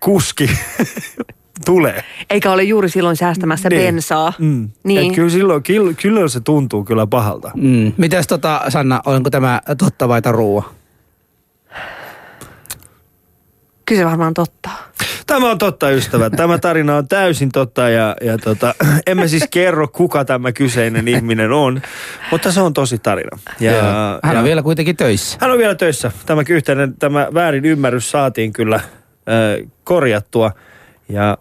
kuski 0.00 0.50
tulee. 1.64 2.04
Eikä 2.30 2.52
ole 2.52 2.62
juuri 2.62 2.88
silloin 2.88 3.16
säästämässä 3.16 3.68
Niin. 3.68 3.82
bensaa. 3.82 4.32
Mm. 4.38 4.68
Niin. 4.84 5.08
Et 5.08 5.14
kyllä 5.14 5.30
silloin, 5.30 5.62
kyllä, 5.62 5.92
kyllä 6.02 6.28
se 6.28 6.40
tuntuu 6.40 6.84
kyllä 6.84 7.06
pahalta. 7.06 7.50
Mm. 7.54 7.92
Mitäs 7.96 8.26
tota, 8.26 8.60
Sanna, 8.68 9.00
onko 9.06 9.30
tämä 9.30 9.60
totta 9.78 10.08
vai 10.08 10.22
tarua? 10.22 10.74
Kyllä 13.84 14.00
se 14.00 14.04
varmaan 14.06 14.34
totta. 14.34 14.70
Tämä 15.26 15.50
on 15.50 15.58
totta, 15.58 15.90
ystävät. 15.90 16.32
Tämä 16.36 16.58
tarina 16.58 16.96
on 16.96 17.08
täysin 17.08 17.52
totta 17.52 17.88
ja, 17.88 18.16
ja 18.20 18.38
tota, 18.38 18.74
emme 19.06 19.28
siis 19.28 19.44
kerro, 19.50 19.88
kuka 19.88 20.24
tämä 20.24 20.52
kyseinen 20.52 21.08
ihminen 21.08 21.52
on, 21.52 21.82
mutta 22.30 22.52
se 22.52 22.60
on 22.60 22.72
tosi 22.72 22.98
tarina. 22.98 23.38
Ja, 23.60 23.72
Hän 24.22 24.34
ja, 24.34 24.38
on 24.38 24.44
vielä 24.44 24.62
kuitenkin 24.62 24.96
töissä. 24.96 25.38
hän 25.40 25.50
on 25.50 25.58
vielä 25.58 25.74
töissä. 25.74 26.12
Tämä 26.26 26.42
yhteinen, 26.48 26.94
tämä 26.98 27.28
väärin 27.34 27.64
ymmärrys 27.64 28.10
saatiin 28.10 28.52
kyllä 28.52 28.76
äh, 28.76 29.68
korjattua 29.84 30.52
ja 31.08 31.36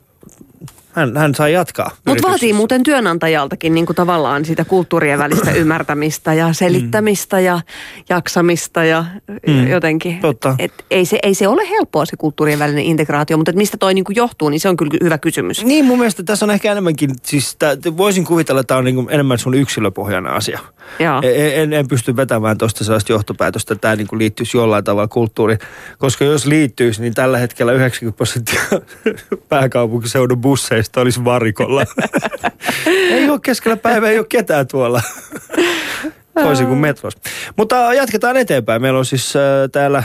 hän, 0.93 1.17
hän 1.17 1.35
sai 1.35 1.53
jatkaa. 1.53 1.91
Mutta 2.05 2.27
vaatii 2.27 2.53
muuten 2.53 2.83
työnantajaltakin 2.83 3.73
niin 3.73 3.85
kuin 3.85 3.95
tavallaan 3.95 4.45
sitä 4.45 4.65
kulttuurien 4.65 5.19
välistä 5.19 5.51
ymmärtämistä 5.61 6.33
ja 6.33 6.53
selittämistä 6.53 7.39
ja 7.39 7.61
jaksamista 8.09 8.83
ja 8.83 9.05
Mm. 9.47 9.67
jotenkin. 9.67 10.19
Totta. 10.19 10.55
Et 10.59 10.73
ei, 10.91 11.05
se, 11.05 11.19
ei 11.23 11.33
se 11.33 11.47
ole 11.47 11.69
helppoa 11.69 12.05
se 12.05 12.17
kulttuurien 12.17 12.59
välinen 12.59 12.83
integraatio, 12.83 13.37
mutta 13.37 13.49
et 13.51 13.55
mistä 13.55 13.77
toi 13.77 13.93
niin 13.93 14.03
kuin 14.03 14.15
johtuu, 14.15 14.49
niin 14.49 14.59
se 14.59 14.69
on 14.69 14.77
kyllä 14.77 14.91
hyvä 15.03 15.17
kysymys. 15.17 15.63
Niin 15.65 15.85
mun 15.85 15.97
mielestä 15.97 16.23
tässä 16.23 16.45
on 16.45 16.51
ehkä 16.51 16.71
enemmänkin, 16.71 17.09
siis 17.23 17.55
tää, 17.55 17.75
voisin 17.97 18.25
kuvitella, 18.25 18.61
että 18.61 18.67
tämä 18.67 18.77
on 18.77 18.83
niinku 18.85 19.07
enemmän 19.09 19.37
sun 19.39 19.53
yksilöpohjainen 19.53 20.31
asia. 20.31 20.59
Joo. 20.99 21.21
En, 21.23 21.61
en, 21.61 21.73
en 21.73 21.87
pysty 21.87 22.15
vetämään 22.15 22.57
tuosta 22.57 22.83
sellaista 22.83 23.11
johtopäätöstä, 23.11 23.73
että 23.73 23.81
tämä 23.81 23.95
niinku 23.95 24.17
liittyisi 24.17 24.57
jollain 24.57 24.83
tavalla 24.83 25.07
kulttuuriin. 25.07 25.59
Koska 25.97 26.25
jos 26.25 26.45
liittyisi, 26.45 27.01
niin 27.01 27.13
tällä 27.13 27.37
hetkellä 27.37 27.71
90 27.71 28.17
prosenttia 28.17 28.61
pääkaupunkiseudun 29.49 30.41
busseista 30.41 30.80
olisi 30.97 31.25
varikolla. 31.25 31.85
ei 33.11 33.29
ole 33.29 33.39
keskellä 33.39 33.77
päivää, 33.77 34.09
ei 34.09 34.19
ole 34.19 34.25
ketään 34.29 34.67
tuolla. 34.67 35.01
Toisin 36.33 36.67
kuin 36.67 36.79
metros. 36.79 37.13
Mutta 37.57 37.93
jatketaan 37.93 38.37
eteenpäin. 38.37 38.81
Meillä 38.81 38.99
on 38.99 39.05
siis 39.05 39.35
äh, 39.35 39.41
täällä 39.71 40.03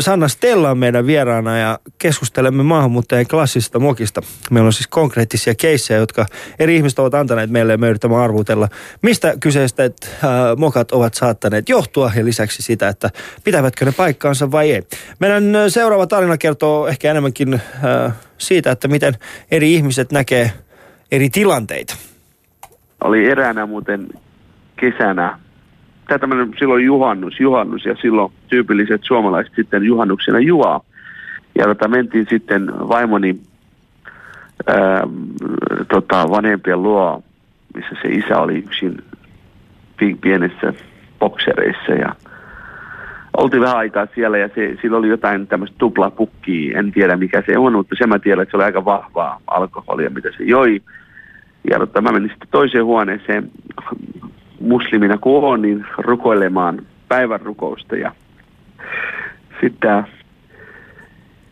Sanna 0.00 0.28
Stella 0.28 0.70
on 0.70 0.78
meidän 0.78 1.06
vieraana 1.06 1.58
ja 1.58 1.78
keskustelemme 1.98 2.62
maahanmuuttajien 2.62 3.28
klassista 3.28 3.78
mokista. 3.78 4.20
Meillä 4.50 4.66
on 4.66 4.72
siis 4.72 4.86
konkreettisia 4.86 5.54
keissejä, 5.54 6.00
jotka 6.00 6.26
eri 6.58 6.76
ihmiset 6.76 6.98
ovat 6.98 7.14
antaneet 7.14 7.50
meille 7.50 7.72
ja 7.72 7.78
me 7.78 7.88
yritämme 7.88 8.16
arvutella, 8.16 8.68
mistä 9.02 9.34
kyseiset 9.40 9.78
äh, 10.24 10.30
mokat 10.56 10.92
ovat 10.92 11.14
saattaneet 11.14 11.68
johtua 11.68 12.12
ja 12.16 12.24
lisäksi 12.24 12.62
sitä, 12.62 12.88
että 12.88 13.10
pitävätkö 13.44 13.84
ne 13.84 13.92
paikkaansa 13.92 14.50
vai 14.50 14.72
ei. 14.72 14.82
Meidän 15.20 15.56
äh, 15.56 15.62
seuraava 15.68 16.06
tarina 16.06 16.38
kertoo 16.38 16.86
ehkä 16.86 17.10
enemmänkin 17.10 17.54
äh, 17.54 18.12
siitä, 18.38 18.70
että 18.70 18.88
miten 18.88 19.14
eri 19.50 19.74
ihmiset 19.74 20.12
näkee 20.12 20.52
eri 21.12 21.30
tilanteita. 21.30 21.96
Oli 23.04 23.26
eräänä 23.30 23.66
muuten 23.66 24.08
kesänä 24.80 25.38
tämä 26.08 26.18
tämmöinen 26.18 26.54
silloin 26.58 26.84
juhannus, 26.84 27.40
juhannus 27.40 27.84
ja 27.84 27.96
silloin 28.02 28.32
tyypilliset 28.48 29.00
suomalaiset 29.04 29.52
sitten 29.56 29.82
juhannuksena 29.82 30.38
juo. 30.38 30.84
Ja 31.54 31.64
tota, 31.64 31.88
mentiin 31.88 32.26
sitten 32.30 32.88
vaimoni 32.88 33.40
ää, 34.66 35.02
tota, 35.88 36.30
vanhempien 36.30 36.82
luo, 36.82 37.22
missä 37.74 37.90
se 38.02 38.08
isä 38.08 38.38
oli 38.38 38.58
yksin 38.58 38.98
pienessä 40.20 40.72
boksereissa 41.18 41.92
ja 41.92 42.14
oltiin 43.36 43.62
vähän 43.62 43.76
aikaa 43.76 44.06
siellä 44.14 44.38
ja 44.38 44.48
se, 44.54 44.76
sillä 44.82 44.96
oli 44.96 45.08
jotain 45.08 45.46
tämmöistä 45.46 45.76
tuplapukkiä, 45.78 46.78
en 46.78 46.92
tiedä 46.92 47.16
mikä 47.16 47.42
se 47.46 47.58
on, 47.58 47.72
mutta 47.72 47.94
sen 47.98 48.08
mä 48.08 48.18
tiedän, 48.18 48.42
että 48.42 48.50
se 48.50 48.56
oli 48.56 48.64
aika 48.64 48.84
vahvaa 48.84 49.40
alkoholia, 49.46 50.10
mitä 50.10 50.28
se 50.36 50.44
joi. 50.44 50.82
Ja 51.70 51.78
tota, 51.78 52.00
mä 52.00 52.12
menin 52.12 52.30
sitten 52.30 52.48
toiseen 52.50 52.84
huoneeseen 52.84 53.50
muslimina 54.60 55.18
kuin 55.18 55.44
on, 55.44 55.62
niin 55.62 55.86
rukoilemaan 55.98 56.82
päivän 57.08 57.40
rukousta. 57.40 57.96
Ja 57.96 58.12
sitten 59.60 60.04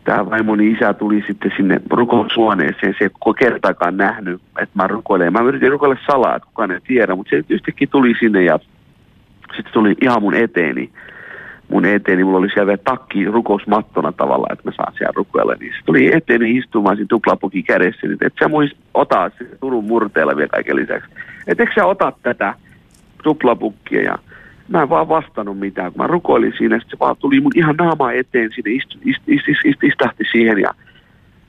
tämä, 0.03 0.29
vaimoni 0.29 0.71
isä 0.71 0.93
tuli 0.93 1.23
sitten 1.27 1.51
sinne 1.57 1.81
rukoushuoneeseen. 1.89 2.95
Se 2.97 3.03
ei 3.03 3.33
kertaakaan 3.39 3.97
nähnyt, 3.97 4.41
että 4.61 4.73
mä 4.73 4.87
rukoilen. 4.87 5.33
Mä 5.33 5.41
yritin 5.41 5.71
rukoilla 5.71 5.97
salaa, 6.05 6.35
että 6.35 6.47
kukaan 6.47 6.71
ei 6.71 6.79
tiedä, 6.87 7.15
mutta 7.15 7.29
se 7.29 7.43
yhtäkkiä 7.49 7.87
tuli 7.91 8.13
sinne 8.19 8.43
ja 8.43 8.59
sitten 9.55 9.73
tuli 9.73 9.95
ihan 10.01 10.21
mun 10.21 10.35
eteeni. 10.35 10.89
Mun 11.69 11.85
eteeni, 11.85 12.23
mulla 12.23 12.37
oli 12.37 12.49
siellä 12.49 12.67
vielä 12.67 12.81
takki 12.83 13.25
rukousmattona 13.25 14.11
tavallaan, 14.11 14.53
että 14.53 14.69
mä 14.69 14.75
saan 14.75 14.93
siellä 14.93 15.13
rukoilla. 15.15 15.55
Niin 15.59 15.73
se 15.73 15.85
tuli 15.85 16.15
eteeni 16.15 16.57
istumaan 16.57 16.95
siinä 16.95 17.07
tuplapukin 17.09 17.63
kädessä, 17.63 18.07
niin 18.07 18.17
että 18.21 18.45
sä 18.45 18.49
muist 18.49 18.77
ottaa 18.93 19.29
se 19.29 19.45
Turun 19.59 19.83
murteella 19.83 20.37
vielä 20.37 20.49
kaiken 20.49 20.75
lisäksi. 20.75 21.09
Että 21.47 21.65
sä 21.75 21.85
ota 21.85 22.13
tätä 22.23 22.53
tuplapukkia 23.27 24.01
ja 24.01 24.17
mä 24.67 24.81
en 24.81 24.89
vaan 24.89 25.09
vastannut 25.09 25.59
mitään. 25.59 25.91
Kun 25.91 26.01
mä 26.01 26.07
rukoilin 26.07 26.53
siinä, 26.57 26.79
se 26.79 26.99
vaan 26.99 27.15
tuli 27.19 27.39
mun 27.39 27.51
ihan 27.55 27.75
naama 27.75 28.11
eteen 28.11 28.49
sinne, 28.55 28.71
ist, 28.71 28.89
ist, 29.05 29.21
ist, 29.27 29.47
ist, 29.47 29.65
ist, 29.65 29.83
istahti 29.83 30.23
siihen 30.31 30.57
ja 30.59 30.69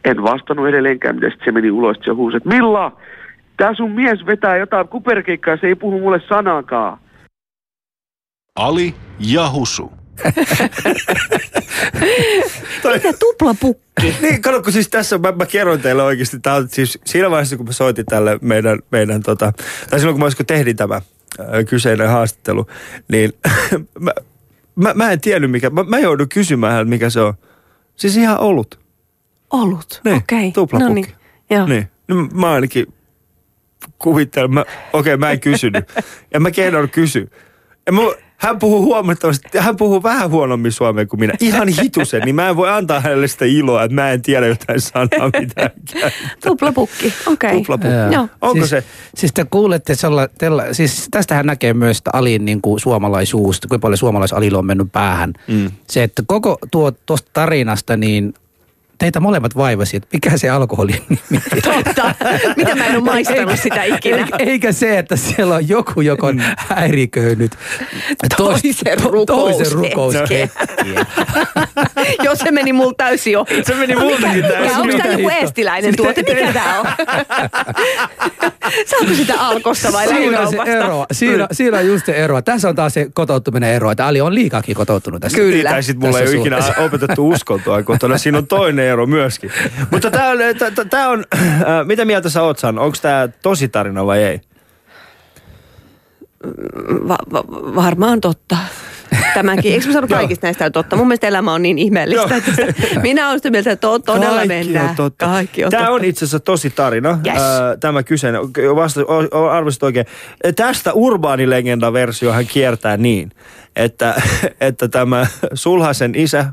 en 0.05 0.23
vastannut 0.23 0.69
edelleenkään, 0.69 1.15
mitä 1.15 1.31
sitten 1.31 1.45
se 1.45 1.53
meni 1.53 1.71
ulos, 1.71 1.97
se 2.05 2.11
huusi, 2.11 2.37
että 2.37 2.49
Milla, 2.49 2.97
tää 3.57 3.75
sun 3.75 3.91
mies 3.91 4.27
vetää 4.27 4.57
jotain 4.57 4.89
kuperkeikkaa, 4.89 5.57
se 5.57 5.67
ei 5.67 5.75
puhu 5.75 6.01
mulle 6.01 6.21
sanaakaan. 6.29 6.99
Ali 8.57 8.95
ja 9.19 9.51
Husu. 9.51 9.93
Mikä 12.95 13.13
tuplapukki? 13.21 13.89
Niin, 14.23 14.43
kato, 14.43 14.63
kun 14.63 14.73
siis 14.73 14.89
tässä 14.89 15.19
mä, 15.19 15.33
mä 15.33 15.47
kerron 15.47 15.81
teille 15.81 16.03
oikeasti, 16.03 16.41
tää 16.41 16.55
on 16.55 16.69
siis 16.69 16.99
siinä 17.05 17.31
vaiheessa, 17.31 17.57
kun 17.57 17.67
mä 17.67 17.73
soitin 17.73 18.07
tälle 18.07 18.39
meidän, 18.43 18.79
meidän 18.91 19.23
tota, 19.23 19.53
tai 19.91 19.99
silloin 19.99 20.15
kun 20.15 20.21
mä 20.21 20.25
olisiko 20.25 20.45
tehdin 20.45 20.77
tämä 20.77 21.01
kyseinen 21.69 22.09
haastattelu, 22.09 22.67
niin 23.09 23.33
mä, 24.01 24.13
mä, 24.75 24.95
mä, 24.95 25.13
en 25.13 25.21
tiennyt 25.21 25.51
mikä, 25.51 25.71
mä, 25.71 25.83
mä 25.85 25.99
joudun 25.99 26.29
kysymään 26.29 26.73
häneltä, 26.73 26.89
mikä 26.89 27.11
se 27.11 27.21
on. 27.21 27.35
Siis 27.97 28.17
ihan 28.17 28.39
olut. 28.41 28.81
Olut, 29.51 30.01
Niin, 30.05 30.17
okei. 30.17 30.53
tuplapukki. 30.53 30.89
No 30.89 30.95
niin, 30.95 31.15
joo. 31.51 31.67
Niin, 31.67 31.89
no, 32.09 32.15
mä 32.33 32.53
ainakin 32.53 32.87
kuvittelen, 33.99 34.51
okei 34.93 35.17
mä 35.17 35.31
en 35.31 35.41
kysynyt. 35.41 35.85
ja 36.35 36.41
mä 36.41 36.51
kehdon 36.51 36.91
kysy. 36.91 37.31
Ja 37.87 37.93
mä, 37.93 38.01
hän 38.39 38.59
puhuu 38.59 38.83
huomattavasti, 38.83 39.59
hän 39.59 39.77
puhuu 39.77 40.03
vähän 40.03 40.31
huonommin 40.31 40.73
suomea 40.73 41.07
kuin 41.07 41.21
minä. 41.21 41.35
Ihan 41.41 41.69
hitusen, 41.69 42.23
niin 42.25 42.35
mä 42.35 42.49
en 42.49 42.57
voi 42.57 42.71
antaa 42.71 43.01
hänelle 43.01 43.29
sitä 43.29 43.45
iloa, 43.45 43.83
että 43.83 43.95
mä 43.95 44.11
en 44.11 44.23
tiedä 44.23 44.47
jotain 44.47 44.81
sanaa 44.81 45.31
mitään. 45.41 45.71
Tuplapukki, 46.45 47.13
okei. 47.27 47.57
Tuplapukki. 47.57 48.15
Joo. 48.15 48.29
Onko 48.41 48.59
siis, 48.59 48.71
se? 48.71 48.85
Siis 49.17 49.33
te 49.33 49.47
kuulette, 49.51 49.95
sella, 49.95 50.29
tella, 50.39 50.65
siis 50.73 51.09
tästähän 51.11 51.47
näkee 51.47 51.75
myös 51.75 51.97
sitä 51.97 52.11
Alin 52.13 52.45
niin 52.45 52.61
kuin 52.63 52.81
suomalaisuus, 52.81 53.61
kuinka 53.61 53.79
paljon 53.79 53.99
suomalaisalilla 53.99 54.59
on 54.59 54.67
mennyt 54.67 54.93
päähän. 54.93 55.33
Mm. 55.47 55.71
Se, 55.89 56.03
että 56.03 56.23
koko 56.27 56.59
tuo 56.71 56.91
tuosta 56.91 57.31
tarinasta, 57.33 57.97
niin 57.97 58.35
teitä 58.99 59.21
molemmat 59.21 59.57
vaivasi, 59.57 59.97
että 59.97 60.09
mikä 60.13 60.37
se 60.39 60.51
alkoholin 60.51 61.03
nimi 61.09 61.43
Totta. 61.63 62.15
Miten 62.57 62.79
mä 62.79 62.87
en 62.87 62.97
ole 62.97 63.05
maistanut 63.05 63.59
sitä 63.63 63.83
ikinä? 63.83 64.17
Eikä, 64.19 64.37
eikä 64.39 64.73
se, 64.73 64.99
että 64.99 65.17
siellä 65.17 65.55
on 65.55 65.69
joku, 65.69 66.01
joka 66.01 66.27
on 66.27 66.43
häiriköinyt 66.57 67.53
Toisen 68.37 68.75
to- 69.03 69.27
toisen 69.27 69.73
rukoushetkiä. 69.73 70.49
Joo, 72.25 72.35
se 72.37 72.51
meni 72.51 72.73
mulla 72.73 72.95
täysin 72.97 73.39
ohi. 73.39 73.65
Se 73.65 73.75
meni 73.75 73.97
multakin 73.97 74.29
Mikä- 74.37 74.49
täysin 74.49 74.77
Onko 74.77 74.89
ohi. 74.95 75.03
tämä 75.03 75.13
joku 75.15 75.29
eestiläinen 75.29 75.97
tuote? 75.97 76.23
Mikä 76.29 76.53
tämä 76.53 76.81
on? 76.81 76.87
Saako 78.87 79.15
sitä 79.17 79.35
alkosta 79.41 79.93
vai 79.93 80.09
Siinä 80.09 80.41
on 80.41 80.51
se 80.51 80.57
ero. 80.67 81.07
Siinä, 81.13 81.47
siinä 81.53 81.77
on 81.79 81.87
just 81.87 82.07
se 82.07 82.13
ero. 82.13 82.43
Tässä 82.43 82.69
on 82.69 82.75
taas 82.75 82.95
se 82.95 83.07
kotouttuminen 83.15 83.71
ero, 83.75 83.91
että 83.91 84.07
Ali 84.07 84.21
on 84.21 84.35
liikaakin 84.35 84.75
kotoutunut 84.75 85.21
tässä. 85.21 85.39
Kyllä. 85.39 85.71
Tai 85.71 85.83
sitten 85.83 86.09
mulla 86.09 86.21
ei 86.21 86.29
ole 86.29 86.37
ikinä 86.37 86.59
opetettu 86.79 87.29
uskontoa 87.29 87.83
kotona. 87.83 88.19
Siinä 88.19 88.39
on 88.39 88.47
toinen 88.47 88.88
ero 88.89 89.07
myöskin. 89.07 89.53
Mutta 89.91 90.11
tämä 90.11 90.29
on, 90.29 90.39
tää- 90.59 90.85
tää 90.91 91.09
on 91.09 91.25
äh, 91.35 91.43
mitä 91.85 92.05
mieltä 92.05 92.29
sä 92.31 92.43
oot? 92.43 92.65
Onko 92.65 92.97
tämä 93.03 93.29
tosi 93.43 93.69
tarina 93.69 94.07
vai 94.07 94.23
ei? 94.23 94.41
Va- 97.09 97.19
va- 97.33 97.75
varmaan 97.75 98.21
totta. 98.21 98.57
Tämäkin. 99.35 99.73
Eikö 99.73 99.87
mä 99.87 99.93
sanonut 99.93 100.11
kaikista 100.19 100.47
näistä 100.47 100.65
on 100.65 100.73
totta? 100.73 100.97
Mun 100.97 101.07
mielestä 101.09 101.27
elämä 101.27 101.53
on 101.55 101.63
niin 101.63 101.79
ihmeellistä. 101.79 102.37
Että 102.37 102.51
sitä- 102.51 103.01
minä 103.03 103.27
olen 103.29 103.39
sitä 103.39 103.51
mieltä, 103.51 103.71
että 103.71 103.81
to- 103.81 103.99
todella 103.99 104.29
Kaikki 104.37 104.49
mennään. 104.49 104.89
on 104.91 104.97
totta. 104.97 105.27
Kaikki 105.27 105.65
on 105.65 105.71
Tämä 105.71 105.83
totta. 105.83 105.95
on 105.95 106.05
itse 106.05 106.19
asiassa 106.25 106.41
tosi 106.41 106.71
tarina, 106.71 107.19
Yes. 107.27 107.43
ää, 107.43 107.77
tämä 107.77 108.03
kyseinen. 108.03 108.41
Vasta, 108.77 109.01
arvasit 109.51 109.83
oikein. 109.83 110.07
Tästä 110.57 110.93
urbaanilegenda-versio 110.93 112.33
hän 112.33 112.47
kiertää 112.47 112.97
niin, 112.97 113.31
että, 113.77 114.23
että 114.61 114.89
tämä 114.89 115.27
Sulhasen 115.55 116.15
isä, 116.15 116.47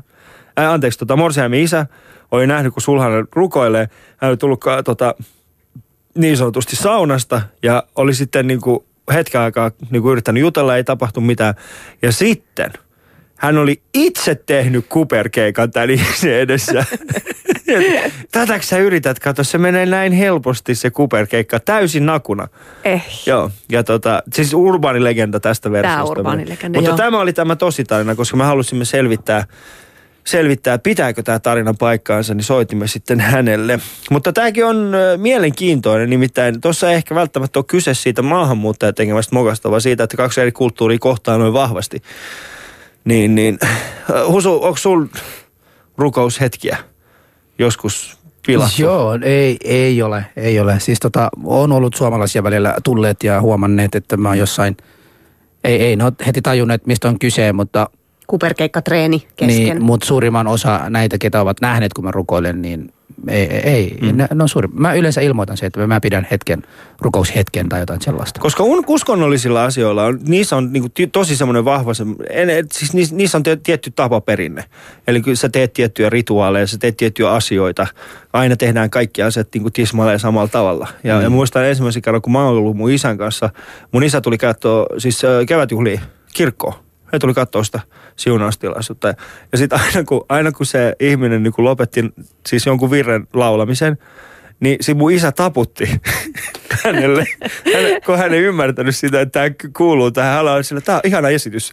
ää, 0.56 0.72
anteeksi, 0.72 0.98
tota 0.98 1.16
Morsiamin 1.16 1.60
isä 1.62 1.86
oli 2.30 2.46
nähnyt, 2.46 2.72
kun 2.72 2.82
Sulhanen 2.82 3.28
rukoilee. 3.32 3.88
Hän 4.16 4.28
oli 4.28 4.36
tullut 4.36 4.64
tota, 4.84 5.14
niin 6.14 6.36
sanotusti 6.36 6.76
saunasta 6.76 7.42
ja 7.62 7.82
oli 7.94 8.14
sitten 8.14 8.46
niin 8.46 8.60
kuin 8.60 8.80
hetken 9.14 9.40
aikaa 9.40 9.70
niin 9.90 10.02
kuin 10.02 10.12
yrittänyt 10.12 10.40
jutella, 10.40 10.76
ei 10.76 10.84
tapahtu 10.84 11.20
mitään. 11.20 11.54
Ja 12.02 12.12
sitten 12.12 12.72
hän 13.36 13.58
oli 13.58 13.82
itse 13.94 14.34
tehnyt 14.34 14.86
kuperkeikan 14.88 15.70
tämän 15.70 15.90
ihmisen 15.90 16.34
edessä. 16.34 16.84
Tätäkö 18.32 18.64
sä 18.64 18.78
yrität? 18.78 19.18
Kato, 19.18 19.44
se 19.44 19.58
menee 19.58 19.86
näin 19.86 20.12
helposti 20.12 20.74
se 20.74 20.90
kuperkeikka, 20.90 21.60
täysin 21.60 22.06
nakuna. 22.06 22.48
Eh. 22.84 23.04
Joo, 23.26 23.50
ja 23.72 23.84
tota, 23.84 24.22
siis 24.32 24.54
urbaanilegenda 24.54 25.40
tästä 25.40 25.70
versiosta. 25.70 26.10
urbaanilegenda, 26.10 26.78
Mutta 26.78 26.90
joo. 26.90 26.96
tämä 26.96 27.20
oli 27.20 27.32
tämä 27.32 27.56
tositarina, 27.56 28.14
koska 28.14 28.36
me 28.36 28.44
halusimme 28.44 28.84
selvittää, 28.84 29.44
selvittää, 30.26 30.78
pitääkö 30.78 31.22
tämä 31.22 31.38
tarina 31.38 31.74
paikkaansa, 31.78 32.34
niin 32.34 32.44
soitimme 32.44 32.86
sitten 32.86 33.20
hänelle. 33.20 33.78
Mutta 34.10 34.32
tämäkin 34.32 34.64
on 34.64 34.92
mielenkiintoinen, 35.16 36.10
nimittäin 36.10 36.60
tuossa 36.60 36.90
ehkä 36.90 37.14
välttämättä 37.14 37.58
ole 37.58 37.64
kyse 37.68 37.94
siitä 37.94 38.22
maahanmuuttajan 38.22 38.94
tekemästä 38.94 39.36
mokasta, 39.36 39.70
vaan 39.70 39.80
siitä, 39.80 40.04
että 40.04 40.16
kaksi 40.16 40.40
eri 40.40 40.52
kulttuuria 40.52 40.98
kohtaa 40.98 41.38
noin 41.38 41.52
vahvasti. 41.52 42.02
Niin, 43.04 43.34
niin. 43.34 43.58
Husu, 44.28 44.64
onko 44.64 44.76
sul 44.76 45.06
rukoushetkiä 45.96 46.76
joskus 47.58 48.18
pilattu? 48.46 48.82
Joo, 48.82 49.18
ei, 49.22 49.56
ei 49.64 50.02
ole, 50.02 50.24
ei 50.36 50.60
ole. 50.60 50.80
Siis 50.80 51.00
tota, 51.00 51.28
on 51.44 51.72
ollut 51.72 51.94
suomalaisia 51.94 52.42
välillä 52.42 52.74
tulleet 52.84 53.22
ja 53.22 53.40
huomanneet, 53.40 53.94
että 53.94 54.16
mä 54.16 54.28
oon 54.28 54.38
jossain, 54.38 54.76
ei, 55.64 55.82
ei 55.82 55.96
ole 56.02 56.12
heti 56.26 56.42
tajunneet, 56.42 56.86
mistä 56.86 57.08
on 57.08 57.18
kyse, 57.18 57.52
mutta, 57.52 57.88
Kuperkeikkatreeni 58.26 59.26
kesken. 59.36 59.64
niin, 59.64 59.82
mutta 59.82 60.06
suurimman 60.06 60.46
osa 60.46 60.80
näitä, 60.90 61.18
ketä 61.18 61.40
ovat 61.40 61.60
nähneet, 61.60 61.92
kun 61.92 62.04
mä 62.04 62.10
rukoilen, 62.10 62.62
niin 62.62 62.92
ei, 63.28 63.46
ei, 63.46 63.60
ei 63.60 63.98
mm. 64.00 64.16
ne, 64.16 64.28
ne 64.34 64.42
on 64.42 64.48
suuri. 64.48 64.68
Mä 64.72 64.94
yleensä 64.94 65.20
ilmoitan 65.20 65.56
se, 65.56 65.66
että 65.66 65.86
mä 65.86 66.00
pidän 66.00 66.26
hetken, 66.30 66.62
rukoushetken 67.00 67.68
tai 67.68 67.80
jotain 67.80 68.00
sellaista. 68.02 68.40
Koska 68.40 68.62
un, 68.62 68.84
uskonnollisilla 68.86 69.64
asioilla 69.64 70.04
on, 70.04 70.18
niissä 70.28 70.56
on 70.56 70.72
niinku 70.72 70.88
ty, 70.88 71.06
tosi 71.06 71.36
semmoinen 71.36 71.64
vahva, 71.64 71.94
se, 71.94 72.04
en, 72.30 72.50
et, 72.50 72.72
siis 72.72 72.94
niissä, 72.94 73.16
niissä 73.16 73.38
on 73.38 73.42
te, 73.42 73.56
tietty 73.56 73.90
tapaperinne. 73.90 74.64
Eli 75.06 75.22
kyllä 75.22 75.36
sä 75.36 75.48
teet 75.48 75.72
tiettyjä 75.72 76.10
rituaaleja, 76.10 76.66
sä 76.66 76.78
teet 76.78 76.96
tiettyjä 76.96 77.30
asioita. 77.30 77.86
Aina 78.32 78.56
tehdään 78.56 78.90
kaikki 78.90 79.22
asiat 79.22 79.48
niinku 79.54 79.70
tismalleen 79.70 80.20
samalla 80.20 80.48
tavalla. 80.48 80.88
Ja, 81.04 81.16
mm. 81.16 81.22
ja 81.22 81.30
muistan 81.30 81.64
ensimmäisen 81.64 82.02
kerran, 82.02 82.22
kun 82.22 82.32
mä 82.32 82.44
oon 82.44 82.56
ollut 82.56 82.76
mun 82.76 82.90
isän 82.90 83.18
kanssa, 83.18 83.50
mun 83.92 84.04
isä 84.04 84.20
tuli 84.20 84.38
katsoa 84.38 84.86
siis 84.98 85.24
äh, 85.24 85.30
kevätjuhliin 85.46 86.00
kirkkoon. 86.34 86.85
He 87.12 87.18
tuli 87.18 87.34
katsoa 87.34 87.64
sitä 87.64 87.80
siunaustilaisuutta. 88.16 89.14
Ja 89.52 89.58
sitten 89.58 89.80
aina 89.80 90.04
kun, 90.04 90.24
aina 90.28 90.52
kun 90.52 90.66
se 90.66 90.96
ihminen 91.00 91.42
niin 91.42 91.52
kun 91.52 91.64
lopetti 91.64 92.04
siis 92.46 92.66
jonkun 92.66 92.90
virren 92.90 93.26
laulamisen, 93.32 93.98
niin 94.60 94.76
se 94.80 94.94
mun 94.94 95.12
isä 95.12 95.32
taputti 95.32 96.00
hänelle, 96.84 97.24
hän, 97.74 97.84
kun 98.06 98.18
hän 98.18 98.34
ei 98.34 98.40
ymmärtänyt 98.40 98.96
sitä, 98.96 99.20
että 99.20 99.40
tämä 99.40 99.70
kuuluu 99.76 100.10
tähän. 100.10 100.34
Hän 100.34 100.48
oli 100.48 100.64
sillä, 100.64 100.80
tämä 100.80 100.96
on 100.96 101.02
ihana 101.04 101.28
esitys. 101.28 101.70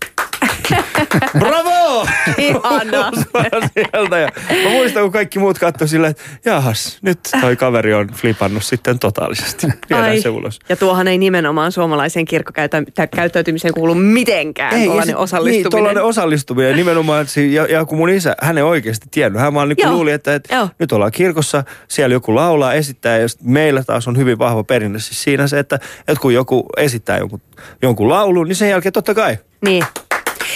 Bravo! 1.39 2.07
Ihanaa. 2.37 3.11
sieltä. 3.73 4.17
Ja 4.17 4.29
mä 4.63 4.69
muistan, 4.69 5.03
kun 5.03 5.11
kaikki 5.11 5.39
muut 5.39 5.59
katsoivat 5.59 5.89
silleen, 5.89 6.11
että 6.11 6.23
jahas, 6.45 6.97
nyt 7.01 7.19
toi 7.41 7.55
kaveri 7.55 7.93
on 7.93 8.07
flipannut 8.07 8.63
sitten 8.63 8.99
totaalisesti. 8.99 9.67
Viedään 9.89 10.09
Ai. 10.09 10.21
se 10.21 10.29
ulos. 10.29 10.59
Ja 10.69 10.75
tuohan 10.75 11.07
ei 11.07 11.17
nimenomaan 11.17 11.71
suomalaiseen 11.71 12.25
kirkkokäyttäytymiseen 12.25 13.73
kuulu 13.73 13.95
mitenkään 13.95 14.79
ja 14.79 14.85
tuollainen 14.85 15.15
sit- 15.15 15.21
osallistuminen. 15.21 15.63
Niin, 15.63 15.71
tuollainen 15.71 16.03
osallistuminen. 16.03 16.75
Nimenomaan, 16.75 17.27
si- 17.27 17.53
ja, 17.53 17.65
ja 17.65 17.85
kun 17.85 17.97
mun 17.97 18.09
isä, 18.09 18.35
hän 18.41 18.57
ei 18.57 18.63
oikeasti 18.63 19.07
tiennyt. 19.11 19.41
Hän 19.41 19.53
vaan 19.53 19.69
niin 19.69 19.91
luuli, 19.91 20.11
että, 20.11 20.35
että 20.35 20.55
Joo. 20.55 20.69
nyt 20.79 20.91
ollaan 20.91 21.11
kirkossa, 21.11 21.63
siellä 21.87 22.13
joku 22.13 22.35
laulaa, 22.35 22.73
esittää. 22.73 23.17
Ja 23.17 23.27
meillä 23.43 23.83
taas 23.83 24.07
on 24.07 24.17
hyvin 24.17 24.39
vahva 24.39 24.63
perinne 24.63 24.99
siis 24.99 25.23
siinä 25.23 25.47
se, 25.47 25.59
että, 25.59 25.75
että 26.07 26.21
kun 26.21 26.33
joku 26.33 26.65
esittää 26.77 27.17
jonkun, 27.17 27.41
jonkun 27.81 28.09
laulun, 28.09 28.47
niin 28.47 28.55
sen 28.55 28.69
jälkeen 28.69 28.93
totta 28.93 29.13
kai. 29.13 29.37
Niin. 29.65 29.83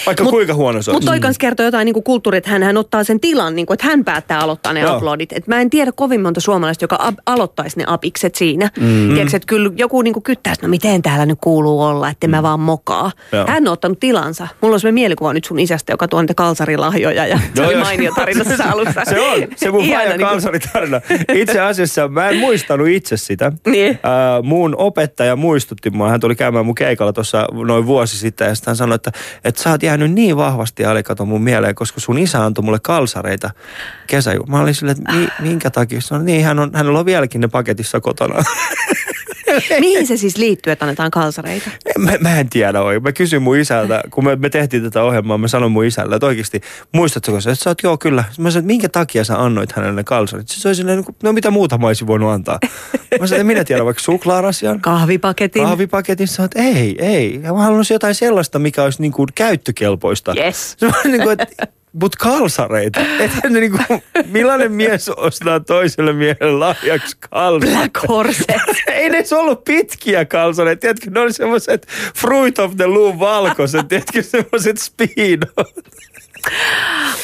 Vaikka 0.07 0.23
Mut- 0.23 0.29
kuinka 0.29 0.53
huono 0.53 0.81
se 0.81 0.91
on. 0.91 0.95
Mutta 0.95 1.11
toi 1.11 1.19
kans 1.19 1.37
kertoo 1.37 1.65
jotain 1.65 1.85
niin 1.85 2.03
kulttuuri, 2.03 2.37
että 2.37 2.49
hän, 2.49 2.63
hän 2.63 2.77
ottaa 2.77 3.03
sen 3.03 3.19
tilan, 3.19 3.55
niin 3.55 3.65
kuin, 3.65 3.75
että 3.75 3.87
hän 3.87 4.05
päättää 4.05 4.39
aloittaa 4.39 4.73
ne 4.73 4.79
Joo. 4.79 4.95
uploadit. 4.95 5.33
Et 5.33 5.47
mä 5.47 5.61
en 5.61 5.69
tiedä 5.69 5.91
kovin 5.91 6.21
monta 6.21 6.39
suomalaista, 6.41 6.83
joka 6.83 6.95
ab- 6.99 7.19
aloittaisi 7.25 7.77
ne 7.77 7.83
apikset 7.87 8.35
siinä. 8.35 8.69
Mm. 8.79 9.13
Tiedätkö, 9.13 9.37
että 9.37 9.47
kyllä 9.47 9.71
joku 9.75 10.01
niin 10.01 10.23
kyttäisi, 10.23 10.61
no 10.61 10.67
miten 10.67 11.01
täällä 11.01 11.25
nyt 11.25 11.37
kuuluu 11.41 11.81
olla, 11.81 12.09
että 12.09 12.27
mä 12.27 12.43
vaan 12.43 12.59
mokaa. 12.59 13.11
Joo. 13.31 13.45
Hän 13.47 13.67
on 13.67 13.73
ottanut 13.73 13.99
tilansa. 13.99 14.47
Mulla 14.61 14.73
on 14.73 14.79
semmoinen 14.79 14.93
mielikuva 14.93 15.33
nyt 15.33 15.45
sun 15.45 15.59
isästä, 15.59 15.93
joka 15.93 16.07
tuo 16.07 16.21
niitä 16.21 16.33
kalsarilahjoja 16.33 17.25
ja 17.27 17.39
se 17.55 17.65
oli 17.65 17.75
mainio 17.75 18.11
tarina 18.15 18.43
tässä 18.45 18.71
alussa. 18.71 19.01
Se 19.09 19.19
on, 19.19 19.47
se 19.55 19.71
mun 19.71 19.89
vaaja 19.89 20.09
niin 20.09 20.19
kuin- 20.19 20.29
kalsaritarina. 20.29 21.01
Itse 21.33 21.59
asiassa 21.59 22.07
mä 22.07 22.29
en 22.29 22.37
muistanut 22.37 22.87
itse 22.87 23.17
sitä. 23.17 23.51
Niin. 23.67 23.91
Äh, 23.91 24.43
mun 24.43 24.75
opettaja 24.77 25.35
muistutti 25.35 25.89
mua, 25.89 26.09
hän 26.09 26.19
tuli 26.19 26.35
käymään 26.35 26.65
mun 26.65 26.75
keikalla 26.75 27.13
tuossa 27.13 27.47
noin 27.65 27.85
vuosi 27.85 28.17
sitten 28.17 28.47
ja 28.47 28.55
sitten 28.55 28.71
hän 28.71 28.75
sanoi, 28.75 28.95
että, 28.95 29.11
että 29.43 29.61
sä 29.63 29.69
oot 29.71 29.83
jäänyt 29.83 29.96
niin 30.05 30.37
vahvasti 30.37 30.85
alikato 30.85 31.25
mun 31.25 31.41
mieleen, 31.41 31.75
koska 31.75 31.99
sun 31.99 32.17
isä 32.17 32.45
antoi 32.45 32.63
mulle 32.63 32.79
kalsareita 32.81 33.49
kesäju. 34.07 34.43
Mä 34.43 34.59
olin 34.59 34.75
silleen, 34.75 34.97
että 34.97 35.13
mi, 35.13 35.27
minkä 35.39 35.69
takia? 35.69 35.99
On, 36.11 36.25
niin, 36.25 36.45
hän 36.45 36.59
on, 36.59 36.71
hänellä 36.73 36.99
on 36.99 37.05
vieläkin 37.05 37.41
ne 37.41 37.47
paketissa 37.47 37.99
kotona. 37.99 38.43
Mihin 39.79 40.07
se 40.07 40.17
siis 40.17 40.37
liittyy, 40.37 40.73
että 40.73 40.85
annetaan 40.85 41.11
kalsareita? 41.11 41.69
Mä, 41.97 42.11
mä 42.19 42.39
en 42.39 42.49
tiedä 42.49 42.81
oikein. 42.81 43.03
Mä 43.03 43.11
kysyin 43.11 43.41
mun 43.41 43.57
isältä, 43.57 44.03
kun 44.11 44.23
me, 44.25 44.35
me 44.35 44.49
tehtiin 44.49 44.83
tätä 44.83 45.03
ohjelmaa, 45.03 45.37
mä 45.37 45.47
sanoin 45.47 45.71
mun 45.71 45.85
isälle, 45.85 46.15
että 46.15 46.25
oikeasti, 46.25 46.61
muistatko 46.91 47.41
sä, 47.41 47.51
että 47.51 47.63
sä 47.63 47.69
oot, 47.69 47.83
joo 47.83 47.97
kyllä. 47.97 48.21
Mä 48.21 48.33
sanoin, 48.33 48.57
että 48.57 48.67
minkä 48.67 48.89
takia 48.89 49.23
sä 49.23 49.43
annoit 49.43 49.71
hänelle 49.71 49.95
ne 49.95 50.03
kalsarit? 50.03 50.47
Se 50.47 50.67
oli 50.67 50.75
silleen, 50.75 51.03
no 51.23 51.33
mitä 51.33 51.51
muuta 51.51 51.77
mä 51.77 51.87
olisin 51.87 52.07
voinut 52.07 52.31
antaa. 52.31 52.59
Mä 53.19 53.27
sanoin, 53.27 53.33
että 53.33 53.43
minä 53.43 53.63
tiedän 53.63 53.85
vaikka 53.85 54.03
suklaarasian, 54.03 54.81
Kahvipaketin. 54.81 55.63
kahvipaketin. 55.63 56.27
Että 56.45 56.61
ei, 56.61 56.95
ei. 56.99 57.39
Mä 57.39 57.63
haluaisin 57.63 57.95
jotain 57.95 58.15
sellaista, 58.15 58.59
mikä 58.59 58.83
olisi 58.83 59.01
niin 59.01 59.11
kuin 59.11 59.27
käyttökelpoista. 59.35 60.33
Yes. 60.37 60.75
Se 60.77 60.85
on 60.85 60.93
niin 61.03 61.21
kuin, 61.21 61.41
että 61.41 61.67
Mut 61.93 62.15
kalsareita. 62.15 62.99
Et 63.19 63.31
niin 63.49 63.71
kuin, 63.71 64.03
millainen 64.25 64.71
mies 64.71 65.09
ostaa 65.09 65.59
toiselle 65.59 66.13
miehelle 66.13 66.57
lahjaksi 66.57 67.17
kalsareita? 67.19 67.79
Black 67.79 68.07
Horse. 68.07 68.43
Ei 68.87 69.09
ne 69.09 69.23
ollut 69.37 69.63
pitkiä 69.63 70.25
kalsareita. 70.25 70.79
Tiedätkö, 70.79 71.09
ne 71.11 71.19
oli 71.19 71.33
semmoiset 71.33 71.87
Fruit 72.15 72.59
of 72.59 72.75
the 72.77 72.85
Loom 72.85 73.19
valkoiset. 73.19 73.87
Tiedätkö, 73.87 74.23
semmoiset 74.23 74.77
speedot. 74.77 75.73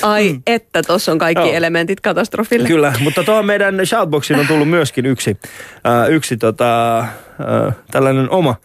Ai 0.02 0.40
että, 0.48 0.82
tuossa 0.84 1.12
on 1.12 1.18
kaikki 1.18 1.48
Joo. 1.48 1.54
elementit 1.54 2.02
katastrofille. 2.02 2.68
Kyllä, 2.68 2.94
mutta 3.00 3.24
tuohon 3.24 3.46
meidän 3.46 3.82
shoutboxiin 3.86 4.40
on 4.40 4.48
tullut 4.48 4.70
myöskin 4.70 5.06
yksi, 5.06 5.38
äh, 5.88 6.10
yksi 6.10 6.38
tota, 6.38 7.00
äh, 7.00 7.08
tällainen 7.92 8.30
oma 8.30 8.56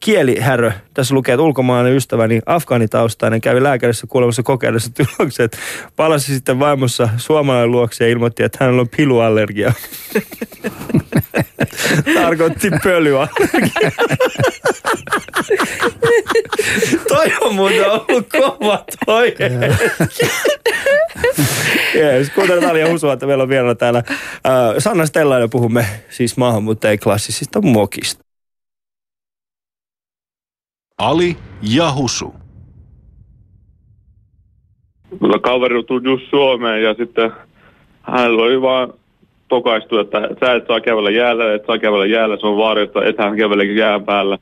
kielihärö. 0.00 0.72
Tässä 0.94 1.14
lukee, 1.14 1.32
että 1.34 1.42
ulkomaalainen 1.42 1.96
ystäväni 1.96 2.40
afgaanitaustainen 2.46 3.40
kävi 3.40 3.62
lääkärissä 3.62 4.06
kuulemassa 4.06 4.42
kokeudessa 4.42 4.90
tulokset. 4.94 5.58
Palasi 5.96 6.34
sitten 6.34 6.58
vaimossa 6.58 7.08
suomalainen 7.16 7.70
luokse 7.70 8.04
ja 8.04 8.10
ilmoitti, 8.10 8.42
että 8.42 8.58
hänellä 8.60 8.80
on 8.80 8.88
piluallergia. 8.96 9.72
Tarkoitti 12.14 12.70
pölyallergia. 12.82 13.90
toi 17.08 17.32
on 17.40 17.54
muuten 17.54 17.90
ollut 17.90 18.28
kova 18.28 18.84
toi. 19.06 19.34
Jees, 21.94 22.30
kuuntelen 22.30 22.62
Talia 22.62 22.88
Husua, 22.88 23.12
että 23.12 23.26
meillä 23.26 23.42
on 23.42 23.48
vielä 23.48 23.74
täällä 23.74 24.02
äh, 24.08 24.14
Sanna 24.78 25.06
Stella 25.06 25.38
ja 25.38 25.48
puhumme 25.48 25.86
siis 26.10 26.36
maahanmuuttajien 26.36 26.98
klassisista 26.98 27.60
mokista. 27.60 28.27
Ali 30.98 31.36
ja 31.74 31.92
Husu. 31.92 32.34
Mulla 35.20 35.38
kaveri 35.38 35.84
tuli 35.84 36.26
Suomeen 36.30 36.82
ja 36.82 36.94
sitten 36.94 37.32
hänellä 38.02 38.42
oli 38.42 38.62
vaan 38.62 38.92
tokaistu, 39.48 39.98
että 39.98 40.18
sä 40.40 40.54
et 40.54 40.66
saa 40.66 40.80
kävellä 40.80 41.10
jäällä, 41.10 41.54
et 41.54 41.66
saa 41.66 41.78
kävellä 41.78 42.06
jäällä, 42.06 42.36
se 42.36 42.46
on 42.46 42.56
vaarista, 42.56 43.04
et 43.04 43.18
hän 43.18 43.36
kävelekin 43.36 43.76
jään 43.76 44.04
päällä. 44.04 44.38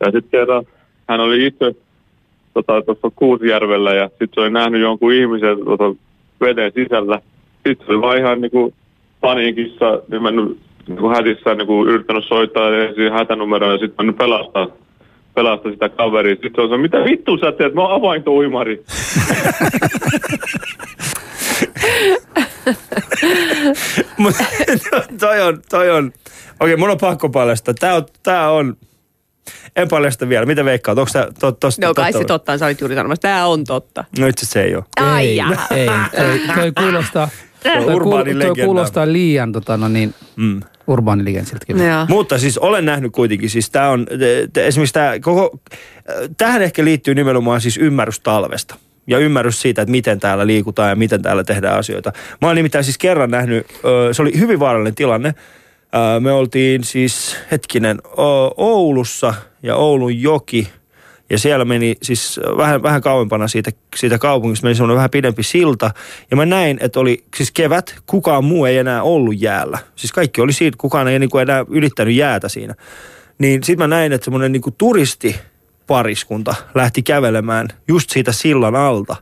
Ja 0.00 0.06
sitten 0.06 0.30
kerran 0.30 0.64
hän 1.08 1.20
oli 1.20 1.46
itse 1.46 1.74
tota, 2.54 2.72
Kuusjärvellä 3.16 3.94
ja 3.94 4.08
sitten 4.08 4.28
se 4.34 4.40
oli 4.40 4.50
nähnyt 4.50 4.80
jonkun 4.80 5.12
ihmisen 5.12 5.64
tota, 5.64 5.94
veden 6.40 6.72
sisällä. 6.74 7.20
Sitten 7.66 7.86
se 7.86 7.92
oli 7.92 8.02
vaan 8.02 8.18
ihan 8.18 8.40
niinku 8.40 8.74
paniikissa, 9.20 10.02
niin 10.08 10.22
mennyt 10.22 10.58
niinku 10.88 11.08
hätissä 11.08 11.54
niinku 11.54 11.86
yrittänyt 11.86 12.24
soittaa 12.24 12.76
ensin 12.76 13.12
hätänumeroon 13.12 13.72
ja 13.72 13.78
sitten 13.78 13.96
mennyt 13.98 14.18
pelastaa 14.18 14.66
pelastaa 15.34 15.72
sitä 15.72 15.88
kaveria. 15.88 16.34
Sitten 16.34 16.52
se 16.54 16.60
on 16.60 16.68
se, 16.68 16.76
mitä 16.76 16.96
vittu 16.96 17.38
sä 17.38 17.52
teet, 17.52 17.74
mä 17.74 17.82
oon 17.82 17.94
avaintoimari. 17.94 18.84
Mut 24.16 24.34
toi 25.20 25.40
on, 25.40 25.62
toi 25.70 25.90
on, 25.90 26.12
okei 26.60 26.76
mun 26.76 26.90
on 26.90 26.98
pakko 26.98 27.28
paljastaa. 27.28 27.74
Tää 27.74 27.94
on, 27.94 28.06
tää 28.22 28.50
on, 28.50 28.76
en 29.76 29.88
paljasta 29.88 30.28
vielä. 30.28 30.46
Mitä 30.46 30.64
veikkaat? 30.64 30.98
Onko 30.98 31.10
tää 31.12 31.26
to, 31.40 31.52
tosta, 31.52 31.86
No 31.86 31.94
kai 31.94 32.12
se 32.12 32.24
totta, 32.24 32.58
sä 32.58 32.66
olit 32.66 32.80
juuri 32.80 32.94
sanomassa. 32.94 33.22
Tämä 33.22 33.46
on 33.46 33.64
totta. 33.64 34.04
No 34.18 34.26
itse 34.26 34.46
se 34.46 34.62
ei 34.62 34.74
ole. 34.74 34.84
Ai 35.00 35.26
ei, 35.26 35.40
ei. 35.70 35.86
Toi, 36.16 36.40
toi 36.54 36.72
kuulostaa, 36.72 37.28
toi, 37.62 38.00
kuul, 38.00 38.22
toi 38.40 38.64
kuulostaa 38.64 39.12
liian 39.12 39.52
tota, 39.52 39.76
no 39.76 39.88
niin, 39.88 40.14
Mm. 40.36 40.60
Urbaanilegendiltä 40.90 41.66
kyllä. 41.66 41.84
Joo. 41.84 42.06
Mutta 42.08 42.38
siis 42.38 42.58
olen 42.58 42.84
nähnyt 42.84 43.12
kuitenkin, 43.12 43.50
siis 43.50 43.70
tämä 43.70 43.88
on, 43.88 44.06
te, 44.06 44.48
te, 44.52 44.66
esimerkiksi 44.66 44.94
tämä 44.94 45.12
koko, 45.20 45.58
äh, 45.74 46.14
tähän 46.36 46.62
ehkä 46.62 46.84
liittyy 46.84 47.14
nimenomaan 47.14 47.60
siis 47.60 47.76
ymmärrys 47.76 48.20
talvesta. 48.20 48.76
Ja 49.06 49.18
ymmärrys 49.18 49.60
siitä, 49.62 49.82
että 49.82 49.90
miten 49.90 50.20
täällä 50.20 50.46
liikutaan 50.46 50.88
ja 50.88 50.96
miten 50.96 51.22
täällä 51.22 51.44
tehdään 51.44 51.78
asioita. 51.78 52.12
Mä 52.40 52.48
oon 52.48 52.56
nimittäin 52.56 52.84
siis 52.84 52.98
kerran 52.98 53.30
nähnyt, 53.30 53.66
ö, 53.84 54.14
se 54.14 54.22
oli 54.22 54.38
hyvin 54.38 54.60
vaarallinen 54.60 54.94
tilanne. 54.94 55.34
Ö, 56.16 56.20
Me 56.20 56.32
oltiin 56.32 56.84
siis, 56.84 57.36
hetkinen, 57.50 57.98
Oulussa 58.56 59.34
ja 59.62 59.76
Oulun 59.76 60.22
joki. 60.22 60.68
Ja 61.30 61.38
siellä 61.38 61.64
meni 61.64 61.96
siis 62.02 62.40
vähän, 62.56 62.82
vähän 62.82 63.00
kauempana 63.00 63.48
siitä, 63.48 63.70
siitä 63.96 64.18
kaupungista, 64.18 64.64
meni 64.64 64.74
semmoinen 64.74 64.96
vähän 64.96 65.10
pidempi 65.10 65.42
silta. 65.42 65.90
Ja 66.30 66.36
mä 66.36 66.46
näin, 66.46 66.78
että 66.80 67.00
oli 67.00 67.24
siis 67.36 67.50
kevät, 67.50 67.94
kukaan 68.06 68.44
muu 68.44 68.64
ei 68.64 68.78
enää 68.78 69.02
ollut 69.02 69.40
jäällä. 69.40 69.78
Siis 69.96 70.12
kaikki 70.12 70.40
oli 70.40 70.52
siitä, 70.52 70.76
kukaan 70.78 71.08
ei 71.08 71.18
niin 71.18 71.30
kuin 71.30 71.42
enää 71.42 71.64
ylittänyt 71.68 72.14
jäätä 72.14 72.48
siinä. 72.48 72.74
Niin 73.38 73.64
sit 73.64 73.78
mä 73.78 73.86
näin, 73.86 74.12
että 74.12 74.24
semmoinen 74.24 74.52
niin 74.52 74.62
turistipariskunta 74.78 76.54
lähti 76.74 77.02
kävelemään 77.02 77.68
just 77.88 78.10
siitä 78.10 78.32
sillan 78.32 78.76
alta. 78.76 79.16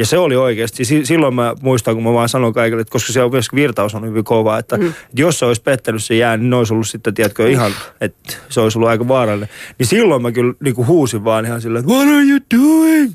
Ja 0.00 0.06
se 0.06 0.18
oli 0.18 0.36
oikeasti, 0.36 0.84
si- 0.84 1.06
silloin 1.06 1.34
mä 1.34 1.54
muistan, 1.62 1.94
kun 1.94 2.04
mä 2.04 2.12
vaan 2.12 2.28
sanoin 2.28 2.54
kaikille, 2.54 2.80
että 2.80 2.92
koska 2.92 3.12
se 3.12 3.22
on 3.22 3.30
myös 3.30 3.46
virtaus 3.54 3.94
on 3.94 4.06
hyvin 4.06 4.24
kova, 4.24 4.58
että, 4.58 4.76
mm. 4.76 4.86
että 4.86 5.20
jos 5.20 5.38
se 5.38 5.44
olisi 5.44 5.62
pettänyt 5.62 6.04
se 6.04 6.14
jää, 6.14 6.36
niin 6.36 6.50
ne 6.50 6.56
olisi 6.56 6.74
ollut 6.74 6.88
sitten, 6.88 7.14
tiedätkö, 7.14 7.50
ihan, 7.50 7.72
että 8.00 8.34
se 8.48 8.60
olisi 8.60 8.78
ollut 8.78 8.88
aika 8.88 9.08
vaarallinen. 9.08 9.48
Niin 9.78 9.86
silloin 9.86 10.22
mä 10.22 10.32
kyllä 10.32 10.54
niin 10.60 10.74
kuin 10.74 10.86
huusin 10.86 11.24
vaan 11.24 11.46
ihan 11.46 11.60
silleen, 11.60 11.84
että 11.84 11.94
what 11.94 12.08
are 12.08 12.24
you 12.24 12.40
doing? 12.58 13.12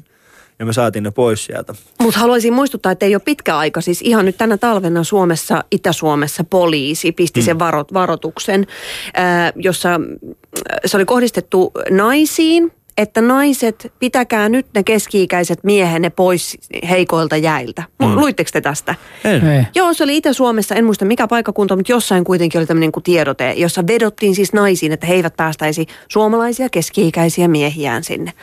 Ja 0.59 0.65
me 0.65 0.73
saatiin 0.73 1.03
ne 1.03 1.11
pois 1.11 1.45
sieltä. 1.45 1.73
Mutta 1.99 2.19
haluaisin 2.19 2.53
muistuttaa, 2.53 2.91
että 2.91 3.05
ei 3.05 3.15
ole 3.15 3.21
pitkä 3.25 3.57
aika. 3.57 3.81
Siis 3.81 4.01
ihan 4.01 4.25
nyt 4.25 4.37
tänä 4.37 4.57
talvena 4.57 5.03
Suomessa, 5.03 5.63
Itä-Suomessa 5.71 6.43
poliisi 6.43 7.11
pisti 7.11 7.41
sen 7.41 7.59
varo, 7.59 7.85
varoituksen, 7.93 8.67
ää, 9.13 9.53
jossa 9.55 9.97
mm, 9.97 10.05
se 10.85 10.97
oli 10.97 11.05
kohdistettu 11.05 11.71
naisiin, 11.89 12.71
että 12.97 13.21
naiset, 13.21 13.93
pitäkää 13.99 14.49
nyt 14.49 14.65
ne 14.75 14.83
keski-ikäiset 14.83 15.59
miehenne 15.63 16.09
pois 16.09 16.57
heikoilta 16.89 17.37
jäiltä. 17.37 17.83
Mm. 17.99 18.15
Luitteko 18.15 18.49
te 18.53 18.61
tästä? 18.61 18.95
En. 19.23 19.47
Ei. 19.47 19.63
Joo, 19.75 19.93
se 19.93 20.03
oli 20.03 20.17
Itä-Suomessa, 20.17 20.75
en 20.75 20.85
muista 20.85 21.05
mikä 21.05 21.27
paikkakunta, 21.27 21.75
mutta 21.75 21.91
jossain 21.91 22.23
kuitenkin 22.23 22.59
oli 22.59 22.65
tämmöinen 22.65 22.91
kuin 22.91 23.03
tiedote, 23.03 23.53
jossa 23.53 23.87
vedottiin 23.87 24.35
siis 24.35 24.53
naisiin, 24.53 24.91
että 24.91 25.07
he 25.07 25.13
eivät 25.13 25.37
päästäisi 25.37 25.85
suomalaisia 26.07 26.69
keski-ikäisiä 26.69 27.47
miehiään 27.47 28.03
sinne. 28.03 28.33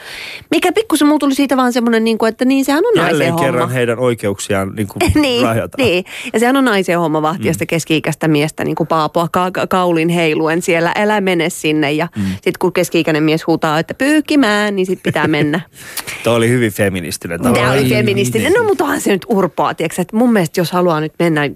Mikä 0.50 0.72
pikkusen 0.72 1.08
mulla 1.08 1.18
tuli 1.18 1.34
siitä 1.34 1.56
vaan 1.56 1.72
semmoinen, 1.72 2.04
niin 2.04 2.18
kuin, 2.18 2.28
että 2.28 2.44
niin 2.44 2.64
sehän 2.64 2.84
on 2.86 2.92
naisen 2.96 3.12
Jälleen 3.12 3.32
homma. 3.32 3.44
kerran 3.44 3.70
heidän 3.70 3.98
oikeuksiaan 3.98 4.72
niin 4.76 4.88
kuin 4.88 5.12
niin, 5.22 5.42
rajataan. 5.42 5.84
niin, 5.84 6.04
ja 6.32 6.38
sehän 6.38 6.56
on 6.56 6.64
naisen 6.64 6.98
homma 6.98 7.22
vahtia 7.22 7.50
mm. 7.50 7.52
sitä 7.52 7.66
keski-ikäistä 7.66 8.28
miestä 8.28 8.64
niin 8.64 8.76
kuin 8.76 8.86
paapua 8.86 9.28
ka- 9.32 9.50
ka- 9.50 9.66
kaulin 9.66 10.08
heiluen 10.08 10.62
siellä, 10.62 10.92
älä 10.96 11.20
mene 11.20 11.50
sinne. 11.50 11.92
Ja 11.92 12.08
mm. 12.16 12.22
sitten 12.32 12.52
kun 12.58 12.72
keski-ikäinen 12.72 13.22
mies 13.22 13.46
huutaa, 13.46 13.78
että 13.78 13.94
pyyhkimään, 14.42 14.76
niin 14.76 14.86
sitten 14.86 15.02
pitää 15.12 15.28
mennä. 15.28 15.60
Tämä 16.24 16.36
oli 16.36 16.48
hyvin 16.48 16.72
feministinen. 16.72 17.40
Tämä 17.42 17.70
oli 17.72 17.78
Ai, 17.82 17.88
feministinen. 17.88 18.52
No 18.52 18.64
mutta 18.64 18.84
onhan 18.84 19.00
se 19.00 19.12
nyt 19.12 19.26
urpoa, 19.28 19.74
tiedätkö? 19.74 20.02
Että 20.02 20.16
mun 20.16 20.32
mielestä 20.32 20.60
jos 20.60 20.72
haluaa 20.72 21.00
nyt 21.00 21.12
mennä, 21.18 21.50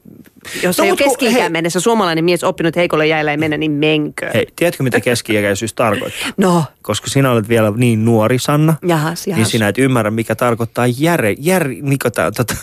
jos 0.62 0.78
No, 0.78 0.84
ei 0.84 0.90
ole 0.90 0.98
keski 0.98 1.32
hei. 1.32 1.48
mennessä 1.50 1.80
suomalainen 1.80 2.24
mies 2.24 2.44
oppinut 2.44 2.76
heikolle 2.76 3.06
jäillä 3.06 3.30
ei 3.30 3.36
mennä, 3.36 3.56
niin 3.56 3.72
menkö. 3.72 4.30
Hei, 4.34 4.46
tiedätkö 4.56 4.82
mitä 4.82 5.00
keski-ikäisyys 5.00 5.74
tarkoittaa? 5.74 6.28
No, 6.36 6.64
Koska 6.82 7.06
sinä 7.10 7.30
olet 7.30 7.48
vielä 7.48 7.72
niin 7.76 8.04
nuori, 8.04 8.38
Sanna, 8.38 8.74
jahas, 8.86 9.26
jahas. 9.26 9.38
niin 9.38 9.50
sinä 9.50 9.68
et 9.68 9.78
ymmärrä, 9.78 10.10
mikä 10.10 10.34
tarkoittaa 10.34 10.86
järe, 10.86 11.34
jär, 11.38 11.68
mikä 11.82 12.10
tää, 12.10 12.30
tota, 12.30 12.54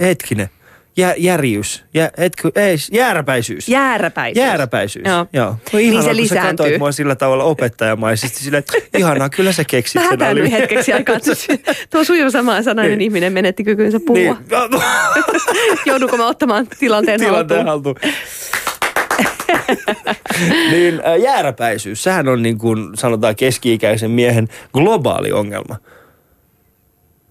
hetkinen, 0.00 0.50
jä, 0.96 1.14
järiys, 1.18 1.84
jä, 1.94 2.10
hetki, 2.18 2.42
ei, 2.54 2.76
jääräpäisyys. 2.92 3.68
Jääräpäisyys. 3.68 4.36
Jääräpäisyys. 4.46 5.04
Joo. 5.06 5.26
Joo. 5.32 5.46
No, 5.50 5.56
Niin 5.72 5.84
ihanaa, 5.92 6.02
se 6.02 6.08
kun 6.08 6.16
sä 6.16 6.22
lisääntyy. 6.22 6.50
katsoit 6.64 6.78
mua 6.78 6.92
sillä 6.92 7.14
tavalla 7.14 7.44
opettajamaisesti, 7.44 8.38
sillä 8.44 8.58
että 8.58 8.72
ihanaa, 8.98 9.28
kyllä 9.28 9.52
sä 9.52 9.64
keksit 9.64 10.02
Mä 10.02 10.08
sen. 10.10 10.22
Oli- 10.32 10.52
hetkeksi 10.52 10.92
aikaa, 10.92 11.16
että 11.16 11.74
tuo 11.90 12.04
sujuva 12.04 12.30
samaan 12.30 12.64
sanainen 12.64 12.98
Niin. 12.98 13.04
ihminen 13.06 13.32
menetti 13.32 13.64
kykynsä 13.64 14.00
puhua. 14.06 14.20
Niin, 14.22 14.36
Joudunko 15.86 16.16
mä 16.16 16.26
ottamaan 16.26 16.66
tilanteen, 16.78 17.20
tilanteen 17.20 17.66
haltuun? 17.66 17.94
haltuun. 18.02 18.12
niin 20.70 20.94
äh, 21.06 21.16
jääräpäisyys, 21.20 22.02
sehän 22.02 22.28
on 22.28 22.42
niin 22.42 22.58
kuin 22.58 22.88
sanotaan 22.94 23.36
keski-ikäisen 23.36 24.10
miehen 24.10 24.48
globaali 24.72 25.32
ongelma. 25.32 25.76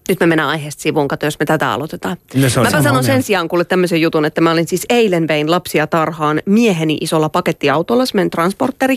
Nyt 0.08 0.20
me 0.20 0.26
mennään 0.26 0.48
aiheesta 0.48 0.82
sivuun, 0.82 1.08
kato, 1.08 1.26
jos 1.26 1.38
me 1.38 1.46
tätä 1.46 1.72
aloitetaan. 1.72 2.16
No 2.34 2.48
se 2.48 2.60
Mäpä 2.60 2.82
sanon 2.82 3.04
sen 3.04 3.22
sijaan 3.22 3.48
kuule 3.48 3.64
tämmöisen 3.64 4.00
jutun, 4.00 4.24
että 4.24 4.40
mä 4.40 4.50
olin 4.50 4.68
siis 4.68 4.86
eilen 4.88 5.28
vein 5.28 5.50
lapsia 5.50 5.86
tarhaan 5.86 6.42
mieheni 6.46 6.98
isolla 7.00 7.28
pakettiautolla, 7.28 8.06
semmoinen 8.06 8.30
transporteri. 8.30 8.96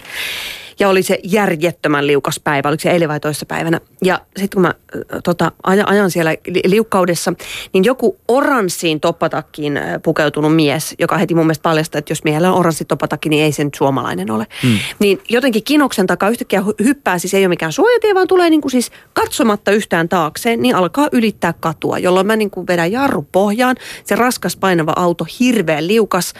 Ja 0.80 0.90
oli 0.90 1.04
se 1.04 1.20
järjettömän 1.24 2.08
liukas 2.08 2.40
päivä, 2.44 2.70
oliko 2.70 2.82
se 2.82 2.92
eilen 2.92 3.10
vai 3.10 3.20
toissa 3.20 3.46
päivänä. 3.46 3.80
Ja 4.04 4.22
sitten 4.28 4.50
kun 4.54 4.62
mä 4.62 4.74
tota, 5.24 5.52
ajan, 5.64 6.12
siellä 6.12 6.32
li- 6.32 6.62
liukkaudessa, 6.66 7.34
niin 7.74 7.84
joku 7.84 8.18
oranssiin 8.28 9.00
toppatakkiin 9.00 9.80
pukeutunut 10.04 10.56
mies, 10.56 10.96
joka 11.00 11.18
heti 11.18 11.36
mun 11.36 11.46
mielestä 11.46 11.64
paljastaa, 11.64 12.00
että 12.00 12.12
jos 12.12 12.24
miehellä 12.24 12.52
on 12.52 12.60
oranssi 12.60 12.86
toppatakki, 12.86 13.30
niin 13.30 13.44
ei 13.44 13.52
se 13.52 13.64
nyt 13.64 13.76
suomalainen 13.76 14.32
ole. 14.32 14.48
Hmm. 14.64 14.78
Niin 15.00 15.22
jotenkin 15.30 15.64
kinoksen 15.64 16.08
takaa 16.08 16.30
yhtäkkiä 16.30 16.60
hy- 16.60 16.86
hyppää, 16.86 17.20
siis 17.20 17.34
ei 17.34 17.42
ole 17.42 17.48
mikään 17.48 17.72
suojatie, 17.72 18.16
vaan 18.16 18.28
tulee 18.28 18.50
niin 18.50 18.62
kuin 18.62 18.72
siis 18.72 18.92
katsomatta 19.14 19.72
yhtään 19.72 20.10
taakse, 20.10 20.58
niin 20.58 20.76
alkaa 20.76 21.10
ylittää 21.12 21.54
katua, 21.60 21.98
jolloin 22.00 22.28
mä 22.28 22.36
niin 22.36 22.52
kuin 22.52 22.68
vedän 22.68 22.92
jarru 22.92 23.28
pohjaan. 23.32 23.76
Se 24.04 24.16
raskas 24.16 24.58
painava 24.58 24.94
auto, 24.96 25.26
hirveän 25.40 25.88
liukas. 25.88 26.34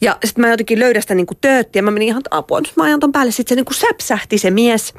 Ja 0.00 0.16
sitten 0.24 0.44
mä 0.44 0.50
jotenkin 0.50 0.78
löydän 0.78 1.02
sitä 1.02 1.14
niin 1.14 1.26
kuin 1.26 1.38
tööttiä. 1.40 1.82
Mä 1.82 1.90
menin 1.90 2.08
ihan, 2.08 2.22
apua, 2.30 2.60
nyt 2.60 2.72
mä 2.76 2.84
ajan 2.84 3.00
ton 3.00 3.12
päälle. 3.12 3.32
Sitten 3.32 3.47
se 3.48 3.54
niin 3.54 3.64
kuin 3.64 3.76
säpsähti 3.76 4.38
se 4.38 4.50
mies. 4.50 4.94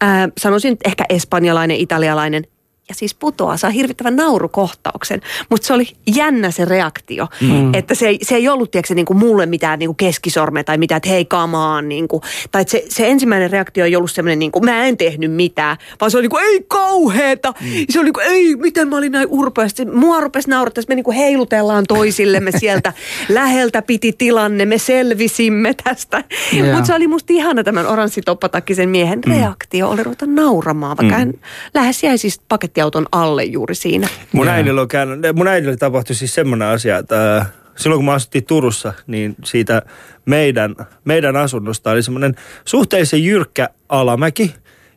Ää, 0.00 0.28
sanoisin 0.38 0.76
ehkä 0.84 1.04
espanjalainen, 1.08 1.76
italialainen. 1.76 2.44
Ja 2.90 2.94
siis 2.94 3.14
putoaa, 3.14 3.56
saa 3.56 3.70
hirvittävän 3.70 4.16
naurukohtauksen. 4.16 5.20
Mutta 5.50 5.66
se 5.66 5.72
oli 5.72 5.88
jännä 6.14 6.50
se 6.50 6.64
reaktio. 6.64 7.26
Mm. 7.40 7.74
Että 7.74 7.94
se 7.94 8.08
ei, 8.08 8.18
se 8.22 8.34
ei 8.34 8.48
ollut, 8.48 8.70
tiedätkö, 8.70 8.94
niin 8.94 9.06
kuin 9.06 9.16
mulle 9.16 9.46
mitään 9.46 9.78
niin 9.78 9.88
kuin 9.88 9.96
keskisorme 9.96 10.64
tai 10.64 10.78
mitään, 10.78 10.96
että 10.96 11.08
hei 11.08 11.24
kamaan. 11.24 11.88
Niin 11.88 12.08
kuin, 12.08 12.22
tai 12.50 12.62
että 12.62 12.72
se, 12.72 12.84
se 12.88 13.08
ensimmäinen 13.08 13.50
reaktio 13.50 13.84
ei 13.84 13.96
ollut 13.96 14.10
semmoinen, 14.10 14.38
niin 14.38 14.52
kuin, 14.52 14.64
mä 14.64 14.84
en 14.84 14.96
tehnyt 14.96 15.32
mitään. 15.32 15.76
Vaan 16.00 16.10
se 16.10 16.16
oli 16.16 16.22
niin 16.22 16.30
kuin, 16.30 16.44
ei 16.44 16.64
kauheeta. 16.68 17.54
Mm. 17.60 17.66
Se 17.90 17.98
oli 17.98 18.04
niin 18.04 18.14
kuin, 18.14 18.26
ei, 18.26 18.56
miten 18.56 18.88
mä 18.88 18.96
olin 18.96 19.12
näin 19.12 19.28
urpea. 19.30 19.68
Sitten 19.68 19.96
mua 19.96 20.20
rupesi 20.20 20.50
naurattaa, 20.50 20.84
me 20.88 20.94
niin 20.94 21.04
kuin 21.04 21.16
heilutellaan 21.16 21.84
toisillemme 21.88 22.50
sieltä. 22.58 22.92
Läheltä 23.28 23.82
piti 23.82 24.12
tilanne, 24.12 24.64
me 24.64 24.78
selvisimme 24.78 25.74
tästä. 25.84 26.24
Joo. 26.52 26.66
Mutta 26.72 26.86
se 26.86 26.94
oli 26.94 27.06
musta 27.06 27.32
ihana 27.32 27.64
tämän 27.64 27.86
oranssitoppatakkisen 27.86 28.88
miehen 28.88 29.24
reaktio. 29.24 29.90
Oli 29.90 30.02
ruveta 30.02 30.26
nauramaan, 30.26 30.96
vaikka 30.96 31.16
hän 31.16 31.32
lähes 31.74 32.02
jäi 32.02 32.18
siis 32.18 32.40
pakettiauton 32.80 33.06
alle 33.12 33.44
juuri 33.44 33.74
siinä. 33.74 34.08
Mun 34.32 34.48
äidillä, 34.48 34.80
on 34.80 34.88
käynyt, 34.88 35.36
mun 35.36 35.48
äidillä 35.48 35.76
tapahtui 35.76 36.16
siis 36.16 36.34
semmoinen 36.34 36.68
asia, 36.68 36.98
että 36.98 37.36
äh, 37.36 37.46
silloin 37.76 37.98
kun 37.98 38.04
me 38.04 38.12
asuttiin 38.12 38.44
Turussa, 38.44 38.92
niin 39.06 39.36
siitä 39.44 39.82
meidän, 40.26 40.74
meidän 41.04 41.36
asunnosta 41.36 41.90
oli 41.90 42.02
semmoinen 42.02 42.34
suhteellisen 42.64 43.24
jyrkkä 43.24 43.68
alamäki, 43.88 44.54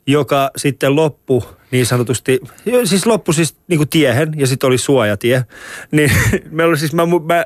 joka 0.08 0.52
sitten 0.58 0.96
loppu 0.96 1.44
niin 1.72 1.86
sanotusti, 1.86 2.40
siis 2.84 3.06
loppu 3.06 3.34
siis 3.34 3.56
niin 3.68 3.78
kuin 3.78 3.90
tiehen 3.90 4.34
ja 4.38 4.48
sitten 4.48 4.68
oli 4.68 4.78
suojatie. 4.78 5.44
Niin 5.92 6.12
meillä 6.50 6.72
oli 6.72 6.78
siis, 6.78 6.94
mä, 6.94 7.06
mä 7.06 7.46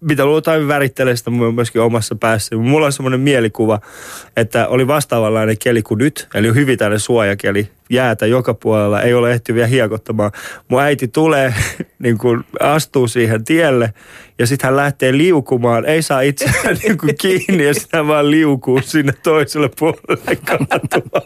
mitä 0.00 0.24
luultaan 0.24 0.68
värittelee 0.68 1.16
sitä 1.16 1.30
myöskin 1.30 1.82
omassa 1.82 2.14
päässä. 2.14 2.56
Mulla 2.56 2.86
on 2.86 2.92
semmoinen 2.92 3.20
mielikuva, 3.20 3.80
että 4.36 4.68
oli 4.68 4.86
vastaavanlainen 4.86 5.58
keli 5.58 5.82
kuin 5.82 5.98
nyt, 5.98 6.28
eli 6.34 6.54
hyvin 6.54 6.78
tällainen 6.78 7.00
suojakeli, 7.00 7.70
jäätä 7.90 8.26
joka 8.26 8.54
puolella, 8.54 9.02
ei 9.02 9.14
ole 9.14 9.32
ehti 9.32 9.54
vielä 9.54 9.66
hiekottamaan. 9.66 10.30
Mun 10.68 10.80
äiti 10.82 11.08
tulee, 11.08 11.54
niin 11.98 12.18
kuin 12.18 12.44
astuu 12.60 13.08
siihen 13.08 13.44
tielle, 13.44 13.94
ja 14.38 14.46
sitten 14.46 14.68
hän 14.68 14.76
lähtee 14.76 15.16
liukumaan, 15.16 15.84
ei 15.84 16.02
saa 16.02 16.20
itseään 16.20 16.76
niin 16.82 16.98
kuin 16.98 17.16
kiinni, 17.20 17.66
ja 17.66 17.74
sitten 17.74 17.98
hän 17.98 18.08
vaan 18.08 18.30
liukuu 18.30 18.80
sinne 18.84 19.12
toiselle 19.22 19.70
puolelle 19.78 20.36
katua. 20.36 21.22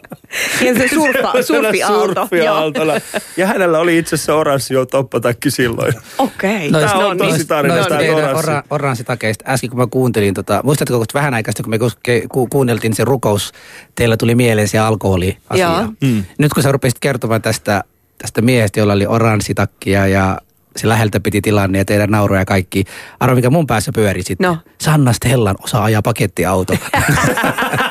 Ja 0.65 0.73
se 0.75 0.87
surfa, 0.95 1.41
surfiaalto. 1.41 2.21
surfiaaltolla. 2.21 2.93
Ja 3.37 3.47
hänellä 3.47 3.79
oli 3.79 3.97
itse 3.97 4.15
asiassa 4.15 4.35
oranssi 4.35 4.73
jo 4.73 4.85
toppatakki 4.85 5.51
silloin. 5.51 5.93
Okei. 6.17 6.71
Nois- 6.71 6.85
Tää 6.91 6.95
on 7.07 7.17
tosi 7.17 7.45
tarina, 7.45 7.85
teidän 7.85 8.15
oranssi. 8.15 8.49
ora, 8.51 8.63
oranssitakeista. 8.69 9.45
Äsken 9.47 9.69
kun 9.69 9.79
mä 9.79 9.87
kuuntelin, 9.87 10.33
tota, 10.33 10.61
muistatko 10.63 10.97
kun 10.97 11.05
vähän 11.13 11.33
aikaista, 11.33 11.63
kun 11.63 11.69
me 11.69 11.79
ku, 11.79 11.89
ku, 12.31 12.47
kuunneltiin 12.47 12.93
se 12.93 13.05
rukous, 13.05 13.51
teillä 13.95 14.17
tuli 14.17 14.35
mieleen 14.35 14.67
se 14.67 14.79
alkoholi-asia. 14.79 15.65
Joo. 15.67 15.93
Mm. 16.01 16.23
Nyt 16.37 16.50
kun 16.53 16.63
sä 16.63 16.71
rupesit 16.71 16.99
kertomaan 16.99 17.41
tästä, 17.41 17.83
tästä 18.17 18.41
miehestä, 18.41 18.79
jolla 18.79 18.93
oli 18.93 19.05
oranssitakkia 19.05 20.07
ja 20.07 20.37
se 20.77 20.89
läheltä 20.89 21.19
piti 21.19 21.41
tilanne 21.41 21.77
ja 21.77 21.85
teidän 21.85 22.09
nauroja 22.09 22.41
ja 22.41 22.45
kaikki. 22.45 22.83
Arvo, 23.19 23.35
mikä 23.35 23.49
mun 23.49 23.67
päässä 23.67 23.91
pyöri 23.95 24.23
sitten. 24.23 24.47
No. 24.47 24.57
Sanna 24.81 25.13
Stellan 25.13 25.55
osaa 25.63 25.83
ajaa 25.83 26.01
pakettiauto. 26.01 26.73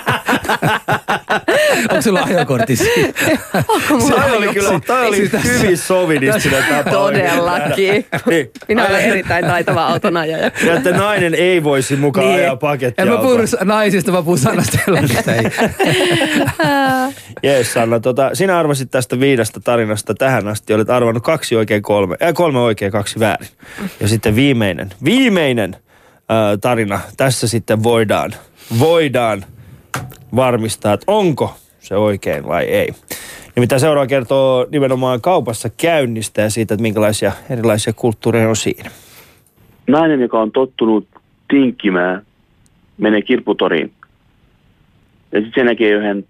Onko 1.91 2.03
sulla 2.03 2.23
ajokortti? 2.23 2.77
Onko 3.69 3.99
mulla 3.99 4.23
Se 4.25 4.33
oli 4.33 4.49
kyllä, 4.49 4.81
toi 4.87 5.07
oli 5.07 5.17
Siis 5.17 5.31
tässä- 5.31 5.49
hyvin 5.53 5.79
sovinistinen 5.79 6.65
tapa. 6.69 6.91
Todellakin. 6.91 8.07
Niin. 8.27 8.51
Minä 8.69 8.87
olen 8.87 9.01
erittäin 9.01 9.45
taitava 9.45 9.87
autonajaja. 9.87 10.51
Ja 10.67 10.75
että 10.75 10.91
nainen 10.91 11.35
ei 11.35 11.65
voisi 11.65 11.97
mukaan 11.97 12.27
Niin. 12.27 12.39
ajaa 12.39 12.53
En 12.53 12.59
pakettiautoa. 12.59 13.17
mä 13.17 13.23
puhu 13.23 13.39
naisista, 13.65 14.13
mä 14.13 14.23
puhun. 14.23 14.39
Ei. 15.37 15.51
Jees 17.51 17.73
Sanna, 17.73 18.01
tota, 18.01 18.31
sinä 18.35 18.59
arvasit 18.59 18.91
tästä 18.91 19.21
viidestä 19.21 19.61
tarinasta 19.61 20.15
tähän 20.15 20.49
asti. 20.49 20.75
Olet 20.75 20.91
arvannut 20.91 21.23
kaksi 21.23 21.57
oikein 21.57 21.83
kolme, 21.83 22.17
äh, 22.23 22.35
kolme 22.35 22.59
oikein 22.59 22.93
kaksi 22.93 23.21
väärin. 23.21 23.49
Ja 24.01 24.09
sitten 24.09 24.37
viimeinen, 24.37 24.91
viimeinen 25.05 25.75
äh, 25.75 26.59
tarina. 26.61 27.01
Tässä 27.17 27.49
sitten 27.49 27.83
voidaan, 27.83 28.35
voidaan 28.79 29.45
varmistaa, 30.37 30.93
että 30.93 31.05
onko 31.07 31.55
se 31.79 31.97
oikein 31.97 32.49
vai 32.49 32.65
ei. 32.65 32.89
Nimittäin 33.57 33.81
seuraava 33.81 34.07
kertoo 34.07 34.67
nimenomaan 34.71 35.21
kaupassa 35.21 35.71
käynnistä 35.77 36.43
ja 36.43 36.51
siitä, 36.51 36.75
että 36.75 36.83
minkälaisia 36.83 37.33
erilaisia 37.51 37.93
kulttuureja 37.93 38.49
on 38.49 38.57
siinä. 38.57 38.91
Nainen, 39.87 40.21
joka 40.21 40.41
on 40.41 40.53
tottunut 40.53 41.09
tinkkimään, 41.49 42.27
menee 42.99 43.23
kirpputoriin. 43.23 43.93
Ja 45.33 45.41
sitten 45.41 45.63
se 45.63 45.65
näkee 45.65 45.91
yhden 45.91 46.25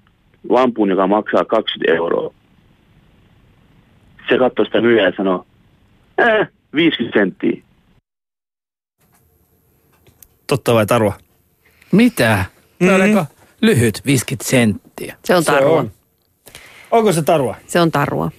lampun, 0.48 0.90
joka 0.90 1.06
maksaa 1.06 1.44
20 1.44 1.92
euroa. 1.92 2.34
Se 4.28 4.38
katsoo 4.38 4.64
sitä 4.64 4.80
myyjää 4.80 5.06
ja 5.06 5.12
sanoo, 5.16 5.46
äh, 6.20 6.48
50 6.74 7.18
senttiä. 7.18 7.62
Totta 10.46 10.74
vai 10.74 10.86
tarua? 10.86 11.12
Mitä? 11.92 12.44
Mm. 12.80 13.26
Se 13.60 13.66
lyhyt, 13.66 14.02
50 14.06 14.50
senttiä. 14.50 15.16
Se 15.24 15.36
on 15.36 15.44
Se 15.44 15.52
tarua. 15.52 15.78
on. 15.78 15.90
Onko 16.90 17.12
se 17.12 17.22
tarua? 17.22 17.56
Se 17.66 17.80
on 17.80 17.90
tarua. 17.90 18.30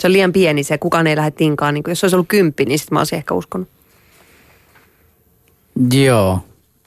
Se 0.00 0.06
on 0.06 0.12
liian 0.12 0.32
pieni 0.32 0.62
se, 0.64 0.78
kukaan 0.78 1.06
ei 1.06 1.16
lähde 1.16 1.30
tinkaan. 1.30 1.74
Niin 1.74 1.84
kuin 1.84 1.90
jos 1.92 2.00
se 2.00 2.06
olisi 2.06 2.16
ollut 2.16 2.28
kymppi, 2.28 2.64
niin 2.64 2.78
sitten 2.78 2.96
mä 2.96 3.00
olisin 3.00 3.16
ehkä 3.16 3.34
uskonut. 3.34 3.68
Joo. 5.92 6.38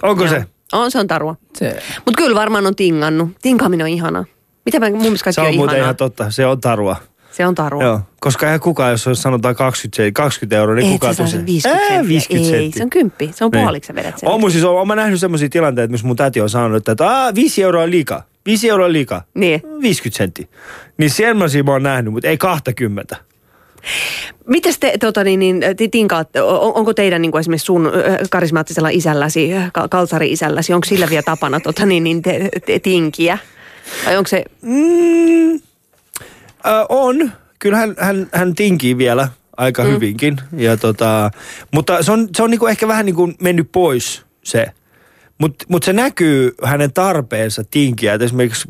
Onko 0.03 0.23
Joo. 0.23 0.29
se? 0.33 0.45
On, 0.73 0.91
se 0.91 0.99
on 0.99 1.07
tarua. 1.07 1.35
Se, 1.53 1.79
Mutta 2.05 2.17
kyllä 2.23 2.35
varmaan 2.39 2.65
on 2.67 2.75
tingannut. 2.75 3.29
Tinkaaminen 3.41 3.83
on 3.85 3.89
ihanaa. 3.89 4.25
Mitä 4.65 4.79
mä, 4.79 4.89
mun 4.89 5.01
mielestä 5.01 5.23
kaikki 5.23 5.35
Se 5.35 5.41
on, 5.41 5.47
on 5.47 5.55
muuten 5.55 5.75
ihanaa. 5.75 5.85
ihan 5.87 5.95
totta, 5.95 6.31
se 6.31 6.45
on 6.45 6.61
tarua. 6.61 6.95
Se 7.37 7.45
on 7.45 7.55
tarua. 7.55 7.83
Joo, 7.83 7.99
koska 8.19 8.45
eihän 8.45 8.59
kukaan, 8.59 8.91
jos 8.91 9.07
on 9.07 9.15
sanotaan 9.15 9.55
20, 9.55 9.95
se- 9.97 10.11
20 10.11 10.55
euroa, 10.57 10.75
niin 10.75 10.85
Ei, 10.85 10.91
kukaan 10.91 11.13
se 11.15 11.17
tule 11.17 11.29
sen 11.29 11.45
50 11.45 11.83
Ää, 11.83 11.89
senttiä. 11.89 12.07
50 12.09 12.55
Ei, 12.55 12.61
senttiä. 12.61 12.77
se 12.79 12.83
on 12.83 12.89
kymppi. 12.89 13.31
Se 13.35 13.45
on 13.45 13.51
Niin. 13.53 13.63
puoliksi 13.63 13.95
vedät 13.95 14.17
sen. 14.17 14.29
On 14.29 14.39
mun 14.39 14.51
siis, 14.51 14.63
on, 14.63 14.81
on 14.81 14.87
mä 14.87 14.95
nähnyt 14.95 15.19
semmoisia 15.19 15.49
tilanteita, 15.49 15.91
missä 15.91 16.07
mun 16.07 16.15
täti 16.15 16.41
on 16.41 16.49
sanonut, 16.49 16.89
että 16.89 17.07
Aa, 17.09 17.35
5 17.35 17.63
euroa 17.63 17.83
on 17.83 17.91
liikaa. 17.91 18.23
5 18.45 18.69
euroa 18.69 18.85
on 18.85 18.93
liikaa. 18.93 19.23
Niin. 19.33 19.61
50 19.81 20.17
senttiä. 20.17 20.47
Niin 20.97 21.09
semmoisia 21.09 21.63
mä 21.63 21.71
oon 21.71 21.83
nähnyt, 21.83 22.13
mutta 22.13 22.27
ei 22.27 22.37
20. 22.37 23.15
Mites 24.47 24.79
te, 24.79 24.93
tota, 24.99 25.23
niin, 25.23 25.39
niin, 25.39 25.59
te 25.77 25.87
tinkaatte, 25.87 26.41
on, 26.41 26.73
onko 26.75 26.93
teidän 26.93 27.21
niin 27.21 27.31
kuin 27.31 27.39
esimerkiksi 27.39 27.65
sun 27.65 27.91
karismaattisella 28.29 28.89
isälläsi, 28.89 29.51
kalsari-isälläsi, 29.89 30.73
onko 30.73 30.85
sillä 30.85 31.09
vielä 31.09 31.23
tapana 31.23 31.59
tota, 31.59 31.85
niin, 31.85 32.03
niin, 32.03 32.21
te, 32.21 32.49
te, 32.65 32.79
tinkiä? 32.79 33.37
Vai 34.05 34.17
onko 34.17 34.27
se, 34.27 34.43
Mm, 34.61 35.59
ö, 36.67 36.85
on. 36.89 37.31
Kyllä 37.59 37.77
hän, 37.77 37.95
hän, 37.99 38.27
hän 38.33 38.55
tinkii 38.55 38.97
vielä 38.97 39.27
aika 39.57 39.83
mm. 39.83 39.89
hyvinkin. 39.89 40.37
Ja 40.57 40.77
tota, 40.77 41.31
mutta 41.73 42.03
se 42.03 42.11
on, 42.11 42.27
se 42.35 42.43
on 42.43 42.51
niinku 42.51 42.67
ehkä 42.67 42.87
vähän 42.87 43.05
niin 43.05 43.15
kuin 43.15 43.35
mennyt 43.41 43.71
pois 43.71 44.25
se. 44.43 44.65
Mutta 45.37 45.65
mut 45.69 45.83
se 45.83 45.93
näkyy 45.93 46.55
hänen 46.63 46.93
tarpeensa 46.93 47.63
tinkiä. 47.71 48.13
Et 48.13 48.21
esimerkiksi 48.21 48.67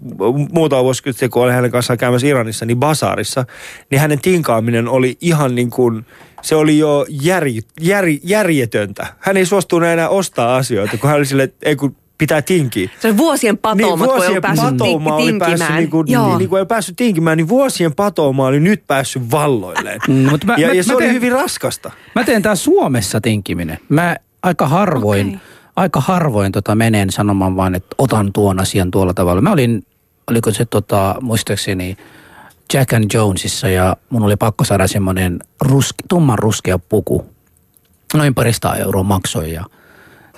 muutama 0.51 0.83
vuosi 0.83 1.01
sitten, 1.05 1.29
kun 1.29 1.43
olin 1.43 1.53
hänen 1.53 1.71
kanssaan 1.71 1.97
käymässä 1.97 2.27
Iranissa, 2.27 2.65
niin 2.65 2.77
basaarissa, 2.77 3.45
niin 3.91 4.01
hänen 4.01 4.19
tinkaaminen 4.19 4.87
oli 4.87 5.17
ihan 5.21 5.55
niin 5.55 5.69
kuin, 5.69 6.05
se 6.41 6.55
oli 6.55 6.77
jo 6.77 7.05
järj, 7.09 7.59
jär, 7.81 8.05
järjetöntä. 8.23 9.07
Hän 9.19 9.37
ei 9.37 9.45
suostunut 9.45 9.89
enää 9.89 10.09
ostaa 10.09 10.55
asioita, 10.55 10.97
kun 10.97 11.09
hän 11.09 11.17
oli 11.17 11.25
silleen, 11.25 11.49
että 11.49 11.69
ei 11.69 11.75
kun 11.75 11.95
pitää 12.17 12.41
tinkiä. 12.41 12.89
se 12.99 13.07
on 13.09 13.17
vuosien 13.17 13.57
patoumat, 13.57 13.97
kun 13.97 14.07
ei 14.07 14.13
ole 14.13 14.19
vuosien 14.19 14.41
päässyt 14.41 14.69
patouma 14.69 15.17
tin, 15.17 15.29
oli 15.29 15.39
päässyt, 15.39 15.57
tinkimään? 15.57 15.79
niin 15.79 15.89
kuin, 15.89 16.05
niin, 16.05 16.37
niin 16.37 16.49
kuin 16.49 16.59
ei 16.59 16.65
päässyt 16.65 16.95
tinkimään, 16.95 17.37
niin 17.37 17.47
vuosien 17.47 17.95
patouma 17.95 18.45
oli 18.47 18.59
nyt 18.59 18.83
päässyt 18.87 19.31
valloilleen. 19.31 19.99
Mm, 20.07 20.29
mutta 20.29 20.47
mä- 20.47 20.55
ja, 20.57 20.67
mä- 20.67 20.73
ja 20.73 20.83
se 20.83 20.91
mä 20.91 20.95
oli 20.95 21.03
teen- 21.03 21.15
hyvin 21.15 21.31
raskasta. 21.31 21.91
Mä 22.15 22.23
teen 22.23 22.41
tää 22.41 22.55
Suomessa 22.55 23.21
tinkiminen. 23.21 23.79
Mä 23.89 24.15
aika 24.43 24.67
harvoin, 24.67 25.27
okay. 25.27 25.39
aika 25.75 25.99
harvoin 26.01 26.51
tota 26.51 26.75
menen 26.75 27.11
sanomaan 27.11 27.55
vaan, 27.55 27.75
että 27.75 27.95
otan 27.97 28.33
tuon 28.33 28.59
asian 28.59 28.91
tuolla 28.91 29.13
tavalla. 29.13 29.41
Mä 29.41 29.51
olin, 29.51 29.85
oliko 30.31 30.51
se 30.51 30.65
tota, 30.65 31.15
muistaakseni 31.21 31.97
Jack 32.73 32.93
and 32.93 33.05
Jonesissa 33.13 33.69
ja 33.69 33.97
mun 34.09 34.23
oli 34.23 34.35
pakko 34.35 34.63
saada 34.63 34.87
semmoinen 34.87 35.39
ruske, 35.61 36.03
tumman 36.09 36.39
ruskea 36.39 36.79
puku. 36.79 37.25
Noin 38.13 38.33
parista 38.35 38.75
euroa 38.75 39.03
maksoi 39.03 39.53
ja 39.53 39.65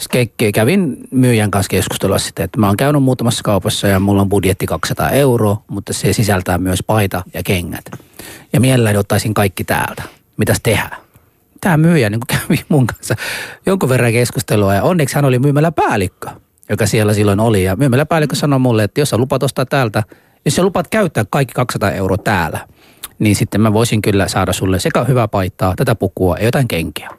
ke- 0.08 0.52
kävin 0.54 0.98
myyjän 1.12 1.52
kanssa 1.52 1.70
keskustelua 1.70 2.18
sitten, 2.20 2.44
että 2.44 2.60
mä 2.60 2.68
oon 2.68 2.78
käynyt 2.78 3.04
muutamassa 3.04 3.44
kaupassa 3.44 3.88
ja 3.88 4.00
mulla 4.00 4.22
on 4.22 4.30
budjetti 4.30 4.66
200 4.66 5.10
euroa, 5.10 5.64
mutta 5.68 5.94
se 5.94 6.14
sisältää 6.14 6.58
myös 6.58 6.84
paita 6.84 7.24
ja 7.34 7.44
kengät. 7.44 7.86
Ja 8.54 8.60
mielelläni 8.60 8.98
ottaisin 8.98 9.34
kaikki 9.34 9.64
täältä. 9.64 10.04
Mitäs 10.38 10.58
tehdään? 10.64 10.98
Tämä 11.62 11.78
myyjä 11.78 12.10
niin 12.10 12.22
kävi 12.48 12.66
mun 12.70 12.88
kanssa 12.88 13.16
jonkun 13.66 13.90
verran 13.90 14.12
keskustelua 14.12 14.74
ja 14.74 14.84
onneksi 14.84 15.16
hän 15.16 15.26
oli 15.26 15.40
myymällä 15.40 15.72
päällikkö, 15.72 16.30
joka 16.70 16.86
siellä 16.86 17.14
silloin 17.14 17.40
oli. 17.40 17.64
Ja 17.64 17.76
myymällä 17.76 18.06
päällikkö 18.06 18.36
sanoi 18.36 18.60
mulle, 18.60 18.84
että 18.84 19.02
jos 19.02 19.10
sä 19.10 19.18
lupat 19.18 19.44
ostaa 19.44 19.66
täältä, 19.66 20.04
jos 20.46 20.56
sä 20.56 20.64
lupat 20.64 20.88
käyttää 20.88 21.26
kaikki 21.30 21.54
200 21.54 21.92
euroa 21.92 22.18
täällä, 22.18 22.68
niin 23.20 23.36
sitten 23.36 23.62
mä 23.62 23.74
voisin 23.74 24.02
kyllä 24.02 24.28
saada 24.28 24.54
sulle 24.54 24.80
sekä 24.80 25.04
hyvää 25.04 25.28
paitaa, 25.28 25.74
tätä 25.76 25.96
pukua 25.96 26.38
ja 26.38 26.46
jotain 26.46 26.68
kenkiä. 26.68 27.19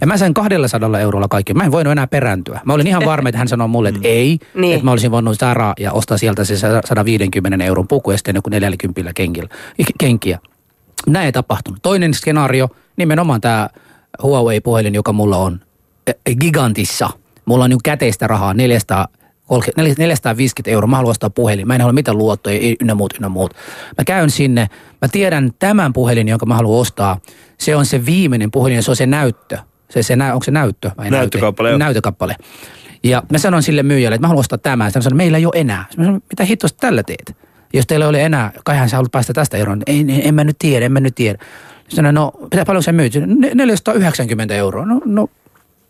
Ja 0.00 0.06
mä 0.06 0.16
sain 0.16 0.34
200 0.34 1.00
eurolla 1.00 1.28
kaikki. 1.28 1.54
Mä 1.54 1.64
en 1.64 1.72
voinut 1.72 1.92
enää 1.92 2.06
perääntyä. 2.06 2.60
Mä 2.64 2.72
olin 2.72 2.86
ihan 2.86 3.04
varma, 3.04 3.28
että 3.28 3.38
hän 3.38 3.48
sanoi 3.48 3.68
mulle, 3.68 3.88
että 3.88 4.00
ei. 4.04 4.38
Niin. 4.54 4.74
Että 4.74 4.84
mä 4.84 4.90
olisin 4.90 5.10
voinut 5.10 5.38
saada 5.38 5.74
ja 5.80 5.92
ostaa 5.92 6.18
sieltä 6.18 6.44
se 6.44 6.56
150 6.56 7.64
euron 7.64 7.88
puku 7.88 8.10
ja 8.10 8.16
sitten 8.16 8.34
joku 8.34 8.50
40 8.50 9.12
kenkillä, 9.14 9.48
kenkiä. 9.98 10.38
Näin 11.06 11.26
ei 11.26 11.32
tapahtunut. 11.32 11.82
Toinen 11.82 12.14
skenaario, 12.14 12.68
nimenomaan 12.96 13.40
tämä 13.40 13.68
Huawei-puhelin, 14.22 14.94
joka 14.94 15.12
mulla 15.12 15.36
on 15.36 15.60
eh, 16.06 16.36
gigantissa. 16.40 17.10
Mulla 17.44 17.64
on 17.64 17.70
niin 17.70 17.82
käteistä 17.84 18.26
rahaa 18.26 18.54
400, 18.54 19.08
450 19.86 20.70
euroa. 20.70 20.86
Mä 20.86 20.96
haluan 20.96 21.10
ostaa 21.10 21.30
puhelin. 21.30 21.66
Mä 21.66 21.74
en 21.74 21.80
halua 21.80 21.92
mitään 21.92 22.18
luottoja 22.18 22.76
ynnä 22.80 22.94
muut, 22.94 23.14
ynnä 23.14 23.28
muut. 23.28 23.54
Mä 23.98 24.04
käyn 24.04 24.30
sinne. 24.30 24.68
Mä 25.02 25.08
tiedän 25.12 25.50
tämän 25.58 25.92
puhelin, 25.92 26.28
jonka 26.28 26.46
mä 26.46 26.54
haluan 26.54 26.80
ostaa. 26.80 27.18
Se 27.58 27.76
on 27.76 27.86
se 27.86 28.06
viimeinen 28.06 28.50
puhelin 28.50 28.82
se 28.82 28.90
on 28.90 28.96
se 28.96 29.06
näyttö. 29.06 29.58
Se, 29.90 30.02
se 30.02 30.16
onko 30.32 30.44
se 30.44 30.50
näyttö 30.50 30.90
vai 30.98 31.10
Näyttökappale, 31.10 31.68
näyte? 31.68 31.84
Näytökappale. 31.84 32.36
Ja 33.02 33.22
mä 33.32 33.38
sanon 33.38 33.62
sille 33.62 33.82
myyjälle, 33.82 34.14
että 34.14 34.24
mä 34.24 34.28
haluan 34.28 34.40
ostaa 34.40 34.58
tämän. 34.58 34.90
Hän 34.94 35.02
sanoi, 35.02 35.16
meillä 35.16 35.38
ei 35.38 35.46
ole 35.46 35.60
enää. 35.60 35.84
Mä 35.96 36.04
sanoin, 36.04 36.22
mitä 36.30 36.44
hittoista 36.44 36.78
tällä 36.80 37.02
teet? 37.02 37.36
Jos 37.72 37.86
teillä 37.86 38.04
ei 38.04 38.10
ole 38.10 38.22
enää, 38.22 38.52
kaihan 38.64 38.88
sä 38.88 38.96
haluat 38.96 39.12
päästä 39.12 39.32
tästä 39.32 39.56
eroon. 39.56 39.82
Ei, 39.86 40.04
ei, 40.08 40.28
en 40.28 40.34
mä 40.34 40.44
nyt 40.44 40.56
tiedä, 40.58 40.86
en 40.86 40.92
mä 40.92 41.00
nyt 41.00 41.14
tiedä. 41.14 41.38
Sanoin, 41.88 42.14
no 42.14 42.32
paljon 42.66 42.82
sä 42.82 42.92
myyt? 42.92 43.12
Ne- 43.26 43.50
490 43.54 44.54
euroa. 44.54 44.86
No, 44.86 45.00
no 45.04 45.28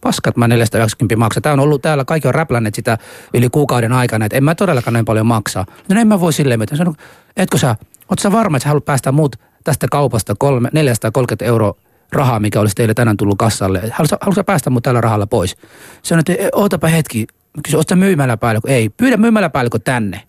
paskat 0.01 0.36
mä 0.36 0.49
490 0.49 1.16
maksa. 1.16 1.40
Tämä 1.40 1.53
on 1.53 1.61
ollut 1.61 1.82
täällä, 1.82 2.05
kaikki 2.05 2.28
on 2.28 2.34
räplänneet 2.34 2.74
sitä 2.74 2.99
yli 3.34 3.49
kuukauden 3.49 3.92
aikana, 3.92 4.24
että 4.24 4.36
en 4.36 4.44
mä 4.44 4.55
todellakaan 4.55 4.92
näin 4.92 5.05
paljon 5.05 5.26
maksaa. 5.26 5.66
No 5.88 6.01
en 6.01 6.09
mä 6.09 6.20
voi 6.20 6.32
silleen 6.32 6.61
mitään. 6.61 6.78
Sanoin, 6.78 6.97
etkö 7.36 7.59
sä, 7.59 7.76
oot 8.11 8.18
sä 8.18 8.32
varma, 8.32 8.57
että 8.57 8.64
sä 8.64 8.68
haluat 8.68 8.84
päästä 8.84 9.12
muut 9.12 9.36
tästä 9.64 9.86
kaupasta 9.90 10.34
kolme, 10.38 10.68
430 10.72 11.44
euroa 11.44 11.74
rahaa, 12.12 12.40
mikä 12.40 12.61
olisi 12.61 12.74
teille 12.74 12.94
tänään 12.94 13.16
tullut 13.16 13.38
kassalle. 13.38 13.80
Haluatko 14.20 14.44
päästä 14.46 14.70
mut 14.70 14.82
tällä 14.82 15.00
rahalla 15.00 15.26
pois? 15.26 15.57
Sanoin, 16.02 16.20
että 16.20 16.44
"E, 16.44 16.48
ootapa 16.52 16.88
hetki. 16.88 17.26
Kysy, 17.64 17.76
oot 17.76 17.88
sä 17.88 17.96
myymäläpäällikkö? 17.96 18.70
Ei, 18.70 18.88
pyydä 18.88 19.16
myymäläpäällikkö 19.16 19.78
tänne. 19.78 20.20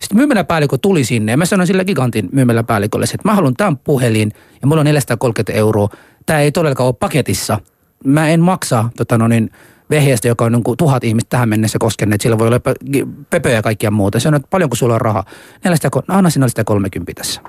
Sitten 0.00 0.16
myymäläpäällikkö 0.16 0.78
tuli 0.82 1.04
sinne 1.04 1.32
ja 1.32 1.36
mä 1.36 1.44
sanoin 1.46 1.66
sille 1.66 1.84
gigantin 1.84 2.28
myymäläpäällikölle, 2.32 3.04
että 3.04 3.28
mä 3.28 3.34
haluan 3.34 3.54
tämän 3.54 3.76
puhelin 3.76 4.32
ja 4.62 4.66
mulla 4.66 4.80
on 4.80 4.84
430 4.84 5.52
euroa. 5.52 5.88
Tämä 6.26 6.40
ei 6.40 6.52
todellakaan 6.52 6.86
ole 6.86 6.94
paketissa. 7.00 7.58
Mä 8.04 8.28
en 8.28 8.40
maksa 8.40 8.84
tota 8.96 9.18
no 9.18 9.28
niin, 9.28 9.50
vehjeestä, 9.90 10.28
joka 10.28 10.44
on 10.44 10.52
niin 10.52 10.62
kuin 10.64 10.76
tuhat 10.76 11.04
ihmistä 11.04 11.28
tähän 11.30 11.48
mennessä 11.48 11.78
koskeneet. 11.78 12.20
Sillä 12.20 12.38
voi 12.38 12.46
olla 12.46 12.60
pöpöjä 13.30 13.54
ja 13.54 13.62
kaikkia 13.62 13.90
muuta. 13.90 14.20
Sanoin, 14.20 14.40
että 14.40 14.50
paljonko 14.50 14.76
sulla 14.76 14.94
on 14.94 15.00
rahaa? 15.00 15.24
400, 15.64 16.02
no 16.08 16.14
anna 16.14 16.30
sinä 16.30 16.48
sitä 16.48 16.64
30 16.64 17.12
tässä. 17.14 17.40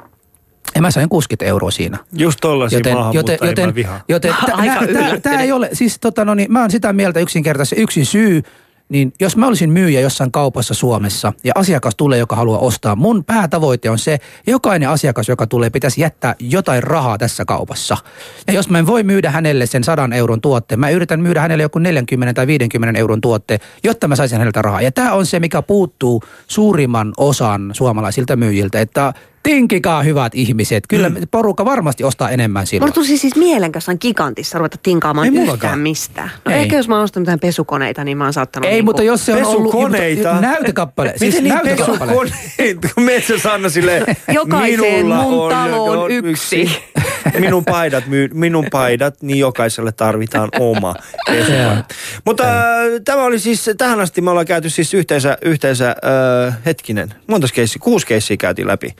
Ja 0.77 0.81
mä 0.81 0.91
sain 0.91 1.09
60 1.09 1.45
euroa 1.45 1.71
siinä. 1.71 1.97
Just 2.13 2.39
tollaisia 2.41 2.77
Joten, 2.79 2.97
joten, 3.13 3.37
joten, 3.41 3.73
joten 4.07 4.33
Aika 4.53 4.81
tämä 5.21 5.41
ei 5.41 5.51
ole, 5.51 5.69
siis 5.73 5.99
tota 5.99 6.25
no 6.25 6.33
niin, 6.33 6.51
mä 6.51 6.61
oon 6.61 6.71
sitä 6.71 6.93
mieltä 6.93 7.19
yksinkertaisesti 7.19 7.81
yksi 7.81 8.05
syy, 8.05 8.43
niin 8.89 9.13
jos 9.19 9.37
mä 9.37 9.47
olisin 9.47 9.69
myyjä 9.69 10.01
jossain 10.01 10.31
kaupassa 10.31 10.73
Suomessa 10.73 11.33
ja 11.43 11.53
asiakas 11.55 11.95
tulee, 11.95 12.19
joka 12.19 12.35
haluaa 12.35 12.59
ostaa, 12.59 12.95
mun 12.95 13.23
päätavoite 13.23 13.89
on 13.89 13.99
se, 13.99 14.17
jokainen 14.47 14.89
asiakas, 14.89 15.29
joka 15.29 15.47
tulee, 15.47 15.69
pitäisi 15.69 16.01
jättää 16.01 16.35
jotain 16.39 16.83
rahaa 16.83 17.17
tässä 17.17 17.45
kaupassa. 17.45 17.97
Ja 18.47 18.53
jos 18.53 18.69
mä 18.69 18.79
en 18.79 18.87
voi 18.87 19.03
myydä 19.03 19.31
hänelle 19.31 19.65
sen 19.65 19.83
100 19.83 20.09
euron 20.15 20.41
tuotteen, 20.41 20.79
mä 20.79 20.89
yritän 20.89 21.19
myydä 21.19 21.41
hänelle 21.41 21.63
joku 21.63 21.79
40 21.79 22.33
tai 22.33 22.47
50 22.47 22.99
euron 22.99 23.21
tuotteen, 23.21 23.59
jotta 23.83 24.07
mä 24.07 24.15
saisin 24.15 24.37
häneltä 24.37 24.61
rahaa. 24.61 24.81
Ja 24.81 24.91
tämä 24.91 25.13
on 25.13 25.25
se, 25.25 25.39
mikä 25.39 25.61
puuttuu 25.61 26.23
suurimman 26.47 27.13
osan 27.17 27.69
suomalaisilta 27.73 28.35
myyjiltä, 28.35 28.81
että 28.81 29.13
tinkikaa 29.47 30.03
hyvät 30.03 30.35
ihmiset. 30.35 30.83
Kyllä 30.89 31.09
mm. 31.09 31.15
porukka 31.31 31.65
varmasti 31.65 32.03
ostaa 32.03 32.29
enemmän 32.29 32.67
silloin. 32.67 32.87
Mulla 32.87 32.93
tuli 33.07 33.17
siis 33.17 33.35
mielen 33.35 33.71
kanssa 33.71 33.97
gigantissa 33.97 34.57
ruveta 34.57 34.77
tinkaamaan 34.83 35.25
Ei 35.25 35.29
yhtään 35.29 35.45
mullakaan. 35.45 35.79
mistään. 35.79 36.31
No 36.45 36.51
Ei. 36.51 36.59
ehkä 36.59 36.75
jos 36.75 36.87
mä 36.87 36.95
oon 36.95 37.03
ostanut 37.03 37.23
mitään 37.25 37.39
pesukoneita, 37.39 38.03
niin 38.03 38.17
mä 38.17 38.23
oon 38.23 38.33
saattanut... 38.33 38.65
Ei, 38.65 38.71
niinku- 38.73 38.85
mutta 38.89 39.03
jos 39.03 39.25
se 39.25 39.33
on 39.35 39.45
ollut 39.45 39.63
Pesukoneita? 39.71 40.29
mutta 40.33 40.47
näytökappale. 40.47 41.07
Miten 41.13 41.31
siis 41.31 41.43
niin 41.43 41.53
näytökappale. 41.55 42.11
pesukoneita? 42.11 42.87
Metsä 42.97 43.37
Sanna 43.37 43.69
silleen, 43.69 44.05
Jokaiseen 44.33 44.79
minulla 45.05 45.21
mun 45.21 45.43
on, 45.43 45.51
taloon 45.51 45.97
on 45.97 46.11
yksi. 46.11 46.69
Minun 47.39 47.65
paidat, 47.65 48.07
myy, 48.07 48.29
minun 48.33 48.65
paidat, 48.71 49.21
niin 49.21 49.39
jokaiselle 49.39 49.91
tarvitaan 49.91 50.49
oma. 50.59 50.95
Mutta 52.25 52.43
äh, 52.43 52.85
tämä 53.05 53.23
oli 53.23 53.39
siis, 53.39 53.69
tähän 53.77 53.99
asti 53.99 54.21
me 54.21 54.29
ollaan 54.29 54.45
käyty 54.45 54.69
siis 54.69 54.93
yhteensä, 54.93 55.37
yhteensä 55.41 55.89
äh, 56.47 56.57
hetkinen, 56.65 57.13
monta 57.27 57.47
keissiä, 57.53 57.79
kuusi 57.83 58.07
keissiä 58.07 58.37
käytiin 58.37 58.67
läpi. 58.67 58.95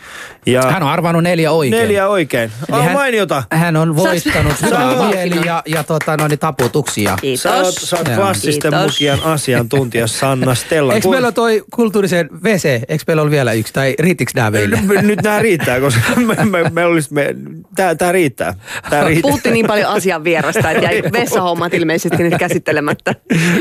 Ja 0.46 0.62
Hän 0.72 0.84
on 0.84 0.90
arvannut 0.90 1.24
neljä 1.24 1.52
oikein. 1.52 1.82
neljä 1.82 2.08
oikein. 2.08 2.52
Eli 2.70 2.78
Ah, 2.80 2.84
hän- 2.86 2.94
mainiota. 2.94 3.44
Hän 3.52 3.76
on 3.76 3.96
voittanut 3.96 4.54
oot- 4.54 5.16
mieli 5.16 5.46
ja, 5.46 5.64
ja 5.66 5.84
tota, 5.84 6.18
no, 6.18 6.28
niin 6.28 6.40
taputuksia. 6.40 7.18
Kiitos. 7.22 7.42
Sä 7.44 7.56
oot, 7.56 7.74
sä 7.76 7.98
oot 7.98 8.08
Joo. 8.08 8.16
klassisten 8.18 8.74
mukian 8.76 9.20
asiantuntija 9.24 10.08
Sanna 10.08 10.56
Stella. 10.56 10.94
Eikö 10.94 11.10
meillä 11.10 11.32
toi 11.32 11.64
kulttuurisen 11.76 12.30
WC, 12.44 12.66
eikö 12.88 13.04
meillä 13.08 13.22
ole 13.22 13.32
vielä 13.32 13.54
yksi, 13.54 13.74
tai 13.74 13.96
riittikö 14.00 14.32
nämä 14.36 14.52
meille? 14.52 14.80
Nyt- 14.88 15.02
Nyt 15.06 15.22
nämä 15.24 15.40
riittää, 15.40 15.80
koska 15.80 16.02
me, 16.28 16.46
me, 16.46 16.70
me 16.70 16.86
olisi, 16.86 17.14
me, 17.14 17.36
tää, 17.76 17.96
tää 17.96 18.12
riittää. 18.18 18.54
Tää 18.90 19.04
riittää. 19.04 19.22
Puhuttiin 19.22 19.54
niin 19.54 19.68
paljon 19.68 19.90
asian 19.90 20.24
vierasta, 20.24 20.72
että 20.72 20.84
jäi 20.84 21.04
vessahommat 21.20 21.74
ilmeisesti 21.74 22.24
nyt 22.24 22.38
käsittelemättä. 22.40 23.16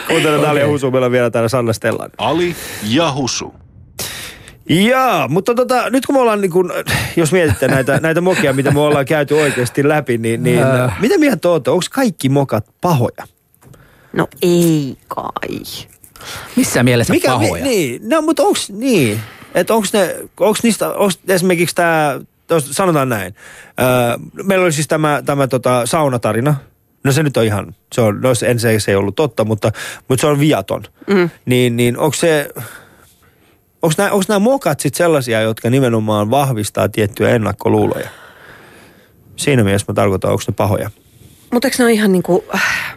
Kuuntelen 0.08 0.40
okay. 0.40 0.58
ja 0.58 0.68
Husu, 0.68 0.90
meillä 0.90 1.06
on 1.06 1.12
vielä 1.12 1.30
täällä 1.30 1.48
Sanna 1.48 1.72
Stellan. 1.72 2.10
Ali 2.18 2.56
ja 2.82 3.12
Husu. 3.12 3.54
Jaa, 4.68 5.28
mutta 5.28 5.54
tota, 5.54 5.90
nyt 5.90 6.06
kun 6.06 6.14
me 6.14 6.20
ollaan, 6.20 6.40
niin 6.40 6.50
kun, 6.50 6.72
jos 7.16 7.32
mietitte 7.32 7.68
näitä, 7.68 7.98
näitä 8.02 8.20
mokia, 8.20 8.52
mitä 8.52 8.70
me 8.70 8.80
ollaan 8.80 9.06
käyty 9.06 9.34
oikeasti 9.34 9.88
läpi, 9.88 10.18
niin, 10.18 10.42
niin 10.42 10.62
Äh. 10.62 11.00
mitä 11.00 11.18
mieltä 11.18 11.48
olette? 11.48 11.70
Onko 11.70 11.84
kaikki 11.90 12.28
mokat 12.28 12.66
pahoja? 12.80 13.26
No 14.12 14.28
ei 14.42 14.96
kai. 15.08 15.60
Missä 16.56 16.82
mielessä 16.82 17.12
Mikä, 17.12 17.28
pahoja? 17.28 17.62
Mi, 17.64 17.68
niin, 17.68 18.08
no 18.08 18.22
mutta 18.22 18.42
onko 18.42 18.60
niin? 18.68 19.20
Että 19.54 19.74
onko 19.74 19.88
ne, 19.92 20.16
onko 20.40 20.58
niistä, 20.62 20.88
onko 20.88 21.12
esimerkiksi 21.28 21.74
tämä, 21.74 22.20
sanotaan 22.60 23.08
näin, 23.08 23.34
öö, 23.80 23.86
meillä 24.42 24.64
oli 24.64 24.72
siis 24.72 24.88
tämä, 24.88 25.22
tämä 25.26 25.46
tota, 25.46 25.86
saunatarina, 25.86 26.54
No 27.06 27.12
se 27.12 27.22
nyt 27.22 27.36
on 27.36 27.44
ihan, 27.44 27.74
se 27.92 28.00
on, 28.00 28.20
no 28.20 28.34
se, 28.34 28.58
se, 28.58 28.80
se 28.80 28.90
ei 28.90 28.96
ollut 28.96 29.14
totta, 29.14 29.44
mutta, 29.44 29.72
mutta 30.08 30.20
se 30.20 30.26
on 30.26 30.40
viaton. 30.40 30.82
Mm. 31.06 31.30
Niin, 31.46 31.76
niin 31.76 31.98
onko 31.98 32.14
se, 32.14 32.48
onko 33.82 33.94
nämä, 33.98 34.10
onko 34.10 34.24
nämä 34.28 34.38
mokat 34.38 34.80
sitten 34.80 34.98
sellaisia, 34.98 35.40
jotka 35.40 35.70
nimenomaan 35.70 36.30
vahvistaa 36.30 36.88
tiettyjä 36.88 37.30
ennakkoluuloja? 37.30 38.08
Siinä 39.36 39.64
mielessä 39.64 39.84
mä 39.88 39.94
tarkoitan, 39.94 40.30
onko 40.30 40.42
ne 40.48 40.54
pahoja? 40.56 40.90
Mutta 41.52 41.68
eikö 41.68 41.76
ne 41.78 41.84
ole 41.84 41.92
ihan 41.92 42.12
niin 42.12 42.22
kuin, 42.22 42.42
äh, 42.54 42.96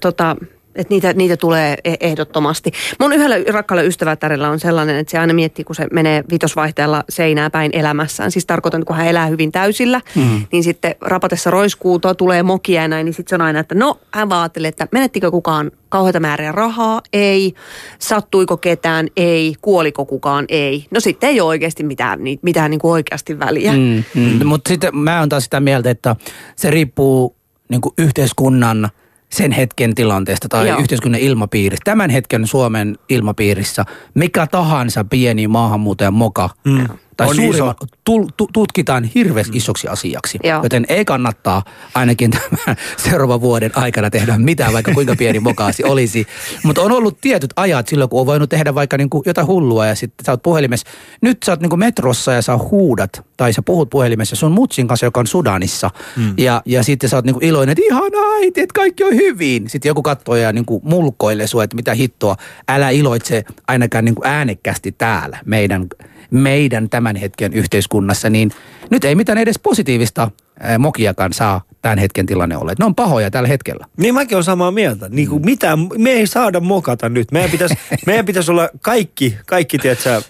tota, 0.00 0.36
että 0.76 0.94
niitä, 0.94 1.12
niitä 1.12 1.36
tulee 1.36 1.76
e- 1.84 1.94
ehdottomasti. 2.00 2.72
Mun 3.00 3.12
yhdellä 3.12 3.36
rakkaalla 3.52 3.82
ystävätärellä 3.82 4.50
on 4.50 4.60
sellainen, 4.60 4.96
että 4.96 5.10
se 5.10 5.18
aina 5.18 5.34
miettii, 5.34 5.64
kun 5.64 5.76
se 5.76 5.86
menee 5.92 6.24
vitosvaihteella 6.30 7.04
seinää 7.08 7.50
päin 7.50 7.70
elämässään. 7.74 8.30
Siis 8.30 8.46
tarkoitan, 8.46 8.80
että 8.80 8.86
kun 8.86 8.96
hän 8.96 9.06
elää 9.06 9.26
hyvin 9.26 9.52
täysillä, 9.52 10.00
mm. 10.14 10.46
niin 10.52 10.64
sitten 10.64 10.94
rapatessa 11.00 11.50
roiskuutoa 11.50 12.14
tulee 12.14 12.42
mokia 12.42 12.82
ja 12.82 12.88
näin, 12.88 13.04
niin 13.04 13.14
sitten 13.14 13.30
se 13.30 13.34
on 13.34 13.46
aina, 13.46 13.60
että 13.60 13.74
no 13.74 13.98
hän 14.10 14.28
vaattelee, 14.28 14.68
että 14.68 14.88
menettikö 14.92 15.30
kukaan 15.30 15.70
kauheita 15.88 16.20
määriä 16.20 16.52
rahaa? 16.52 17.02
Ei. 17.12 17.54
Sattuiko 17.98 18.56
ketään? 18.56 19.08
Ei. 19.16 19.54
Kuoliko 19.60 20.04
kukaan? 20.04 20.44
Ei. 20.48 20.86
No 20.90 21.00
sitten 21.00 21.30
ei 21.30 21.40
ole 21.40 21.48
oikeasti 21.48 21.82
mitään, 21.82 22.20
mitään 22.42 22.70
niin 22.70 22.80
kuin 22.80 22.92
oikeasti 22.92 23.38
väliä. 23.38 23.72
Mm, 23.72 24.04
mm. 24.14 24.46
Mutta 24.46 24.68
sitten 24.68 24.96
mä 24.96 25.20
oon 25.20 25.28
taas 25.28 25.44
sitä 25.44 25.60
mieltä, 25.60 25.90
että 25.90 26.16
se 26.56 26.70
riippuu 26.70 27.36
niin 27.68 27.80
kuin 27.80 27.94
yhteiskunnan– 27.98 28.88
sen 29.30 29.52
hetken 29.52 29.94
tilanteesta 29.94 30.48
tai 30.48 30.68
Joo. 30.68 30.78
yhteiskunnan 30.78 31.20
ilmapiiristä. 31.20 31.84
Tämän 31.84 32.10
hetken 32.10 32.46
Suomen 32.46 32.98
ilmapiirissä 33.08 33.84
mikä 34.14 34.46
tahansa 34.46 35.04
pieni 35.04 35.48
maahanmuuttajan 35.48 36.14
moka 36.14 36.50
mm 36.64 36.88
tai 37.16 37.28
on 37.28 37.36
suurimman, 37.36 37.74
tu, 38.04 38.28
tu, 38.36 38.48
tutkitaan 38.52 39.04
hirveän 39.04 39.46
mm. 39.46 39.56
isoksi 39.56 39.88
asiaksi. 39.88 40.38
Joo. 40.44 40.62
Joten 40.62 40.86
ei 40.88 41.04
kannattaa 41.04 41.62
ainakin 41.94 42.30
tämän 42.30 42.76
seuraavan 43.08 43.40
vuoden 43.40 43.70
aikana 43.74 44.10
tehdä 44.10 44.38
mitään, 44.38 44.72
vaikka 44.72 44.92
kuinka 44.92 45.16
pieni 45.16 45.40
mokaasi 45.40 45.84
olisi. 45.92 46.26
Mutta 46.62 46.82
on 46.82 46.92
ollut 46.92 47.20
tietyt 47.20 47.50
ajat 47.56 47.88
silloin, 47.88 48.10
kun 48.10 48.20
on 48.20 48.26
voinut 48.26 48.50
tehdä 48.50 48.74
vaikka 48.74 48.96
niinku 48.96 49.22
jotain 49.26 49.46
hullua 49.46 49.86
ja 49.86 49.94
sitten 49.94 50.24
sä 50.24 50.32
oot 50.32 50.42
puhelimessa. 50.42 50.86
Nyt 51.20 51.42
sä 51.42 51.52
oot 51.52 51.60
niinku 51.60 51.76
metrossa 51.76 52.32
ja 52.32 52.42
sä 52.42 52.56
huudat 52.56 53.24
tai 53.36 53.52
sä 53.52 53.62
puhut 53.62 53.90
puhelimessa 53.90 54.36
sun 54.36 54.52
mutsin 54.52 54.88
kanssa, 54.88 55.06
joka 55.06 55.20
on 55.20 55.26
Sudanissa. 55.26 55.90
Mm. 56.16 56.34
Ja, 56.38 56.62
ja 56.64 56.82
sitten 56.82 57.10
sä 57.10 57.16
oot 57.16 57.24
niinku 57.24 57.40
iloinen, 57.42 57.72
että 57.72 57.94
ihan 57.94 58.12
äiti, 58.34 58.60
että 58.60 58.74
kaikki 58.74 59.04
on 59.04 59.14
hyvin. 59.14 59.70
Sitten 59.70 59.90
joku 59.90 60.02
katsoo 60.02 60.36
ja 60.36 60.52
niinku 60.52 60.80
mulkoilee 60.84 61.46
sua, 61.46 61.64
että 61.64 61.76
mitä 61.76 61.94
hittoa. 61.94 62.36
Älä 62.68 62.90
iloitse 62.90 63.44
ainakaan 63.68 64.04
niinku 64.04 64.22
äänekkästi 64.24 64.92
täällä 64.92 65.38
meidän 65.44 65.86
meidän 66.30 66.88
tämän 66.88 67.16
hetken 67.16 67.52
yhteiskunnassa, 67.52 68.30
niin 68.30 68.50
nyt 68.90 69.04
ei 69.04 69.14
mitään 69.14 69.38
edes 69.38 69.58
positiivista 69.58 70.30
mokiakaan 70.78 71.32
saa 71.32 71.62
tämän 71.86 71.98
hetken 71.98 72.26
tilanne 72.26 72.56
olla. 72.56 72.72
Ne 72.78 72.84
on 72.84 72.94
pahoja 72.94 73.30
tällä 73.30 73.48
hetkellä. 73.48 73.86
Niin 73.96 74.14
mäkin 74.14 74.36
olen 74.36 74.44
samaa 74.44 74.70
mieltä. 74.70 75.08
Niin 75.08 75.28
kuin 75.28 75.42
mm. 75.42 75.44
mitä, 75.44 75.78
me 75.98 76.10
ei 76.10 76.26
saada 76.26 76.60
mokata 76.60 77.08
nyt. 77.08 77.32
Meidän 77.32 77.50
pitäisi, 77.50 77.74
meidän 78.06 78.26
pitäisi 78.26 78.50
olla 78.50 78.68
kaikki, 78.80 79.36
kaikki 79.46 79.78
tiedätkö, 79.78 80.22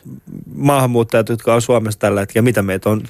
maahanmuuttajat, 0.55 1.29
jotka 1.29 1.55
on 1.55 1.63
Suomessa 1.63 2.01
tällä 2.01 2.21
hetkellä. 2.21 2.45
Mitä 2.45 2.63
meitä 2.63 2.91
on? 2.91 3.03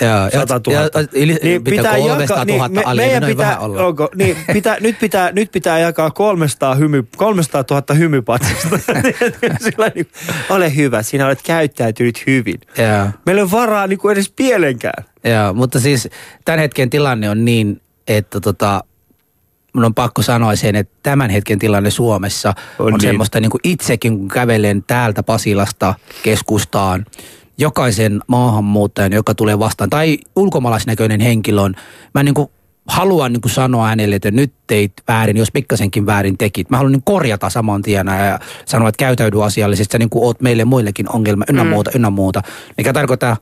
Ja, 0.00 0.30
100 0.32 0.60
000. 0.66 0.80
Ja, 0.80 0.82
ja, 0.82 1.38
niin 1.42 1.64
pitää 1.64 1.96
jakaa, 1.96 2.44
niin, 2.44 2.62
me, 2.72 2.82
meidän 2.96 3.24
pitää, 3.24 3.58
onko, 3.58 4.08
niin, 4.14 4.36
pitää, 4.52 4.76
nyt, 4.86 4.98
pitää, 4.98 5.32
nyt 5.32 5.52
pitää 5.52 5.78
jakaa 5.78 6.10
300, 6.10 6.74
hymy, 6.74 7.04
300 7.16 7.64
000 7.70 7.94
hymypatsasta. 7.94 8.78
Sillä 9.64 9.90
niin, 9.94 10.08
ole 10.50 10.76
hyvä, 10.76 11.02
sinä 11.02 11.26
olet 11.26 11.42
käyttäytynyt 11.42 12.26
hyvin. 12.26 12.60
Ja. 12.78 13.10
Meillä 13.26 13.42
on 13.42 13.50
varaa 13.50 13.86
niin 13.86 13.98
kuin 13.98 14.12
edes 14.12 14.32
pielenkään. 14.36 15.04
Joo, 15.26 15.54
mutta 15.54 15.80
siis 15.80 16.08
tämän 16.44 16.60
hetken 16.60 16.90
tilanne 16.90 17.30
on 17.30 17.44
niin, 17.44 17.80
että 18.08 18.40
tota, 18.40 18.84
mun 19.72 19.84
on 19.84 19.94
pakko 19.94 20.22
sanoa 20.22 20.56
sen, 20.56 20.76
että 20.76 20.96
tämän 21.02 21.30
hetken 21.30 21.58
tilanne 21.58 21.90
Suomessa 21.90 22.54
on, 22.78 22.86
on 22.86 22.92
niin. 22.92 23.00
semmoista 23.00 23.40
niin 23.40 23.50
kuin 23.50 23.60
itsekin, 23.64 24.18
kun 24.18 24.28
kävelen 24.28 24.84
täältä 24.86 25.22
Pasilasta 25.22 25.94
keskustaan, 26.22 27.06
jokaisen 27.58 28.20
maahanmuuttajan, 28.26 29.12
joka 29.12 29.34
tulee 29.34 29.58
vastaan, 29.58 29.90
tai 29.90 30.18
ulkomaalaisnäköinen 30.36 31.20
henkilö 31.20 31.60
mä 32.14 32.22
niin 32.22 32.34
kuin 32.34 32.50
haluan 32.86 33.32
niin 33.32 33.40
kuin 33.40 33.52
sanoa 33.52 33.86
hänelle, 33.86 34.16
että 34.16 34.30
nyt 34.30 34.52
teit 34.66 34.92
väärin, 35.08 35.36
jos 35.36 35.52
pikkasenkin 35.52 36.06
väärin 36.06 36.38
tekit. 36.38 36.70
Mä 36.70 36.76
haluan 36.76 36.92
niin 36.92 37.02
korjata 37.04 37.50
saman 37.50 37.82
tien 37.82 38.06
ja 38.06 38.38
sanoa, 38.64 38.88
että 38.88 38.98
käytäydy 38.98 39.44
asiallisesti, 39.44 39.92
sä 39.92 39.98
niin 39.98 40.10
kuin 40.10 40.24
oot 40.24 40.40
meille 40.40 40.64
muillekin 40.64 41.12
ongelma, 41.12 41.44
ynnä 41.48 41.64
mm. 41.64 41.70
muuta, 41.70 41.90
ynnä 41.94 42.10
muuta. 42.10 42.42
Mikä 42.76 42.92
tarkoittaa 42.92 43.36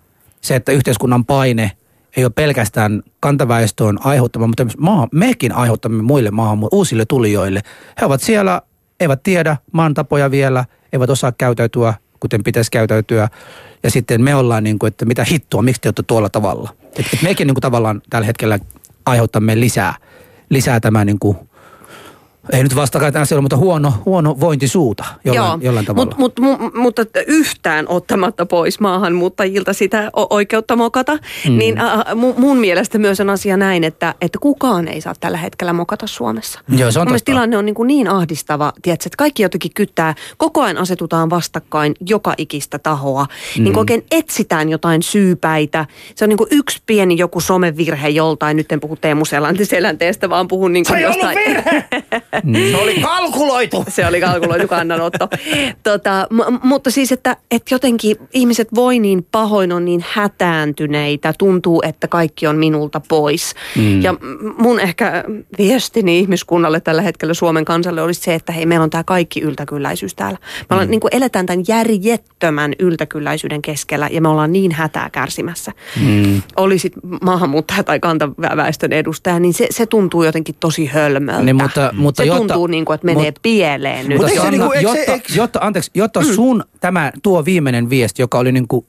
se, 0.44 0.56
että 0.56 0.72
yhteiskunnan 0.72 1.24
paine 1.24 1.70
ei 2.16 2.24
ole 2.24 2.32
pelkästään 2.34 3.02
kantaväestöön 3.20 3.98
aiheuttama, 4.04 4.46
mutta 4.46 4.66
maa, 4.78 5.08
mekin 5.12 5.52
aiheuttamme 5.52 6.02
muille 6.02 6.30
maahan, 6.30 6.58
uusille 6.72 7.04
tulijoille. 7.04 7.60
He 8.00 8.06
ovat 8.06 8.22
siellä, 8.22 8.62
eivät 9.00 9.22
tiedä 9.22 9.56
maan 9.72 9.94
tapoja 9.94 10.30
vielä, 10.30 10.64
eivät 10.92 11.10
osaa 11.10 11.32
käytäytyä, 11.32 11.94
kuten 12.20 12.44
pitäisi 12.44 12.70
käytäytyä. 12.70 13.28
Ja 13.82 13.90
sitten 13.90 14.22
me 14.22 14.34
ollaan 14.34 14.64
niin 14.64 14.78
kuin, 14.78 14.88
että 14.88 15.04
mitä 15.04 15.24
hittoa, 15.24 15.62
miksi 15.62 15.80
te 15.80 15.88
olette 15.88 16.02
tuolla 16.02 16.28
tavalla. 16.28 16.70
Et, 16.98 17.06
et 17.14 17.22
mekin 17.22 17.46
niin 17.46 17.54
kuin 17.54 17.62
tavallaan 17.62 18.02
tällä 18.10 18.26
hetkellä 18.26 18.58
aiheuttamme 19.06 19.60
lisää, 19.60 19.94
lisää 20.50 20.80
tämä 20.80 21.04
niin 21.04 21.18
kuin 21.18 21.36
ei 22.52 22.62
nyt 22.62 22.76
vastakkain 22.76 23.16
asioilla, 23.16 23.42
mutta 23.42 23.56
huono, 23.56 23.92
huono 24.04 24.36
vointisuuta 24.40 25.04
jollain, 25.24 25.46
Joo, 25.46 25.58
jollain 25.60 25.86
tavalla. 25.86 26.14
Mut, 26.18 26.38
mut, 26.38 26.60
mut, 26.60 26.74
mutta 26.74 27.02
yhtään 27.26 27.88
ottamatta 27.88 28.46
pois 28.46 28.80
maahanmuuttajilta 28.80 29.72
sitä 29.72 30.10
oikeutta 30.30 30.76
mokata, 30.76 31.18
mm. 31.48 31.58
niin 31.58 31.80
äh, 31.80 32.02
mun 32.36 32.58
mielestä 32.58 32.98
myös 32.98 33.20
on 33.20 33.30
asia 33.30 33.56
näin, 33.56 33.84
että, 33.84 34.14
että 34.20 34.38
kukaan 34.38 34.88
ei 34.88 35.00
saa 35.00 35.14
tällä 35.20 35.38
hetkellä 35.38 35.72
mokata 35.72 36.06
Suomessa. 36.06 36.60
Joo, 36.68 36.90
se 36.90 37.00
on 37.00 37.08
mun 37.08 37.18
tilanne 37.24 37.56
on 37.56 37.66
niin, 37.66 37.74
kuin 37.74 37.86
niin 37.86 38.08
ahdistava, 38.08 38.72
tiedätkö, 38.82 39.08
että 39.08 39.16
kaikki 39.16 39.42
jotenkin 39.42 39.70
kyttää, 39.74 40.14
koko 40.36 40.62
ajan 40.62 40.78
asetutaan 40.78 41.30
vastakkain 41.30 41.94
joka 42.06 42.34
ikistä 42.38 42.78
tahoa, 42.78 43.26
mm. 43.58 43.64
niin 43.64 43.78
oikein 43.78 44.04
etsitään 44.10 44.68
jotain 44.68 45.02
syypäitä. 45.02 45.86
Se 46.14 46.24
on 46.24 46.28
niin 46.28 46.38
kuin 46.38 46.48
yksi 46.50 46.82
pieni 46.86 47.18
joku 47.18 47.40
somevirhe 47.40 48.08
joltain, 48.08 48.56
nyt 48.56 48.72
en 48.72 48.80
puhu 48.80 48.96
Teemu 48.96 49.24
Selänteestä, 49.62 50.30
vaan 50.30 50.48
puhun 50.48 50.72
niin 50.72 50.84
kuin 50.86 51.00
jostain... 51.00 51.38
Mm. 52.44 52.54
Se 52.70 52.76
oli 52.76 53.00
kalkuloitu. 53.00 53.84
Se 53.88 54.06
oli 54.06 54.20
kalkuloitu 54.20 54.68
kannanotto. 54.68 55.28
tota, 55.82 56.26
m- 56.30 56.68
mutta 56.68 56.90
siis, 56.90 57.12
että, 57.12 57.36
että 57.50 57.74
jotenkin 57.74 58.16
ihmiset 58.32 58.68
voi 58.74 58.98
niin 58.98 59.26
pahoin, 59.32 59.72
on 59.72 59.84
niin 59.84 60.04
hätääntyneitä, 60.08 61.34
tuntuu, 61.38 61.82
että 61.84 62.08
kaikki 62.08 62.46
on 62.46 62.56
minulta 62.56 63.00
pois. 63.08 63.54
Mm. 63.76 64.02
Ja 64.02 64.14
mun 64.58 64.80
ehkä 64.80 65.24
viestini 65.58 66.18
ihmiskunnalle 66.18 66.80
tällä 66.80 67.02
hetkellä 67.02 67.34
Suomen 67.34 67.64
kansalle 67.64 68.02
olisi 68.02 68.20
se, 68.20 68.34
että 68.34 68.52
hei, 68.52 68.66
meillä 68.66 68.84
on 68.84 68.90
tämä 68.90 69.04
kaikki 69.04 69.40
yltäkylläisyys 69.40 70.14
täällä. 70.14 70.38
Me 70.60 70.66
ollaan, 70.70 70.88
mm. 70.88 70.90
niin 70.90 71.00
kuin 71.00 71.16
eletään 71.16 71.46
tämän 71.46 71.64
järjettömän 71.68 72.72
yltäkylläisyyden 72.78 73.62
keskellä 73.62 74.08
ja 74.12 74.20
me 74.20 74.28
ollaan 74.28 74.52
niin 74.52 74.72
hätää 74.72 75.10
kärsimässä. 75.12 75.72
Mm. 76.00 76.42
Olisit 76.56 76.92
maahanmuuttaja 77.22 77.84
tai 77.84 78.00
kantaväestön 78.00 78.92
edustaja, 78.92 79.38
niin 79.40 79.54
se, 79.54 79.66
se 79.70 79.86
tuntuu 79.86 80.22
jotenkin 80.22 80.54
tosi 80.60 80.86
hölmöltä. 80.86 81.42
Niin, 81.42 81.56
mutta, 81.56 81.90
mutta 81.96 82.23
se 82.24 82.28
jotta, 82.28 82.54
tuntuu 82.54 82.66
niin 82.66 82.84
kuin, 82.84 82.94
että 82.94 83.04
menee 83.04 83.30
mut, 83.30 83.42
pieleen 83.42 84.08
nyt. 84.08 84.18
Mutta 84.18 84.50
niin 84.50 84.62
kuin, 84.62 84.82
jotta, 84.82 85.12
eikö, 85.12 85.32
jotta, 85.34 85.58
anteeksi, 85.62 85.90
jotta 85.94 86.20
mm. 86.20 86.26
sun 86.26 86.64
tämä, 86.80 87.12
tuo 87.22 87.44
viimeinen 87.44 87.90
viesti, 87.90 88.22
joka 88.22 88.38
oli 88.38 88.52
niin 88.52 88.68
kuin 88.68 88.86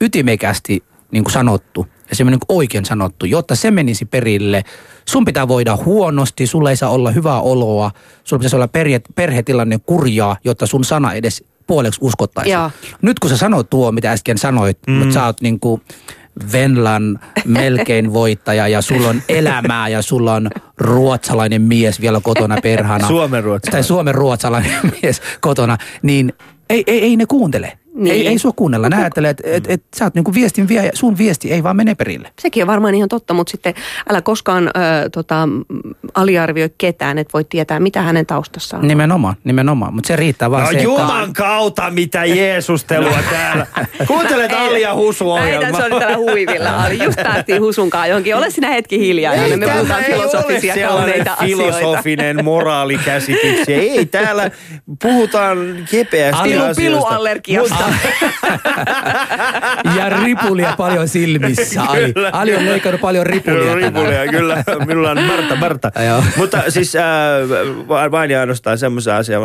ytimekästi 0.00 0.82
niin 1.10 1.24
kuin 1.24 1.32
sanottu, 1.32 1.86
ja 2.10 2.16
se 2.16 2.24
niin 2.24 2.38
oikein 2.48 2.84
sanottu, 2.84 3.26
jotta 3.26 3.54
se 3.54 3.70
menisi 3.70 4.04
perille, 4.04 4.64
sun 5.08 5.24
pitää 5.24 5.48
voida 5.48 5.76
huonosti, 5.76 6.46
sulla 6.46 6.70
ei 6.70 6.76
saa 6.76 6.90
olla 6.90 7.10
hyvää 7.10 7.40
oloa, 7.40 7.90
sulla 8.24 8.38
pitäisi 8.38 8.56
olla 8.56 8.68
perhe, 8.68 9.00
perhetilanne 9.14 9.78
kurjaa, 9.86 10.36
jotta 10.44 10.66
sun 10.66 10.84
sana 10.84 11.12
edes 11.12 11.44
puoleksi 11.66 12.00
uskottaisiin. 12.02 12.58
Nyt 13.02 13.18
kun 13.18 13.30
sä 13.30 13.36
sanoit 13.36 13.70
tuo, 13.70 13.92
mitä 13.92 14.12
äsken 14.12 14.38
sanoit, 14.38 14.78
mm. 14.86 14.92
mutta 14.92 15.14
sä 15.14 15.26
oot 15.26 15.40
niin 15.40 15.60
kuin, 15.60 15.82
Venlan 16.52 17.20
melkein 17.44 18.12
voittaja 18.20 18.68
ja 18.68 18.82
sulla 18.82 19.08
on 19.08 19.22
elämää 19.28 19.88
ja 19.88 20.02
sulla 20.02 20.34
on 20.34 20.50
ruotsalainen 20.78 21.62
mies 21.62 22.00
vielä 22.00 22.20
kotona 22.22 22.56
perhana. 22.62 23.08
Suomen 23.08 23.44
ruotsalainen. 23.44 23.72
Tai 23.72 23.88
Suomen 23.88 24.14
ruotsalainen 24.14 24.72
mies 25.02 25.22
kotona, 25.40 25.78
niin 26.02 26.32
ei, 26.70 26.84
ei, 26.86 27.00
ei 27.02 27.16
ne 27.16 27.26
kuuntele. 27.26 27.78
Niin. 27.98 28.14
Ei, 28.14 28.28
ei 28.28 28.38
sua 28.38 28.52
kuunnella. 28.56 28.88
Nää 28.88 29.00
ajattelee, 29.00 29.30
että 29.30 29.42
et, 29.46 29.64
et, 29.68 29.82
sä 29.96 30.04
oot 30.04 30.14
niinku 30.14 30.34
viestin 30.34 30.68
vie, 30.68 30.90
sun 30.94 31.18
viesti 31.18 31.52
ei 31.52 31.62
vaan 31.62 31.76
mene 31.76 31.94
perille. 31.94 32.30
Sekin 32.40 32.62
on 32.62 32.66
varmaan 32.66 32.94
ihan 32.94 33.08
totta, 33.08 33.34
mutta 33.34 33.50
sitten 33.50 33.74
älä 34.10 34.22
koskaan 34.22 34.66
ö, 34.66 34.70
tota, 35.10 35.48
aliarvioi 36.14 36.70
ketään, 36.78 37.18
että 37.18 37.32
voi 37.32 37.44
tietää, 37.44 37.80
mitä 37.80 38.02
hänen 38.02 38.26
taustassaan 38.26 38.88
Nimenomaan, 38.88 39.34
nimenomaan. 39.44 39.94
Mutta 39.94 40.08
se 40.08 40.16
riittää 40.16 40.50
vaan 40.50 40.64
no, 40.64 40.72
se, 40.72 40.82
Juman 40.82 41.24
että... 41.24 41.42
kautta, 41.42 41.90
mitä 41.90 42.24
Jeesustelua 42.24 43.18
täällä. 43.30 43.66
Kuuntelet 44.08 44.52
Ali 44.52 44.82
ja 44.82 44.94
Husu 44.94 45.30
ohjelma. 45.30 45.78
se 45.78 45.84
oli 45.84 46.00
täällä 46.00 46.16
huivilla. 46.16 46.84
Ali. 46.84 47.04
Just 47.04 47.22
päästiin 47.22 47.62
Husunkaan 47.62 48.08
johonkin. 48.08 48.36
Ole 48.36 48.50
sinä 48.50 48.70
hetki 48.70 48.98
hiljaa. 48.98 49.34
Ei, 49.34 49.56
me 49.56 49.66
puhutaan 49.66 50.04
filosofisia 50.04 50.88
kauneita 50.88 51.36
filosofinen 51.40 52.44
moraalikäsityksiä. 52.44 53.76
Ei, 53.78 54.06
täällä 54.06 54.50
puhutaan 55.02 55.58
kepeästi 55.90 56.40
asioista. 56.40 56.82
Piluallergiasta 56.82 57.87
ja 59.96 60.08
ripulia 60.08 60.74
paljon 60.76 61.08
silmissä. 61.08 61.82
Ali, 61.82 62.12
Kyllä. 62.12 62.30
Ali 62.32 62.56
on 62.56 62.66
leikannut 62.66 63.00
paljon 63.00 63.26
ripulia 63.26 63.58
Kyllä, 63.60 63.74
ripulia, 63.74 64.26
kyllä. 64.30 64.64
Minulla 64.86 65.10
on 65.10 65.22
Marta, 65.22 65.56
Marta. 65.56 65.92
Mutta 66.36 66.62
siis 66.68 66.96
äh, 66.96 67.02
vain- 68.10 68.30
ja 68.30 68.40
ainoastaan 68.40 68.78
semmoisen 68.78 69.14
asian, 69.14 69.42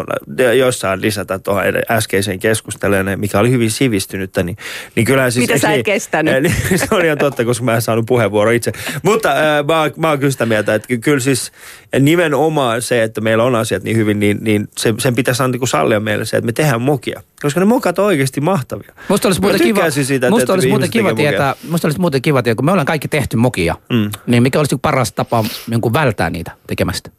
jossain 0.58 1.02
lisätä 1.02 1.40
tuohon 1.40 1.64
äskeiseen 1.92 2.40
keskusteluun, 2.40 3.06
mikä 3.16 3.40
oli 3.40 3.52
hyvin 3.52 3.72
sivistynyttä, 3.72 4.44
niin, 4.44 4.58
niin 4.96 5.06
kyllähän 5.06 5.32
siis... 5.32 5.48
Mitä 5.48 5.60
sä 5.60 5.70
et 5.70 5.74
niin, 5.76 5.84
kestänyt? 5.84 6.34
äh, 6.34 6.42
niin, 6.42 6.56
se 6.80 6.88
on 6.92 7.06
ihan 7.06 7.18
totta, 7.18 7.46
koska 7.46 7.66
mä 7.66 7.76
en 7.76 7.82
saanut 7.82 8.06
puheenvuoro 8.06 8.52
itse. 8.52 8.72
Mutta 9.04 9.32
äh, 9.32 9.66
mä, 9.68 9.82
oon- 9.82 9.92
mä 9.98 10.10
oon 10.10 10.20
kyllä 10.20 10.32
sitä 10.32 10.46
mieltä, 10.46 10.76
että 10.76 10.88
ky- 10.88 10.98
kyllä 10.98 11.20
siis 11.20 11.52
nimenomaan 12.00 12.82
se, 12.82 13.04
että 13.04 13.22
meillä 13.22 13.44
on 13.44 13.56
asiat 13.56 13.84
niin 13.84 13.98
hyvin, 13.98 14.20
niin, 14.20 14.38
niin 14.42 14.68
se, 14.78 14.94
sen 15.00 15.16
pitäisi 15.16 15.44
niin 15.44 15.68
sallia 15.68 16.00
meille 16.00 16.26
se, 16.26 16.38
että 16.38 16.46
me 16.46 16.52
tehdään 16.52 16.82
mokia. 16.82 17.22
Koska 17.44 17.60
ne 17.60 17.66
mokat 17.66 18.00
on 18.00 18.06
oikeasti 18.06 18.42
mahtavia. 18.42 18.94
Musta 19.10 19.28
olisi 19.28 19.42
muuten 19.42 19.62
kiva, 19.62 19.90
siitä, 19.90 20.30
musta 20.30 20.54
olisi 20.54 20.68
muuten 20.68 20.90
kiva 20.92 21.14
tietää, 21.14 21.56
musta 21.70 21.88
olisi 21.88 22.00
muuten 22.00 22.22
kiva 22.22 22.44
tietää, 22.44 22.56
kun 22.56 22.66
me 22.66 22.72
ollaan 22.72 22.86
kaikki 22.86 23.08
tehty 23.08 23.38
mokia, 23.38 23.76
Mm. 23.90 24.12
niin 24.28 24.44
mikä 24.44 24.60
olisi 24.60 24.78
paras 24.82 25.12
tapa 25.12 25.46
niin 25.70 25.82
kuin 25.82 25.94
välttää 25.94 26.30
niitä 26.30 26.52
tekemästä? 26.68 27.12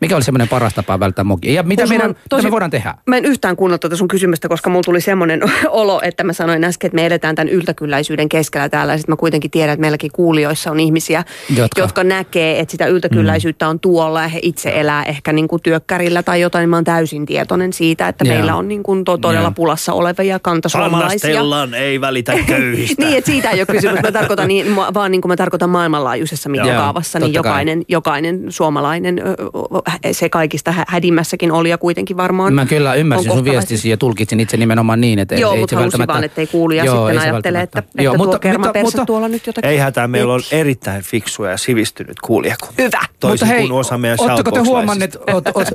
Mikä 0.00 0.16
olisi 0.16 0.24
semmoinen 0.24 0.48
paras 0.48 0.74
tapa 0.74 1.00
välttää 1.00 1.24
mokia? 1.24 1.52
Ja 1.52 1.62
mitä, 1.62 1.86
meidän, 1.86 2.10
on 2.10 2.16
mitä 2.32 2.42
me 2.42 2.50
voidaan 2.50 2.70
tehdä? 2.70 2.94
Mä 3.06 3.16
en 3.16 3.24
yhtään 3.24 3.56
kuunnellut 3.56 3.80
tuota 3.80 3.96
sun 3.96 4.08
kysymystä, 4.08 4.48
koska 4.48 4.70
mulla 4.70 4.82
tuli 4.84 5.00
semmoinen 5.00 5.40
olo, 5.68 6.00
että 6.02 6.24
mä 6.24 6.32
sanoin 6.32 6.64
äsken, 6.64 6.88
että 6.88 6.94
me 6.94 7.06
eletään 7.06 7.34
tämän 7.34 7.48
yltäkylläisyyden 7.48 8.28
keskellä 8.28 8.68
täällä. 8.68 8.92
Ja 8.92 8.98
sitten 8.98 9.12
mä 9.12 9.16
kuitenkin 9.16 9.50
tiedän, 9.50 9.72
että 9.72 9.80
meilläkin 9.80 10.10
kuulijoissa 10.12 10.70
on 10.70 10.80
ihmisiä, 10.80 11.24
Jotka- 11.56 11.80
jotka, 11.80 12.04
näkee, 12.04 12.60
että 12.60 12.72
sitä 12.72 12.86
yltäkylläisyyttä 12.86 13.68
on 13.68 13.80
tuolla 13.80 14.22
ja 14.22 14.28
he 14.28 14.38
itse 14.42 14.72
elää 14.74 15.04
ehkä 15.04 15.32
niin 15.32 15.48
kuin 15.48 15.62
työkkärillä 15.62 16.22
tai 16.22 16.40
jotain. 16.40 16.62
Niin 16.62 16.70
mä 16.70 16.76
oon 16.76 16.84
täysin 16.84 17.26
tietoinen 17.26 17.72
siitä, 17.72 18.08
että 18.08 18.24
Joo. 18.24 18.34
meillä 18.34 18.54
on 18.54 18.68
niin 18.68 18.82
kuin 18.82 19.04
to, 19.04 19.18
todella 19.18 19.42
Joo. 19.42 19.52
pulassa 19.52 19.92
olevia 19.92 20.38
kantasuomalaisia. 20.38 21.28
Annastellaan 21.28 21.74
ei 21.74 22.00
välitä 22.00 22.32
köyhistä. 22.48 23.04
Niin, 23.04 23.18
että 23.18 23.30
siitä 23.30 23.50
ei 23.50 23.60
ole 23.60 23.66
kysymys. 23.66 24.02
Mä 24.02 24.12
tarkoitan 24.12 24.48
niin, 24.48 24.76
vaan 24.76 25.10
niin 25.10 25.20
kuin 25.20 25.32
mä 25.32 25.36
tarkoitan 25.36 25.70
maailmanlaajuisessa 25.70 26.48
mittakaavassa, 26.48 27.18
niin 27.18 27.34
jokainen, 27.34 27.82
jokainen 27.88 28.44
suomalainen, 28.48 29.18
ö, 29.18 29.30
ö, 29.30 29.85
se 30.12 30.28
kaikista 30.28 30.72
hä- 30.72 30.84
hädimmässäkin 30.88 31.52
oli 31.52 31.70
ja 31.70 31.78
kuitenkin 31.78 32.16
varmaan 32.16 32.54
Mä 32.54 32.66
kyllä 32.66 32.94
ymmärsin 32.94 33.32
sun 33.32 33.44
viestisi 33.44 33.90
ja 33.90 33.96
tulkitsin 33.96 34.40
itse 34.40 34.56
nimenomaan 34.56 35.00
niin, 35.00 35.18
että 35.18 35.34
Joo, 35.34 35.52
ei 35.52 35.58
mutta 35.60 35.76
se 35.76 35.80
välttämättä- 35.82 36.12
vaan, 36.12 36.24
ettei 36.24 36.46
kuulija 36.46 36.84
Joo, 36.84 37.08
sitten 37.08 37.32
ajattele, 37.32 37.60
että, 37.60 37.78
että 37.78 38.02
Joo, 38.02 38.14
tuo 38.14 38.24
mutta- 38.24 38.38
kermaperse 38.38 38.82
mutta- 38.82 39.06
tuolla 39.06 39.28
nyt 39.28 39.46
jotakin. 39.46 39.70
Ei 39.70 39.76
hätää, 39.78 40.08
meillä 40.08 40.34
on 40.34 40.40
erittäin 40.52 41.02
fiksuja 41.02 41.50
ja 41.50 41.56
sivistynyt 41.56 42.20
kuulijakunta. 42.20 42.74
Hyvä. 42.82 43.00
Toisin 43.20 43.48
kuin 43.48 43.72
osa 43.72 43.98
meidän 43.98 44.18
ootteko 44.20 44.50
te 44.50 44.60
huomanneet, 44.60 45.16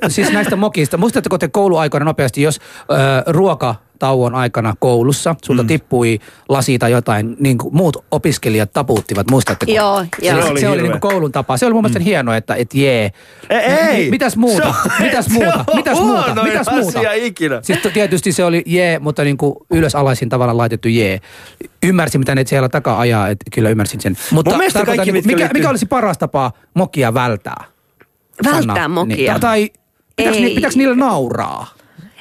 siis 0.08 0.32
näistä 0.32 0.56
mokista, 0.56 0.98
muistatteko 0.98 1.38
te 1.38 1.48
kouluaikoina 1.48 2.06
nopeasti, 2.06 2.42
jos 2.42 2.60
ö, 2.92 3.32
ruokatauon 4.02 4.36
aikana 4.36 4.74
koulussa 4.80 5.36
sulta 5.44 5.64
mm. 5.64 5.68
tippui 5.68 6.20
lasi 6.50 6.80
tai 6.80 6.92
jotain, 6.92 7.36
niin 7.40 7.58
kuin 7.58 7.76
muut 7.76 8.06
opiskelijat 8.12 8.74
taputtivat, 8.74 9.32
muistatteko? 9.32 9.72
Joo, 9.72 10.06
Se, 10.22 10.28
joo. 10.28 10.36
oli, 10.38 10.44
Se 10.46 10.50
oli 10.52 10.60
se 10.60 10.70
oli 10.70 10.82
niin 10.82 10.92
kuin 10.92 11.02
koulun 11.02 11.32
tapa. 11.32 11.58
Se 11.58 11.66
oli 11.66 11.74
mun 11.74 11.84
mielestä 11.84 12.00
mm. 12.00 12.06
hienoa, 12.06 12.36
että 12.36 12.56
et 12.56 12.74
jee. 12.74 13.12
Ei, 13.50 13.60
ei. 13.60 14.10
Mitäs 14.10 14.38
muuta? 14.38 14.74
Se 14.74 14.94
on- 14.94 15.06
Mitäs 15.06 15.26
se 15.26 15.32
muuta? 15.34 15.66
Mitäs 15.76 16.00
muuta? 16.00 16.44
Mitäs 16.44 16.68
muuta? 16.72 17.00
asia 17.00 17.14
ikinä. 17.14 17.60
Siis 17.64 17.80
tietysti 17.94 18.32
se 18.32 18.44
oli 18.44 18.64
jee, 18.66 19.00
mutta 19.00 19.24
niin 19.24 19.38
kuin 19.38 19.56
ylösalaisin 19.72 20.30
tavalla 20.30 20.58
laitettu 20.58 20.88
jee. 20.88 21.20
Ymmärsin, 21.84 22.22
mitä 22.22 22.36
ne 22.36 22.44
siellä 22.46 22.70
takaa 22.70 23.00
ajaa, 23.00 23.28
että 23.28 23.46
kyllä 23.54 23.70
ymmärsin 23.70 24.02
sen. 24.02 24.18
Mutta 24.32 24.52
kaikki, 24.86 25.12
niin 25.12 25.28
mikä, 25.28 25.50
mikä 25.54 25.70
olisi 25.70 25.86
paras 25.86 26.18
tapa 26.18 26.52
mokia 26.74 27.14
välttää? 27.14 27.64
Välttää 28.46 28.76
Sanna. 28.76 28.88
mokia. 28.88 29.32
Niin, 29.34 29.42
tai 29.42 29.70
pitääkö, 30.16 30.38
Ei. 30.38 30.44
ni, 30.46 30.56
pitääkö 30.56 30.78
niillä 30.78 30.96
nauraa? 30.96 31.68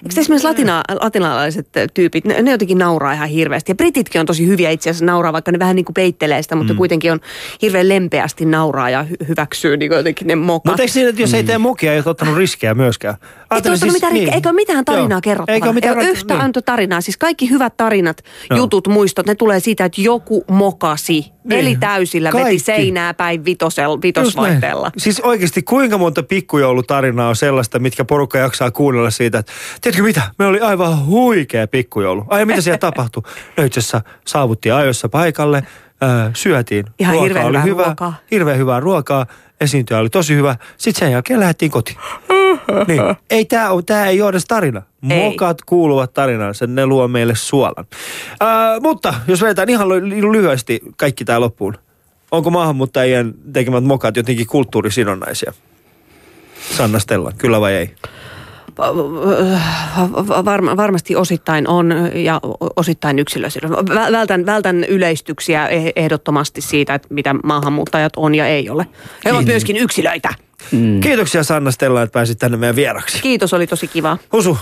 Eikö 0.04 0.20
esimerkiksi 0.20 0.48
latina, 0.48 0.82
latinalaiset 1.00 1.68
tyypit, 1.94 2.24
ne, 2.24 2.42
ne 2.42 2.50
jotenkin 2.50 2.78
nauraa 2.78 3.12
ihan 3.12 3.28
hirveästi. 3.28 3.70
Ja 3.70 3.74
brititkin 3.74 4.20
on 4.20 4.26
tosi 4.26 4.46
hyviä 4.46 4.70
itse 4.70 4.90
asiassa 4.90 5.04
nauraa, 5.04 5.32
vaikka 5.32 5.52
ne 5.52 5.58
vähän 5.58 5.76
niin 5.76 5.84
kuin 5.84 5.94
peittelee 5.94 6.42
sitä, 6.42 6.56
mutta 6.56 6.72
mm. 6.72 6.76
kuitenkin 6.76 7.12
on 7.12 7.20
hirveän 7.62 7.88
lempeästi 7.88 8.44
nauraa 8.44 8.90
ja 8.90 9.06
hy- 9.10 9.28
hyväksyy 9.28 9.76
niin 9.76 9.92
jotenkin 9.92 10.26
ne 10.26 10.36
mokat. 10.36 10.64
Mutta 10.64 10.82
eikö 10.82 10.92
siinä, 10.92 11.08
että 11.08 11.22
jos 11.22 11.34
ei 11.34 11.44
tee 11.44 11.58
mokia, 11.58 11.92
ei 11.92 11.98
ole 11.98 12.04
ottanut 12.06 12.36
riskejä 12.36 12.74
myöskään? 12.74 13.14
Ei 13.22 13.28
Ajattelin 13.50 13.78
siis, 13.78 13.92
mitään, 13.92 14.12
niin. 14.12 14.34
Eikö 14.34 14.48
ole 14.48 14.56
mitään 14.56 14.84
tarinaa 14.84 15.10
Joo. 15.10 15.20
kerrottavana? 15.20 15.54
Eikö 15.54 15.66
ole 15.66 15.74
mitään 15.74 15.98
ei 15.98 16.04
ole 16.04 16.10
yhtä 16.10 16.34
niin. 16.34 16.64
tarinaa. 16.64 17.00
Siis 17.00 17.16
kaikki 17.16 17.50
hyvät 17.50 17.76
tarinat, 17.76 18.22
Joo. 18.50 18.56
jutut, 18.56 18.88
muistot, 18.88 19.26
ne 19.26 19.34
tulee 19.34 19.60
siitä, 19.60 19.84
että 19.84 20.00
joku 20.00 20.44
mokasi. 20.50 21.32
Niin. 21.44 21.48
Niin. 21.56 21.66
Eli 21.66 21.76
täysillä 21.76 22.30
Kaikki. 22.30 22.46
veti 22.50 22.58
seinää 22.58 23.14
päin 23.14 23.44
vitosel, 23.44 23.98
vitosvaihteella. 24.02 24.90
Siis 24.96 25.20
oikeasti 25.20 25.62
kuinka 25.62 25.98
monta 25.98 26.22
pikkujoulutarinaa 26.22 27.28
on 27.28 27.36
sellaista, 27.36 27.78
mitkä 27.78 28.04
porukka 28.04 28.38
jaksaa 28.38 28.70
kuunnella 28.70 29.10
siitä, 29.10 29.38
että 29.38 29.52
tiedätkö 29.80 30.02
mitä, 30.02 30.22
me 30.38 30.46
oli 30.46 30.60
aivan 30.60 31.06
huikea 31.06 31.66
pikkujoulu. 31.66 32.24
Ai 32.28 32.44
mitä 32.44 32.60
siellä 32.60 32.78
tapahtui? 32.78 33.22
No 33.56 33.64
itse 33.64 33.80
asiassa 33.80 34.02
saavuttiin 34.26 34.74
ajoissa 34.74 35.08
paikalle, 35.08 35.58
äh, 36.02 36.30
syötiin. 36.34 36.86
Ihan 36.98 37.20
hirveän 37.20 37.46
oli 37.46 37.52
hyvää 37.52 37.64
hyvä, 37.64 37.84
ruokaa. 37.84 38.14
Hirveän 38.30 38.58
hyvää 38.58 38.80
ruokaa, 38.80 39.26
esiintyjä 39.60 40.00
oli 40.00 40.10
tosi 40.10 40.34
hyvä. 40.34 40.56
Sitten 40.76 41.00
sen 41.00 41.12
jälkeen 41.12 41.40
lähdettiin 41.40 41.70
kotiin. 41.70 41.96
niin. 42.88 43.00
Ei 43.30 43.44
tämä 43.44 43.68
tää 43.86 44.06
ei 44.06 44.22
ole 44.22 44.30
edes 44.30 44.44
tarina. 44.44 44.82
Ei. 45.10 45.30
Mokat 45.30 45.62
kuuluvat 45.66 46.14
tarinaan, 46.14 46.54
sen 46.54 46.74
ne 46.74 46.86
luo 46.86 47.08
meille 47.08 47.34
suolan. 47.36 47.86
Äh, 48.42 48.80
mutta 48.80 49.14
jos 49.26 49.42
vedetään 49.42 49.68
ihan 49.68 49.88
ly- 49.88 50.32
lyhyesti 50.32 50.80
kaikki 50.96 51.24
tämä 51.24 51.40
loppuun. 51.40 51.78
Onko 52.30 52.50
maahanmuuttajien 52.50 53.34
tekemät 53.52 53.84
mokat 53.84 54.16
jotenkin 54.16 54.46
kulttuurisidonnaisia? 54.46 55.52
Sanna 56.76 56.98
Stella, 56.98 57.32
kyllä 57.38 57.60
vai 57.60 57.74
ei? 57.74 57.94
Varma, 60.44 60.76
varmasti 60.76 61.16
osittain 61.16 61.68
on 61.68 61.94
ja 62.14 62.40
osittain 62.76 63.18
yksilösidonnaisia. 63.18 63.94
Vä- 63.94 64.12
Vältän, 64.12 64.46
vältän 64.46 64.84
yleistyksiä 64.84 65.66
eh- 65.68 65.92
ehdottomasti 65.96 66.60
siitä, 66.60 66.94
että 66.94 67.08
mitä 67.10 67.34
maahanmuuttajat 67.44 68.12
on 68.16 68.34
ja 68.34 68.46
ei 68.46 68.70
ole. 68.70 68.86
He 69.24 69.32
ovat 69.32 69.44
myöskin 69.44 69.76
yksilöitä. 69.76 70.28
Mm. 70.72 71.00
Kiitoksia 71.00 71.44
Sanna 71.44 71.70
Stella, 71.70 72.02
että 72.02 72.12
pääsit 72.12 72.38
tänne 72.38 72.56
meidän 72.56 72.76
vieraksi. 72.76 73.22
Kiitos, 73.22 73.54
oli 73.54 73.66
tosi 73.66 73.88
kiva. 73.88 74.18
Husu, 74.32 74.58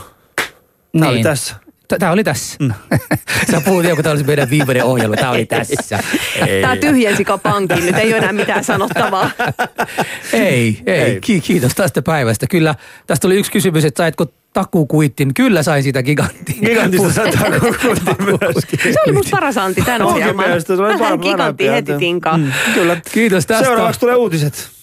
tämä 0.92 1.06
oli 1.08 1.14
Niin. 1.14 1.22
tässä. 1.24 1.56
Tämä 1.98 2.12
oli 2.12 2.24
tässä. 2.24 2.56
Mm. 2.60 2.72
Sä 3.50 3.60
puhut 3.60 3.84
joku, 3.84 4.02
tämä 4.02 4.10
olisi 4.10 4.24
meidän 4.26 4.50
viimeinen 4.50 4.84
ohjelma. 4.84 5.16
Tämä 5.16 5.30
oli 5.30 5.46
tässä. 5.46 5.98
Ei. 6.46 6.62
Tämä 6.62 6.76
tyhjensi 6.76 7.24
pankin, 7.42 7.86
nyt 7.86 7.96
ei 7.96 8.08
ole 8.08 8.16
enää 8.18 8.32
mitään 8.32 8.64
sanottavaa. 8.64 9.30
Ei, 10.32 10.78
ei. 10.86 11.00
Ei. 11.00 11.20
Ki- 11.20 11.40
kiitos 11.40 11.74
tästä 11.74 12.02
päivästä. 12.02 12.46
Kyllä, 12.46 12.74
tästä 13.06 13.26
oli 13.26 13.36
yksi 13.36 13.52
kysymys, 13.52 13.84
että 13.84 14.02
saitko 14.02 14.26
takukuittin. 14.52 15.34
Kyllä 15.34 15.62
sain 15.62 15.82
sitä 15.82 16.02
gigantin. 16.02 16.56
Gigantista 16.64 17.20
kokuutti 17.60 18.22
myöskin. 18.40 18.80
Se 18.92 19.00
oli 19.06 19.12
musta 19.12 19.30
paras 19.30 19.56
anti 19.58 19.82
tämän 19.82 20.02
ohjelman. 20.02 20.46
par- 20.46 21.18
Gigantti 21.22 21.68
heti 21.68 21.92
tinkaa. 21.98 22.38
Mm, 22.38 22.52
Kyllä. 22.74 23.00
Kiitos 23.12 23.46
tästä. 23.46 23.64
Seuraavaksi 23.64 24.00
tulee 24.00 24.14
uutiset. 24.14 24.77